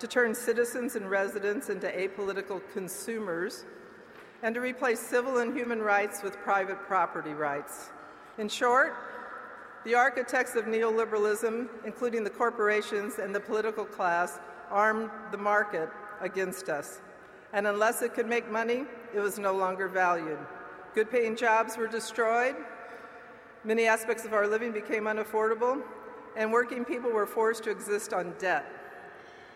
to 0.00 0.06
turn 0.06 0.34
citizens 0.34 0.96
and 0.96 1.08
residents 1.08 1.70
into 1.70 1.86
apolitical 1.88 2.60
consumers, 2.72 3.64
and 4.42 4.54
to 4.54 4.60
replace 4.60 4.98
civil 4.98 5.38
and 5.38 5.56
human 5.56 5.80
rights 5.80 6.22
with 6.22 6.36
private 6.38 6.80
property 6.82 7.32
rights. 7.32 7.90
In 8.38 8.48
short, 8.48 8.94
the 9.84 9.94
architects 9.94 10.56
of 10.56 10.64
neoliberalism, 10.64 11.68
including 11.84 12.24
the 12.24 12.30
corporations 12.30 13.18
and 13.18 13.34
the 13.34 13.40
political 13.40 13.84
class, 13.84 14.40
armed 14.70 15.10
the 15.30 15.38
market 15.38 15.88
against 16.20 16.68
us. 16.68 17.00
And 17.52 17.66
unless 17.66 18.00
it 18.02 18.14
could 18.14 18.26
make 18.26 18.50
money, 18.50 18.86
it 19.14 19.20
was 19.20 19.38
no 19.38 19.52
longer 19.52 19.86
valued. 19.86 20.38
Good 20.94 21.10
paying 21.10 21.36
jobs 21.36 21.76
were 21.76 21.86
destroyed, 21.86 22.56
many 23.64 23.86
aspects 23.86 24.24
of 24.24 24.32
our 24.32 24.46
living 24.46 24.72
became 24.72 25.04
unaffordable, 25.04 25.82
and 26.36 26.52
working 26.52 26.84
people 26.84 27.10
were 27.10 27.26
forced 27.26 27.64
to 27.64 27.70
exist 27.70 28.12
on 28.12 28.34
debt. 28.38 28.66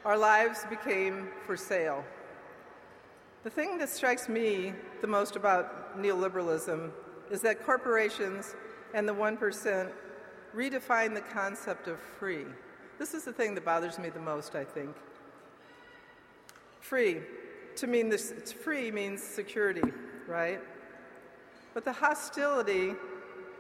Our 0.04 0.16
lives 0.16 0.64
became 0.70 1.28
for 1.46 1.56
sale. 1.56 2.04
The 3.42 3.50
thing 3.50 3.78
that 3.78 3.88
strikes 3.88 4.28
me 4.28 4.72
the 5.00 5.06
most 5.06 5.36
about 5.36 6.00
neoliberalism 6.00 6.90
is 7.30 7.40
that 7.42 7.64
corporations 7.64 8.54
and 8.94 9.08
the 9.08 9.14
1% 9.14 9.90
redefine 10.54 11.14
the 11.14 11.20
concept 11.20 11.88
of 11.88 11.98
free. 12.18 12.44
This 12.98 13.14
is 13.14 13.24
the 13.24 13.32
thing 13.32 13.54
that 13.54 13.64
bothers 13.64 13.98
me 13.98 14.08
the 14.08 14.20
most, 14.20 14.54
I 14.54 14.64
think. 14.64 14.94
Free. 16.80 17.20
To 17.76 17.86
mean 17.86 18.08
this, 18.08 18.52
free 18.52 18.90
means 18.90 19.22
security, 19.22 19.92
right? 20.26 20.60
But 21.74 21.84
the 21.84 21.92
hostility 21.92 22.94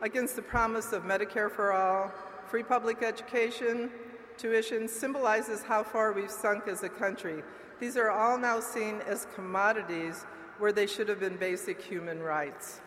against 0.02 0.36
the 0.36 0.42
promise 0.42 0.92
of 0.92 1.04
Medicare 1.04 1.50
for 1.50 1.72
all, 1.72 2.12
free 2.46 2.62
public 2.62 3.02
education, 3.02 3.90
tuition 4.36 4.88
symbolizes 4.88 5.62
how 5.62 5.82
far 5.82 6.12
we've 6.12 6.30
sunk 6.30 6.68
as 6.68 6.82
a 6.82 6.88
country. 6.88 7.42
These 7.80 7.96
are 7.96 8.10
all 8.10 8.38
now 8.38 8.60
seen 8.60 9.00
as 9.06 9.26
commodities 9.34 10.24
where 10.58 10.72
they 10.72 10.86
should 10.86 11.08
have 11.08 11.20
been 11.20 11.36
basic 11.36 11.80
human 11.80 12.22
rights. 12.22 12.80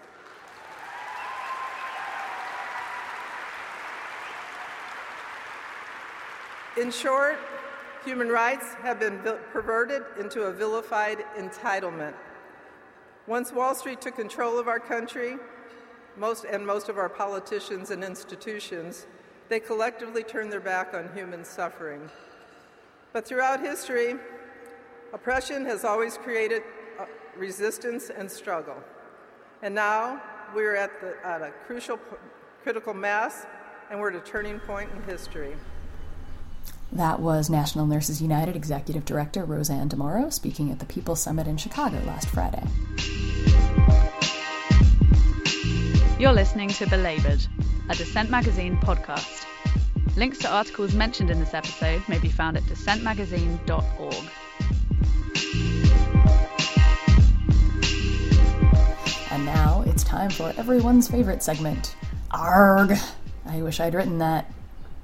In 6.78 6.92
short, 6.92 7.38
human 8.06 8.30
rights 8.30 8.74
have 8.76 9.00
been 9.00 9.20
perverted 9.52 10.04
into 10.20 10.44
a 10.44 10.54
vilified 10.54 11.26
entitlement. 11.38 12.14
Once 13.28 13.52
Wall 13.52 13.76
Street 13.76 14.00
took 14.02 14.16
control 14.16 14.58
of 14.58 14.68
our 14.68 14.80
country, 14.80 15.38
most 16.20 16.46
and 16.46 16.66
most 16.66 16.90
of 16.90 16.98
our 16.98 17.10
politicians 17.10 17.92
and 17.92 18.04
institutions, 18.04 19.08
they 19.48 19.60
collectively 19.60 20.24
turn 20.24 20.50
their 20.50 20.60
back 20.60 20.94
on 20.94 21.10
human 21.16 21.44
suffering. 21.44 22.10
But 23.14 23.26
throughout 23.26 23.62
history, 23.62 24.16
oppression 25.14 25.66
has 25.66 25.84
always 25.84 26.18
created 26.18 26.62
uh, 27.00 27.06
resistance 27.36 28.10
and 28.10 28.30
struggle. 28.30 28.78
And 29.62 29.74
now 29.74 30.22
we're 30.54 30.76
at, 30.76 31.02
the, 31.02 31.16
at 31.26 31.42
a 31.42 31.52
crucial, 31.66 32.00
critical 32.64 32.94
mass, 32.94 33.46
and 33.90 34.00
we're 34.00 34.10
at 34.10 34.16
a 34.16 34.20
turning 34.20 34.60
point 34.60 34.92
in 34.96 35.02
history. 35.04 35.56
That 36.92 37.20
was 37.20 37.50
National 37.50 37.86
Nurses 37.86 38.22
United 38.22 38.56
Executive 38.56 39.06
Director 39.06 39.46
Roseanne 39.46 39.90
DeMoro 39.90 40.34
speaking 40.34 40.72
at 40.72 40.80
the 40.80 40.86
People's 40.86 41.22
Summit 41.22 41.48
in 41.48 41.58
Chicago 41.58 42.02
last 42.06 42.30
Friday. 42.30 42.64
You're 46.20 46.34
listening 46.34 46.68
to 46.72 46.86
Belabored, 46.86 47.48
a 47.88 47.96
Dissent 47.96 48.30
Magazine 48.30 48.76
podcast. 48.76 49.46
Links 50.18 50.38
to 50.40 50.50
articles 50.50 50.94
mentioned 50.94 51.32
in 51.32 51.40
this 51.40 51.54
episode 51.54 52.04
may 52.10 52.20
be 52.20 52.28
found 52.28 52.58
at 52.58 52.64
dissentmagazine.org. 52.64 54.14
And 59.32 59.46
now 59.46 59.86
it's 59.88 60.04
time 60.04 60.30
for 60.30 60.54
everyone's 60.58 61.08
favorite 61.08 61.42
segment. 61.42 61.96
Arg! 62.32 62.98
I 63.46 63.62
wish 63.62 63.80
I'd 63.80 63.94
written 63.94 64.18
that. 64.18 64.52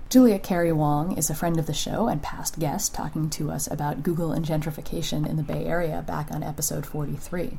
Julia 0.08 0.38
Carrie 0.38 0.72
Wong 0.72 1.18
is 1.18 1.32
a 1.32 1.36
friend 1.36 1.58
of 1.58 1.66
the 1.66 1.74
show 1.74 2.08
and 2.08 2.22
past 2.22 2.60
guest 2.60 2.94
talking 2.94 3.28
to 3.32 3.50
us 3.50 3.70
about 3.70 4.04
Google 4.04 4.32
and 4.32 4.46
gentrification 4.46 5.28
in 5.28 5.36
the 5.36 5.44
Bay 5.44 5.66
Area 5.66 6.04
back 6.06 6.32
on 6.32 6.44
episode 6.44 6.86
43. 6.86 7.58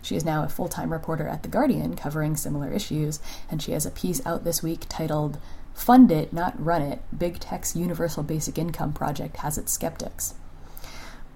She 0.00 0.14
is 0.14 0.24
now 0.24 0.44
a 0.44 0.48
full 0.48 0.68
time 0.68 0.92
reporter 0.92 1.26
at 1.26 1.42
The 1.42 1.48
Guardian 1.48 1.96
covering 1.96 2.36
similar 2.36 2.72
issues, 2.72 3.18
and 3.50 3.60
she 3.60 3.72
has 3.72 3.84
a 3.84 3.90
piece 3.90 4.24
out 4.24 4.44
this 4.44 4.62
week 4.62 4.86
titled 4.88 5.38
Fund 5.74 6.12
It, 6.12 6.32
Not 6.32 6.64
Run 6.64 6.82
It 6.82 7.02
Big 7.16 7.40
Tech's 7.40 7.74
Universal 7.74 8.22
Basic 8.22 8.58
Income 8.58 8.92
Project 8.92 9.38
Has 9.38 9.58
Its 9.58 9.72
Skeptics. 9.72 10.34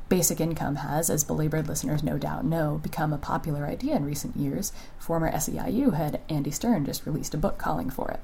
Basic 0.09 0.41
income 0.41 0.77
has, 0.77 1.11
as 1.11 1.25
belabored 1.25 1.67
listeners 1.67 2.05
no 2.05 2.19
doubt 2.19 2.45
know, 2.45 2.79
become 2.79 3.13
a 3.13 3.19
popular 3.19 3.67
idea 3.67 3.97
in 3.97 4.05
recent 4.05 4.37
years. 4.37 4.73
Former 4.97 5.31
SEIU 5.33 5.95
head 5.95 6.21
Andy 6.29 6.53
Stern 6.53 6.85
just 6.85 7.05
released 7.05 7.35
a 7.35 7.39
book 7.39 7.59
calling 7.59 7.91
for 7.91 8.13
it. 8.13 8.21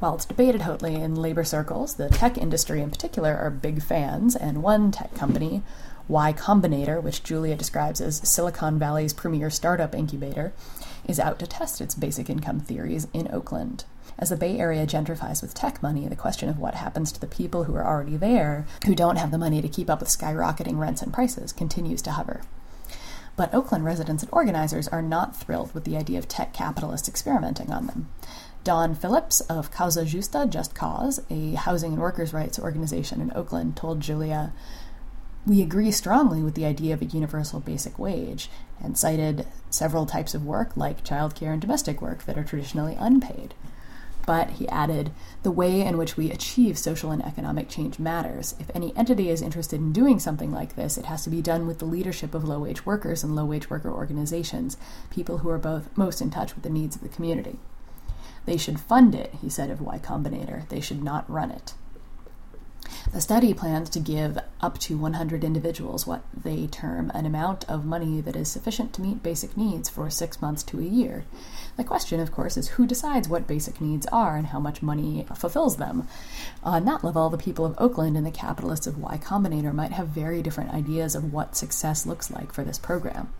While 0.00 0.14
it's 0.14 0.24
debated 0.24 0.62
hotly 0.62 0.94
in 0.94 1.14
labor 1.14 1.44
circles, 1.44 1.96
the 1.96 2.08
tech 2.08 2.38
industry 2.38 2.80
in 2.80 2.90
particular 2.90 3.36
are 3.36 3.50
big 3.50 3.82
fans, 3.82 4.34
and 4.34 4.62
one 4.62 4.90
tech 4.90 5.14
company, 5.14 5.62
Y 6.08 6.32
Combinator, 6.32 7.02
which 7.02 7.22
Julia 7.22 7.54
describes 7.54 8.00
as 8.00 8.26
Silicon 8.26 8.78
Valley's 8.78 9.12
premier 9.12 9.50
startup 9.50 9.94
incubator, 9.94 10.54
is 11.06 11.20
out 11.20 11.38
to 11.40 11.46
test 11.46 11.82
its 11.82 11.94
basic 11.94 12.30
income 12.30 12.60
theories 12.60 13.08
in 13.12 13.28
Oakland. 13.30 13.84
As 14.18 14.30
the 14.30 14.36
Bay 14.36 14.58
Area 14.58 14.86
gentrifies 14.86 15.42
with 15.42 15.52
tech 15.52 15.82
money, 15.82 16.08
the 16.08 16.16
question 16.16 16.48
of 16.48 16.58
what 16.58 16.76
happens 16.76 17.12
to 17.12 17.20
the 17.20 17.26
people 17.26 17.64
who 17.64 17.74
are 17.76 17.86
already 17.86 18.16
there, 18.16 18.66
who 18.86 18.94
don't 18.94 19.16
have 19.16 19.30
the 19.30 19.36
money 19.36 19.60
to 19.60 19.68
keep 19.68 19.90
up 19.90 20.00
with 20.00 20.08
skyrocketing 20.08 20.78
rents 20.78 21.02
and 21.02 21.12
prices, 21.12 21.52
continues 21.52 22.00
to 22.00 22.12
hover. 22.12 22.40
But 23.36 23.54
Oakland 23.54 23.84
residents 23.84 24.22
and 24.22 24.32
organizers 24.32 24.88
are 24.88 25.02
not 25.02 25.36
thrilled 25.36 25.72
with 25.74 25.84
the 25.84 25.96
idea 25.96 26.18
of 26.18 26.28
tech 26.28 26.52
capitalists 26.52 27.08
experimenting 27.08 27.70
on 27.70 27.86
them. 27.86 28.08
Dawn 28.62 28.94
Phillips 28.94 29.40
of 29.42 29.70
Causa 29.70 30.04
Justa, 30.04 30.46
Just 30.46 30.74
Cause, 30.74 31.18
a 31.30 31.54
housing 31.54 31.92
and 31.94 32.02
workers' 32.02 32.34
rights 32.34 32.58
organization 32.58 33.22
in 33.22 33.32
Oakland, 33.34 33.74
told 33.74 34.00
Julia, 34.00 34.52
We 35.46 35.62
agree 35.62 35.90
strongly 35.90 36.42
with 36.42 36.56
the 36.56 36.66
idea 36.66 36.92
of 36.92 37.00
a 37.00 37.06
universal 37.06 37.60
basic 37.60 37.98
wage, 37.98 38.50
and 38.78 38.98
cited 38.98 39.46
several 39.70 40.04
types 40.04 40.34
of 40.34 40.44
work, 40.44 40.76
like 40.76 41.02
childcare 41.02 41.52
and 41.54 41.60
domestic 41.60 42.02
work, 42.02 42.24
that 42.24 42.36
are 42.36 42.44
traditionally 42.44 42.96
unpaid. 42.98 43.54
But, 44.26 44.50
he 44.50 44.68
added, 44.68 45.10
the 45.42 45.50
way 45.50 45.80
in 45.80 45.96
which 45.96 46.18
we 46.18 46.30
achieve 46.30 46.76
social 46.76 47.10
and 47.12 47.24
economic 47.24 47.70
change 47.70 47.98
matters. 47.98 48.54
If 48.60 48.70
any 48.74 48.94
entity 48.94 49.30
is 49.30 49.40
interested 49.40 49.80
in 49.80 49.94
doing 49.94 50.18
something 50.18 50.52
like 50.52 50.76
this, 50.76 50.98
it 50.98 51.06
has 51.06 51.24
to 51.24 51.30
be 51.30 51.40
done 51.40 51.66
with 51.66 51.78
the 51.78 51.86
leadership 51.86 52.34
of 52.34 52.44
low 52.44 52.58
wage 52.58 52.84
workers 52.84 53.24
and 53.24 53.34
low 53.34 53.46
wage 53.46 53.70
worker 53.70 53.90
organizations, 53.90 54.76
people 55.08 55.38
who 55.38 55.48
are 55.48 55.56
both 55.56 55.96
most 55.96 56.20
in 56.20 56.30
touch 56.30 56.54
with 56.54 56.62
the 56.62 56.68
needs 56.68 56.94
of 56.94 57.00
the 57.00 57.08
community. 57.08 57.58
They 58.46 58.56
should 58.56 58.80
fund 58.80 59.14
it, 59.14 59.34
he 59.40 59.48
said 59.48 59.70
of 59.70 59.80
Y 59.80 59.98
Combinator. 59.98 60.68
They 60.68 60.80
should 60.80 61.02
not 61.02 61.30
run 61.30 61.50
it. 61.50 61.74
The 63.12 63.20
study 63.20 63.54
plans 63.54 63.88
to 63.90 64.00
give 64.00 64.38
up 64.60 64.78
to 64.78 64.96
100 64.96 65.42
individuals 65.44 66.06
what 66.06 66.22
they 66.32 66.66
term 66.66 67.10
an 67.14 67.26
amount 67.26 67.64
of 67.68 67.84
money 67.84 68.20
that 68.20 68.36
is 68.36 68.50
sufficient 68.50 68.92
to 68.94 69.02
meet 69.02 69.22
basic 69.22 69.56
needs 69.56 69.88
for 69.88 70.10
six 70.10 70.40
months 70.42 70.62
to 70.64 70.78
a 70.78 70.84
year. 70.84 71.24
The 71.76 71.84
question, 71.84 72.20
of 72.20 72.32
course, 72.32 72.56
is 72.56 72.68
who 72.68 72.86
decides 72.86 73.28
what 73.28 73.46
basic 73.46 73.80
needs 73.80 74.06
are 74.06 74.36
and 74.36 74.48
how 74.48 74.60
much 74.60 74.82
money 74.82 75.26
fulfills 75.34 75.76
them. 75.76 76.08
On 76.62 76.84
that 76.84 77.04
level, 77.04 77.30
the 77.30 77.38
people 77.38 77.64
of 77.64 77.74
Oakland 77.78 78.16
and 78.16 78.26
the 78.26 78.30
capitalists 78.30 78.86
of 78.86 78.98
Y 78.98 79.18
Combinator 79.18 79.72
might 79.72 79.92
have 79.92 80.08
very 80.08 80.42
different 80.42 80.74
ideas 80.74 81.14
of 81.14 81.32
what 81.32 81.56
success 81.56 82.06
looks 82.06 82.30
like 82.30 82.52
for 82.52 82.64
this 82.64 82.78
program. 82.78 83.32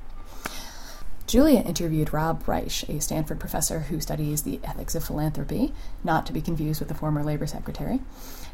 Julia 1.31 1.61
interviewed 1.61 2.13
Rob 2.13 2.49
Reich, 2.49 2.89
a 2.89 3.01
Stanford 3.01 3.39
professor 3.39 3.79
who 3.79 4.01
studies 4.01 4.43
the 4.43 4.59
ethics 4.65 4.97
of 4.97 5.05
philanthropy, 5.05 5.73
not 6.03 6.27
to 6.27 6.33
be 6.33 6.41
confused 6.41 6.81
with 6.81 6.89
the 6.89 6.95
former 6.97 7.23
labor 7.23 7.47
secretary. 7.47 8.01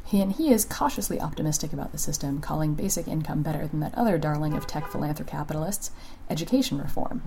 He 0.04 0.20
and 0.20 0.30
he 0.30 0.52
is 0.52 0.66
cautiously 0.66 1.18
optimistic 1.18 1.72
about 1.72 1.92
the 1.92 1.96
system, 1.96 2.38
calling 2.38 2.74
basic 2.74 3.08
income 3.08 3.40
better 3.42 3.66
than 3.66 3.80
that 3.80 3.94
other 3.94 4.18
darling 4.18 4.52
of 4.52 4.66
tech 4.66 4.84
philanthrocapitalists, 4.90 5.88
education 6.28 6.76
reform. 6.76 7.22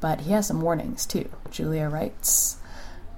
But 0.00 0.20
he 0.20 0.32
has 0.32 0.46
some 0.46 0.60
warnings 0.60 1.06
too. 1.06 1.30
Julia 1.50 1.88
writes 1.88 2.58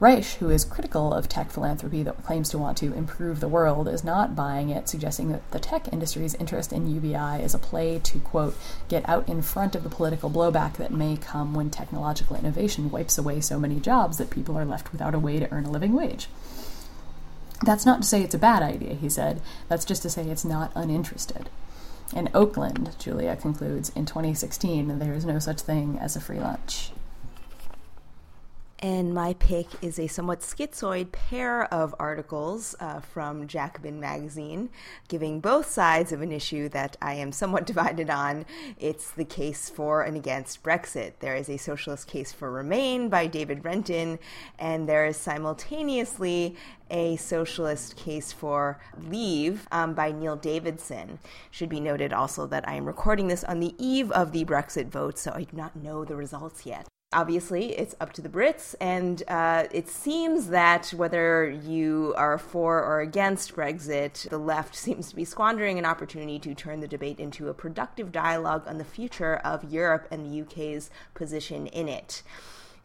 Reich, 0.00 0.26
who 0.34 0.48
is 0.48 0.64
critical 0.64 1.12
of 1.12 1.28
tech 1.28 1.50
philanthropy 1.50 2.04
that 2.04 2.22
claims 2.22 2.48
to 2.50 2.58
want 2.58 2.78
to 2.78 2.92
improve 2.94 3.40
the 3.40 3.48
world, 3.48 3.88
is 3.88 4.04
not 4.04 4.36
buying 4.36 4.70
it, 4.70 4.88
suggesting 4.88 5.32
that 5.32 5.50
the 5.50 5.58
tech 5.58 5.92
industry's 5.92 6.36
interest 6.36 6.72
in 6.72 6.94
UBI 6.94 7.42
is 7.42 7.52
a 7.52 7.58
play 7.58 7.98
to, 7.98 8.20
quote, 8.20 8.56
get 8.88 9.08
out 9.08 9.28
in 9.28 9.42
front 9.42 9.74
of 9.74 9.82
the 9.82 9.88
political 9.88 10.30
blowback 10.30 10.74
that 10.74 10.92
may 10.92 11.16
come 11.16 11.52
when 11.52 11.68
technological 11.68 12.36
innovation 12.36 12.92
wipes 12.92 13.18
away 13.18 13.40
so 13.40 13.58
many 13.58 13.80
jobs 13.80 14.18
that 14.18 14.30
people 14.30 14.56
are 14.56 14.64
left 14.64 14.92
without 14.92 15.16
a 15.16 15.18
way 15.18 15.40
to 15.40 15.52
earn 15.52 15.64
a 15.64 15.70
living 15.70 15.94
wage. 15.94 16.28
That's 17.64 17.84
not 17.84 18.02
to 18.02 18.08
say 18.08 18.22
it's 18.22 18.36
a 18.36 18.38
bad 18.38 18.62
idea, 18.62 18.94
he 18.94 19.08
said. 19.08 19.42
That's 19.68 19.84
just 19.84 20.02
to 20.02 20.10
say 20.10 20.28
it's 20.28 20.44
not 20.44 20.70
uninterested. 20.76 21.50
In 22.14 22.30
Oakland, 22.32 22.94
Julia 23.00 23.34
concludes, 23.34 23.90
in 23.96 24.06
2016, 24.06 25.00
there 25.00 25.12
is 25.12 25.24
no 25.24 25.40
such 25.40 25.60
thing 25.60 25.98
as 26.00 26.14
a 26.14 26.20
free 26.20 26.38
lunch. 26.38 26.92
And 28.80 29.12
my 29.12 29.32
pick 29.34 29.66
is 29.82 29.98
a 29.98 30.06
somewhat 30.06 30.38
schizoid 30.38 31.10
pair 31.10 31.64
of 31.74 31.96
articles 31.98 32.76
uh, 32.78 33.00
from 33.00 33.48
Jacobin 33.48 33.98
magazine, 33.98 34.70
giving 35.08 35.40
both 35.40 35.68
sides 35.68 36.12
of 36.12 36.22
an 36.22 36.30
issue 36.30 36.68
that 36.68 36.96
I 37.02 37.14
am 37.14 37.32
somewhat 37.32 37.66
divided 37.72 38.08
on. 38.08 38.46
It's 38.78 39.10
the 39.10 39.24
case 39.24 39.68
for 39.68 40.02
and 40.02 40.16
against 40.16 40.62
Brexit. 40.62 41.14
There 41.18 41.34
is 41.34 41.48
a 41.48 41.56
socialist 41.56 42.06
case 42.06 42.30
for 42.30 42.52
Remain 42.52 43.08
by 43.08 43.26
David 43.26 43.64
Renton, 43.64 44.20
and 44.60 44.88
there 44.88 45.06
is 45.06 45.16
simultaneously 45.16 46.54
a 46.88 47.16
socialist 47.16 47.96
case 47.96 48.30
for 48.32 48.78
leave 49.08 49.66
um, 49.72 49.94
by 49.94 50.12
Neil 50.12 50.36
Davidson. 50.36 51.18
Should 51.50 51.68
be 51.68 51.80
noted 51.80 52.12
also 52.12 52.46
that 52.46 52.68
I 52.68 52.74
am 52.74 52.86
recording 52.86 53.26
this 53.26 53.42
on 53.42 53.58
the 53.58 53.74
eve 53.76 54.12
of 54.12 54.30
the 54.30 54.44
Brexit 54.44 54.86
vote, 54.86 55.18
so 55.18 55.32
I 55.34 55.42
do 55.42 55.56
not 55.56 55.74
know 55.74 56.04
the 56.04 56.14
results 56.14 56.64
yet. 56.64 56.86
Obviously, 57.14 57.70
it's 57.70 57.94
up 58.02 58.12
to 58.12 58.20
the 58.20 58.28
Brits, 58.28 58.74
and 58.82 59.22
uh, 59.28 59.64
it 59.70 59.88
seems 59.88 60.48
that 60.48 60.88
whether 60.88 61.48
you 61.48 62.12
are 62.18 62.36
for 62.36 62.84
or 62.84 63.00
against 63.00 63.56
Brexit, 63.56 64.28
the 64.28 64.36
left 64.36 64.74
seems 64.76 65.08
to 65.08 65.16
be 65.16 65.24
squandering 65.24 65.78
an 65.78 65.86
opportunity 65.86 66.38
to 66.40 66.54
turn 66.54 66.80
the 66.80 66.88
debate 66.88 67.18
into 67.18 67.48
a 67.48 67.54
productive 67.54 68.12
dialogue 68.12 68.64
on 68.66 68.76
the 68.76 68.84
future 68.84 69.36
of 69.36 69.72
Europe 69.72 70.06
and 70.10 70.26
the 70.26 70.42
UK's 70.42 70.90
position 71.14 71.66
in 71.68 71.88
it. 71.88 72.22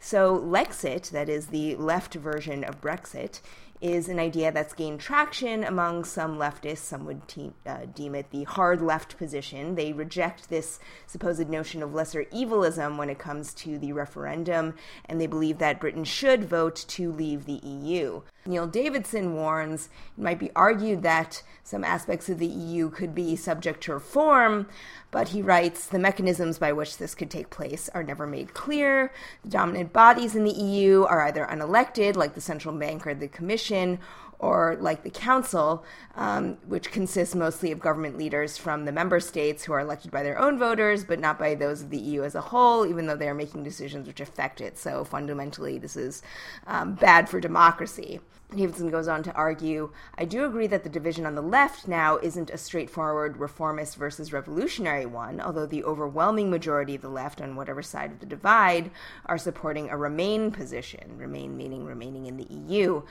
So, 0.00 0.38
Lexit, 0.38 1.10
that 1.10 1.28
is 1.28 1.48
the 1.48 1.76
left 1.76 2.14
version 2.14 2.64
of 2.64 2.80
Brexit, 2.80 3.42
is 3.80 4.08
an 4.08 4.18
idea 4.18 4.50
that's 4.50 4.72
gained 4.72 5.00
traction 5.00 5.64
among 5.64 6.04
some 6.04 6.36
leftists. 6.38 6.78
Some 6.78 7.04
would 7.06 7.26
te- 7.28 7.52
uh, 7.66 7.86
deem 7.94 8.14
it 8.14 8.30
the 8.30 8.44
hard 8.44 8.80
left 8.80 9.16
position. 9.18 9.74
They 9.74 9.92
reject 9.92 10.48
this 10.48 10.78
supposed 11.06 11.48
notion 11.48 11.82
of 11.82 11.94
lesser 11.94 12.24
evilism 12.32 12.96
when 12.96 13.10
it 13.10 13.18
comes 13.18 13.52
to 13.54 13.78
the 13.78 13.92
referendum, 13.92 14.74
and 15.04 15.20
they 15.20 15.26
believe 15.26 15.58
that 15.58 15.80
Britain 15.80 16.04
should 16.04 16.44
vote 16.44 16.84
to 16.88 17.12
leave 17.12 17.44
the 17.44 17.60
EU. 17.62 18.22
Neil 18.46 18.66
Davidson 18.66 19.34
warns 19.34 19.88
it 20.18 20.22
might 20.22 20.38
be 20.38 20.50
argued 20.54 21.02
that 21.02 21.42
some 21.62 21.82
aspects 21.82 22.28
of 22.28 22.38
the 22.38 22.46
EU 22.46 22.90
could 22.90 23.14
be 23.14 23.36
subject 23.36 23.82
to 23.84 23.94
reform, 23.94 24.66
but 25.10 25.28
he 25.28 25.40
writes 25.40 25.86
the 25.86 25.98
mechanisms 25.98 26.58
by 26.58 26.70
which 26.70 26.98
this 26.98 27.14
could 27.14 27.30
take 27.30 27.48
place 27.48 27.88
are 27.94 28.02
never 28.02 28.26
made 28.26 28.52
clear. 28.52 29.12
The 29.44 29.50
dominant 29.50 29.94
bodies 29.94 30.36
in 30.36 30.44
the 30.44 30.52
EU 30.52 31.04
are 31.04 31.22
either 31.22 31.46
unelected, 31.46 32.16
like 32.16 32.34
the 32.34 32.40
central 32.42 32.76
bank 32.76 33.06
or 33.06 33.14
the 33.14 33.28
commission, 33.28 33.98
or 34.38 34.76
like 34.80 35.02
the 35.02 35.10
council, 35.10 35.84
um, 36.16 36.58
which 36.66 36.90
consists 36.90 37.34
mostly 37.34 37.72
of 37.72 37.80
government 37.80 38.18
leaders 38.18 38.56
from 38.56 38.84
the 38.84 38.92
member 38.92 39.20
states 39.20 39.64
who 39.64 39.72
are 39.72 39.80
elected 39.80 40.10
by 40.10 40.22
their 40.22 40.38
own 40.38 40.58
voters, 40.58 41.04
but 41.04 41.18
not 41.18 41.38
by 41.38 41.54
those 41.54 41.82
of 41.82 41.90
the 41.90 41.98
EU 41.98 42.22
as 42.22 42.34
a 42.34 42.40
whole, 42.40 42.86
even 42.86 43.06
though 43.06 43.16
they 43.16 43.28
are 43.28 43.34
making 43.34 43.62
decisions 43.62 44.06
which 44.06 44.20
affect 44.20 44.60
it. 44.60 44.78
So 44.78 45.04
fundamentally, 45.04 45.78
this 45.78 45.96
is 45.96 46.22
um, 46.66 46.94
bad 46.94 47.28
for 47.28 47.40
democracy. 47.40 48.20
Davidson 48.54 48.90
goes 48.90 49.08
on 49.08 49.22
to 49.24 49.32
argue 49.32 49.90
I 50.16 50.24
do 50.24 50.44
agree 50.44 50.66
that 50.68 50.84
the 50.84 50.88
division 50.88 51.26
on 51.26 51.34
the 51.34 51.42
left 51.42 51.88
now 51.88 52.18
isn't 52.18 52.50
a 52.50 52.58
straightforward 52.58 53.36
reformist 53.36 53.96
versus 53.96 54.32
revolutionary 54.32 55.06
one, 55.06 55.40
although 55.40 55.66
the 55.66 55.84
overwhelming 55.84 56.50
majority 56.50 56.94
of 56.94 57.02
the 57.02 57.08
left, 57.08 57.40
on 57.40 57.56
whatever 57.56 57.82
side 57.82 58.12
of 58.12 58.20
the 58.20 58.26
divide, 58.26 58.90
are 59.26 59.38
supporting 59.38 59.88
a 59.88 59.96
remain 59.96 60.50
position, 60.50 61.16
remain 61.16 61.56
meaning 61.56 61.84
remaining 61.84 62.26
in 62.26 62.36
the 62.36 62.46
EU. 62.48 63.02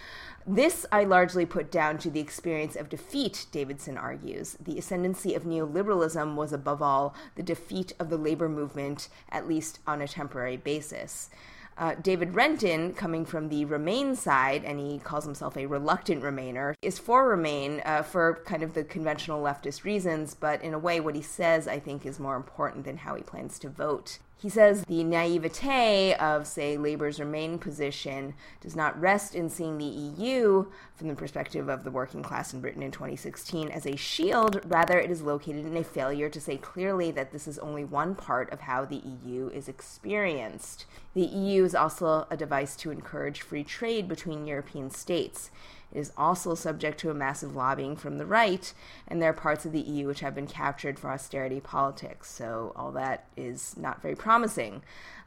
This 0.46 0.86
I 0.92 1.04
largely 1.14 1.46
put 1.46 1.70
down 1.70 1.96
to 2.00 2.10
the 2.10 2.20
experience 2.20 2.76
of 2.76 2.90
defeat, 2.90 3.46
Davidson 3.52 4.00
argues. 4.00 4.58
The 4.60 4.80
ascendancy 4.80 5.36
of 5.36 5.44
neoliberalism 5.44 6.34
was 6.34 6.52
above 6.52 6.82
all 6.82 7.14
the 7.36 7.44
defeat 7.44 7.94
of 8.00 8.10
the 8.10 8.18
labor 8.18 8.50
movement, 8.50 9.10
at 9.30 9.48
least 9.48 9.78
on 9.86 10.02
a 10.02 10.08
temporary 10.08 10.58
basis. 10.58 11.30
Uh, 11.78 11.94
David 12.02 12.34
Renton, 12.34 12.94
coming 12.94 13.26
from 13.26 13.50
the 13.50 13.64
Remain 13.66 14.16
side, 14.16 14.66
and 14.66 14.80
he 14.80 14.98
calls 14.98 15.24
himself 15.24 15.56
a 15.56 15.68
reluctant 15.68 16.24
Remainer, 16.24 16.74
is 16.82 16.98
for 16.98 17.30
Remain 17.30 17.84
uh, 17.86 18.02
for 18.02 18.42
kind 18.46 18.64
of 18.64 18.74
the 18.74 18.84
conventional 18.84 19.44
leftist 19.44 19.84
reasons, 19.84 20.34
but 20.34 20.64
in 20.64 20.74
a 20.74 20.80
way, 20.80 21.00
what 21.00 21.14
he 21.14 21.22
says, 21.22 21.68
I 21.68 21.78
think, 21.78 22.08
is 22.08 22.20
more 22.20 22.36
important 22.36 22.86
than 22.86 22.98
how 22.98 23.14
he 23.14 23.22
plans 23.22 23.60
to 23.60 23.70
vote. 23.70 24.18
He 24.44 24.50
says 24.50 24.84
the 24.90 25.06
naivete 25.06 26.16
of, 26.16 26.46
say, 26.46 26.76
Labour's 26.76 27.18
Remain 27.18 27.58
position 27.58 28.34
does 28.60 28.76
not 28.76 29.00
rest 29.00 29.36
in 29.36 29.50
seeing 29.50 29.78
the 29.78 29.86
EU, 29.86 30.66
from 30.96 31.08
the 31.08 31.16
perspective 31.16 31.70
of 31.70 31.86
the 31.86 31.92
working 31.92 32.22
class 32.22 32.54
in 32.54 32.60
Britain 32.60 32.84
in 32.84 32.92
2016, 32.92 33.70
as 33.70 33.86
a 33.86 33.96
shield. 33.96 34.60
Rather, 34.66 35.00
it 35.00 35.10
is 35.10 35.22
located 35.22 35.66
in 35.66 35.78
a 35.78 35.84
failure 35.86 36.28
to 36.28 36.42
say 36.42 36.58
clearly 36.58 37.10
that 37.10 37.32
this 37.32 37.48
is 37.48 37.58
only 37.60 37.86
one 37.86 38.16
part 38.16 38.52
of 38.52 38.60
how 38.60 38.84
the 38.84 39.02
EU 39.06 39.48
is 39.48 39.70
experienced. 39.70 40.88
The 41.14 41.22
EU 41.22 41.64
is 41.64 41.74
also 41.74 42.28
a 42.30 42.36
device 42.36 42.76
to 42.76 42.92
encourage 42.92 43.40
free 43.40 43.64
trade 43.64 44.10
between 44.10 44.46
European 44.46 44.90
states. 44.90 45.52
Is 45.94 46.12
also 46.18 46.56
subject 46.56 47.00
to 47.02 47.12
a 47.12 47.14
massive 47.14 47.56
lobbying 47.56 47.96
from 47.96 48.18
the 48.18 48.26
right, 48.26 48.74
and 49.08 49.22
there 49.22 49.30
are 49.30 49.34
parts 49.34 49.66
of 49.66 49.72
the 49.72 49.80
EU 49.80 50.08
which 50.08 50.22
have 50.22 50.34
been 50.34 50.48
captured 50.48 50.98
for 50.98 51.12
austerity 51.12 51.60
politics. 51.60 52.32
So 52.32 52.74
all 52.76 52.92
that 52.94 53.28
is 53.38 53.76
not 53.78 54.02
very 54.02 54.16
promising. 54.16 54.82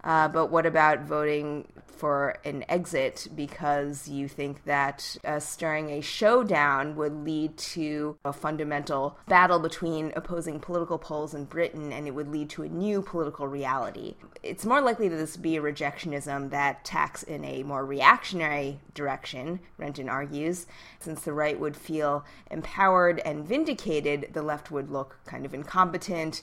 Uh, 0.06 0.28
but 0.28 0.52
what 0.52 0.64
about 0.64 1.02
voting 1.02 1.66
for 1.88 2.36
an 2.44 2.64
exit 2.68 3.26
because 3.34 4.06
you 4.06 4.28
think 4.28 4.64
that 4.64 5.16
uh, 5.24 5.40
stirring 5.40 5.90
a 5.90 6.00
showdown 6.00 6.94
would 6.94 7.24
lead 7.24 7.56
to 7.56 8.16
a 8.24 8.32
fundamental 8.32 9.18
battle 9.26 9.58
between 9.58 10.12
opposing 10.14 10.60
political 10.60 10.98
poles 10.98 11.34
in 11.34 11.44
Britain 11.44 11.92
and 11.92 12.06
it 12.06 12.12
would 12.12 12.28
lead 12.28 12.48
to 12.48 12.62
a 12.62 12.68
new 12.68 13.02
political 13.02 13.48
reality? 13.48 14.14
It's 14.44 14.64
more 14.64 14.80
likely 14.80 15.08
that 15.08 15.16
this 15.16 15.36
would 15.36 15.42
be 15.42 15.56
a 15.56 15.62
rejectionism 15.62 16.50
that 16.50 16.84
tacks 16.84 17.24
in 17.24 17.44
a 17.44 17.64
more 17.64 17.84
reactionary 17.84 18.78
direction, 18.94 19.58
Renton 19.76 20.08
argues. 20.08 20.66
Since 21.00 21.22
the 21.22 21.32
right 21.32 21.58
would 21.58 21.76
feel 21.76 22.24
empowered 22.48 23.20
and 23.24 23.44
vindicated, 23.44 24.28
the 24.34 24.42
left 24.42 24.70
would 24.70 24.88
look 24.88 25.18
kind 25.26 25.44
of 25.44 25.52
incompetent. 25.52 26.42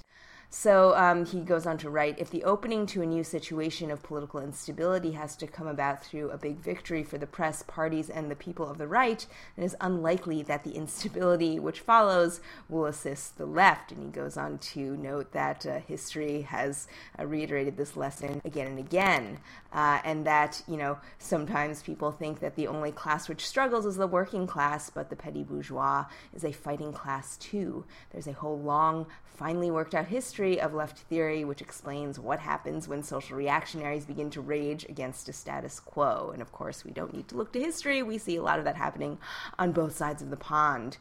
So 0.55 0.95
um, 0.95 1.25
he 1.25 1.41
goes 1.41 1.65
on 1.65 1.79
to 1.79 1.89
write 1.89 2.19
if 2.19 2.29
the 2.29 2.43
opening 2.43 2.85
to 2.85 3.01
a 3.01 3.07
new 3.07 3.23
situation 3.23 3.89
of 3.89 4.03
political 4.03 4.39
instability 4.39 5.13
has 5.13 5.35
to 5.37 5.47
come 5.47 5.65
about 5.65 6.05
through 6.05 6.29
a 6.29 6.37
big 6.37 6.59
victory 6.59 7.03
for 7.03 7.17
the 7.17 7.25
press, 7.25 7.63
parties, 7.63 8.07
and 8.07 8.29
the 8.29 8.35
people 8.35 8.69
of 8.69 8.77
the 8.77 8.87
right, 8.87 9.25
it's 9.57 9.73
unlikely 9.81 10.43
that 10.43 10.63
the 10.63 10.75
instability 10.75 11.57
which 11.57 11.79
follows 11.79 12.39
will 12.69 12.85
assist 12.85 13.39
the 13.39 13.47
left. 13.47 13.91
And 13.91 14.03
he 14.03 14.09
goes 14.09 14.37
on 14.37 14.59
to 14.59 14.95
note 14.95 15.31
that 15.31 15.65
uh, 15.65 15.79
history 15.79 16.43
has 16.43 16.87
uh, 17.17 17.25
reiterated 17.25 17.75
this 17.75 17.97
lesson 17.97 18.39
again 18.45 18.67
and 18.67 18.77
again, 18.77 19.39
uh, 19.73 20.01
and 20.05 20.23
that, 20.27 20.61
you 20.67 20.77
know, 20.77 20.99
sometimes 21.17 21.81
people 21.81 22.11
think 22.11 22.41
that 22.41 22.55
the 22.55 22.67
only 22.67 22.91
class 22.91 23.27
which 23.27 23.47
struggles 23.47 23.87
is 23.87 23.95
the 23.95 24.05
working 24.05 24.45
class, 24.45 24.91
but 24.91 25.09
the 25.09 25.15
petty 25.15 25.41
bourgeois 25.41 26.05
is 26.31 26.45
a 26.45 26.51
fighting 26.51 26.93
class 26.93 27.37
too. 27.37 27.85
There's 28.11 28.27
a 28.27 28.33
whole 28.33 28.59
long, 28.59 29.07
finely 29.35 29.71
worked 29.71 29.95
out 29.95 30.05
history 30.05 30.42
of 30.43 30.73
left 30.73 30.99
theory 30.99 31.43
which 31.45 31.61
explains 31.61 32.19
what 32.19 32.39
happens 32.39 32.87
when 32.87 33.01
social 33.01 33.37
reactionaries 33.37 34.05
begin 34.05 34.29
to 34.29 34.41
rage 34.41 34.85
against 34.89 35.29
a 35.29 35.33
status 35.33 35.79
quo. 35.79 36.31
And 36.31 36.41
of 36.41 36.51
course, 36.51 36.83
we 36.83 36.91
don't 36.91 37.13
need 37.13 37.27
to 37.29 37.37
look 37.37 37.53
to 37.53 37.59
history, 37.59 38.03
we 38.03 38.17
see 38.17 38.35
a 38.35 38.43
lot 38.43 38.59
of 38.59 38.65
that 38.65 38.75
happening 38.75 39.17
on 39.57 39.71
both 39.71 39.95
sides 39.95 40.21
of 40.21 40.29
the 40.29 40.37
pond. 40.37 40.97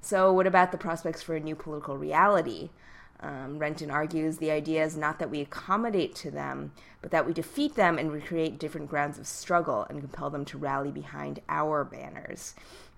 So, 0.00 0.32
what 0.32 0.46
about 0.46 0.70
the 0.70 0.78
prospects 0.78 1.22
for 1.22 1.34
a 1.34 1.40
new 1.40 1.56
political 1.56 1.96
reality? 1.96 2.70
Um, 3.20 3.58
Renton 3.58 3.90
argues 3.90 4.36
the 4.36 4.50
idea 4.50 4.84
is 4.84 4.96
not 4.96 5.18
that 5.18 5.30
we 5.30 5.40
accommodate 5.40 6.14
to 6.16 6.30
them, 6.30 6.72
but 7.00 7.10
that 7.12 7.26
we 7.26 7.32
defeat 7.32 7.74
them 7.74 7.98
and 7.98 8.12
recreate 8.12 8.58
different 8.58 8.90
grounds 8.90 9.18
of 9.18 9.26
struggle 9.26 9.86
and 9.88 10.00
compel 10.00 10.28
them 10.28 10.44
to 10.44 10.58
rally 10.58 10.90
behind 10.90 11.40
our 11.48 11.82
banners 11.82 12.54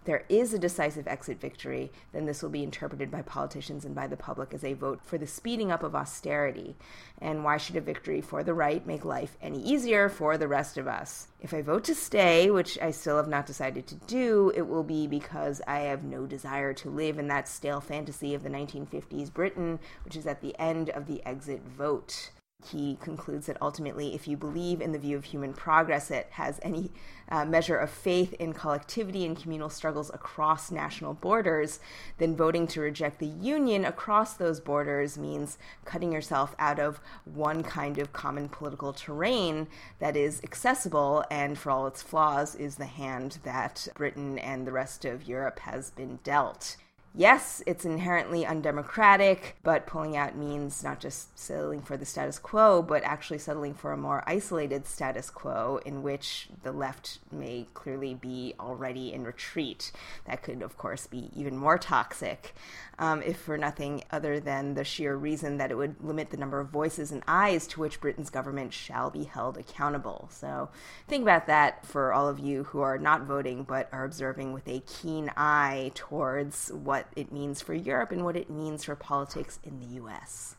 there 0.09 0.25
is 0.31 0.55
a 0.55 0.59
decisive 0.59 1.07
exit 1.07 1.39
victory, 1.39 1.93
then 2.15 2.25
this 2.25 2.43
will 2.43 2.49
be 2.49 2.63
interpreted 2.63 3.11
by 3.11 3.21
politicians 3.21 3.85
and 3.85 3.95
by 3.95 4.07
the 4.07 4.17
public 4.17 4.55
as 4.55 4.65
a 4.65 4.73
vote 4.73 5.01
for 5.05 5.19
the 5.19 5.27
speeding 5.27 5.71
up 5.71 5.83
of 5.83 5.95
austerity. 5.95 6.75
And 7.21 7.45
why 7.45 7.59
should 7.59 7.77
a 7.77 7.83
victory 7.83 8.23
for 8.23 8.43
the 8.43 8.55
right 8.55 8.87
make 8.87 9.05
life 9.05 9.37
any 9.43 9.61
easier 9.63 10.09
for 10.09 10.39
the 10.39 10.49
rest 10.49 10.79
of 10.79 10.89
us? 10.89 11.29
If 11.43 11.53
I 11.53 11.61
vote 11.61 11.85
to 11.85 11.95
stay, 11.95 12.51
which 12.51 12.79
I 12.81 12.91
still 12.91 13.19
have 13.19 13.29
not 13.29 13.45
decided 13.45 13.87
to 13.89 13.97
do, 14.07 14.51
it 14.57 14.67
will 14.67 14.83
be 14.83 15.07
because 15.07 15.61
I 15.67 15.81
have 15.81 16.05
no 16.05 16.25
desire 16.25 16.73
to 16.73 16.89
live 16.89 17.19
in 17.19 17.29
that 17.29 17.47
stale 17.47 17.83
fantasy 17.83 18.33
of 18.33 18.43
the 18.43 18.49
1950s 18.49 19.31
Britain, 19.31 19.79
which 20.07 20.17
is 20.17 20.27
at 20.27 20.41
the 20.41 20.59
end 20.59 20.89
of 20.89 21.07
the 21.07 21.23
exit 21.27 21.61
vote 21.77 22.31
he 22.67 22.99
concludes 23.01 23.47
that 23.47 23.57
ultimately, 23.63 24.15
if 24.15 24.27
you 24.27 24.37
believe 24.37 24.81
in 24.81 24.91
the 24.91 24.99
view 24.99 25.17
of 25.17 25.25
human 25.25 25.55
progress, 25.55 26.11
it 26.11 26.27
has 26.31 26.59
any 26.63 26.91
uh, 27.31 27.45
measure 27.45 27.77
of 27.77 27.89
faith 27.89 28.35
in 28.35 28.53
collectivity 28.53 29.25
and 29.25 29.41
communal 29.41 29.71
struggles 29.71 30.11
across 30.13 30.71
national 30.71 31.15
borders, 31.15 31.79
then 32.19 32.37
voting 32.37 32.67
to 32.67 32.81
reject 32.81 33.21
the 33.21 33.27
union 33.27 33.85
across 33.85 34.35
those 34.35 34.59
borders 34.59 35.17
means 35.17 35.57
cutting 35.85 36.13
yourself 36.13 36.57
out 36.59 36.81
of 36.81 37.01
one 37.25 37.63
kind 37.63 37.99
of 37.99 38.13
common 38.13 38.49
political 38.49 38.93
terrain 38.93 39.69
that 40.01 40.17
is 40.17 40.41
accessible 40.43 41.25
and, 41.31 41.57
for 41.57 41.71
all 41.71 41.87
its 41.87 42.03
flaws, 42.03 42.57
is 42.57 42.75
the 42.75 42.87
hand 42.87 43.39
that 43.45 43.87
Britain 43.95 44.39
and 44.39 44.67
the 44.67 44.73
rest 44.73 45.05
of 45.05 45.29
Europe 45.29 45.61
has 45.61 45.91
been 45.91 46.19
dealt 46.25 46.77
yes, 47.19 47.65
it's 47.67 47.85
inherently 47.85 48.47
undemocratic, 48.47 49.57
but 49.65 49.89
pulling 49.89 50.17
out 50.17 50.37
means 50.37 50.85
not 50.85 51.01
just 51.01 51.37
settling 51.37 51.83
for 51.83 51.97
the 51.97 52.07
status 52.07 52.39
quo, 52.39 52.81
but 52.81 53.03
actually 53.03 53.39
settling 53.39 53.75
for 53.75 53.93
a 53.93 53.97
more 53.97 54.23
isolated 54.25 54.87
status 54.87 55.29
quo 55.29 55.81
in 55.85 56.05
which 56.05 56.49
the 56.63 56.71
left 56.71 57.19
may 57.33 57.67
clearly 57.75 58.15
be 58.15 58.55
already 58.61 59.13
in 59.13 59.25
retreat. 59.25 59.91
That 60.27 60.43
could, 60.43 60.63
of 60.63 60.79
course, 60.79 61.09
be 61.09 61.31
even 61.35 61.57
more 61.57 61.77
toxic, 61.77 62.55
um, 63.01 63.21
if 63.23 63.37
for 63.37 63.59
nothing 63.59 64.05
other 64.13 64.39
than 64.39 64.75
the 64.75 64.85
sheer 64.85 65.17
reason 65.17 65.59
that 65.59 65.73
it 65.73 65.77
would 65.77 65.97
limit 66.01 66.31
the 66.31 66.37
number 66.37 66.61
of 66.61 66.69
voices 66.69 67.11
and 67.11 67.25
eyes 67.27 67.67
to 67.69 67.81
which 67.81 68.01
Britain's 68.01 68.31
government 68.31 68.73
shall 68.73 69.11
be 69.11 69.25
held 69.25 69.59
accountable. 69.59 70.29
So 70.31 70.69
think 71.09 71.23
about 71.23 71.49
that 71.49 71.85
for 71.85 72.13
all 72.13 72.29
of 72.29 72.39
you 72.39 72.63
who 72.65 72.81
are 72.81 72.97
not 72.97 73.23
voting 73.23 73.65
but 73.65 73.89
are 73.91 74.05
observing 74.05 74.53
with 74.53 74.69
a 74.69 74.85
keen 74.87 75.33
eye 75.37 75.91
towards 75.97 76.71
what 76.73 77.08
what 77.08 77.08
it 77.17 77.33
means 77.33 77.61
for 77.61 77.75
Europe 77.75 78.13
and 78.13 78.25
what 78.25 78.37
it 78.37 78.51
means 78.51 78.85
for 78.85 78.95
politics 78.97 79.59
in 79.65 79.81
the 79.81 80.01
US. 80.03 80.57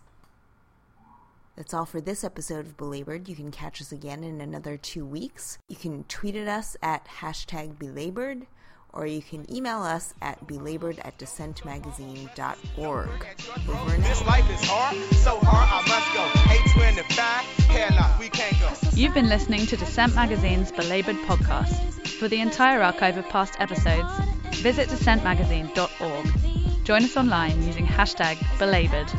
That's 1.56 1.74
all 1.74 1.86
for 1.86 2.00
this 2.00 2.24
episode 2.24 2.66
of 2.66 2.78
Belabored. 2.78 3.28
You 3.28 3.36
can 3.36 3.52
catch 3.52 3.82
us 3.82 3.92
again 3.92 4.24
in 4.24 4.40
another 4.40 4.78
two 4.78 5.06
weeks. 5.06 5.58
You 5.68 5.76
can 5.76 6.06
tweet 6.06 6.36
at 6.36 6.48
us 6.48 6.78
at 6.82 7.06
hashtag 7.20 7.78
belabored, 7.78 8.48
or 8.94 9.06
you 9.06 9.22
can 9.22 9.46
email 9.54 9.82
us 9.82 10.14
at 10.22 10.48
belabored 10.48 11.00
at 11.00 11.18
dissentmagazine.org. 11.20 13.10
Over 13.68 13.94
and 13.94 14.04
This 14.04 14.26
life 14.26 14.50
is 14.50 14.62
hard, 14.64 14.96
so 15.16 15.38
hard 15.42 15.70
I 15.70 15.82
must 15.90 16.14
go. 16.14 16.24
825, 16.80 18.20
we 18.20 18.30
can't 18.30 18.58
go. 18.60 18.70
You've 18.94 19.14
been 19.14 19.28
listening 19.28 19.66
to 19.66 19.76
Dissent 19.76 20.16
Magazine's 20.16 20.72
Belabored 20.72 21.18
podcast. 21.28 22.08
For 22.20 22.28
the 22.28 22.40
entire 22.40 22.82
archive 22.82 23.18
of 23.18 23.28
past 23.30 23.56
episodes, 23.60 24.12
visit 24.56 24.90
dissentmagazine.org. 24.90 26.26
Join 26.84 27.04
us 27.04 27.18
online 27.18 27.62
using 27.64 27.86
hashtag 27.86 28.38
belabored 28.58 29.12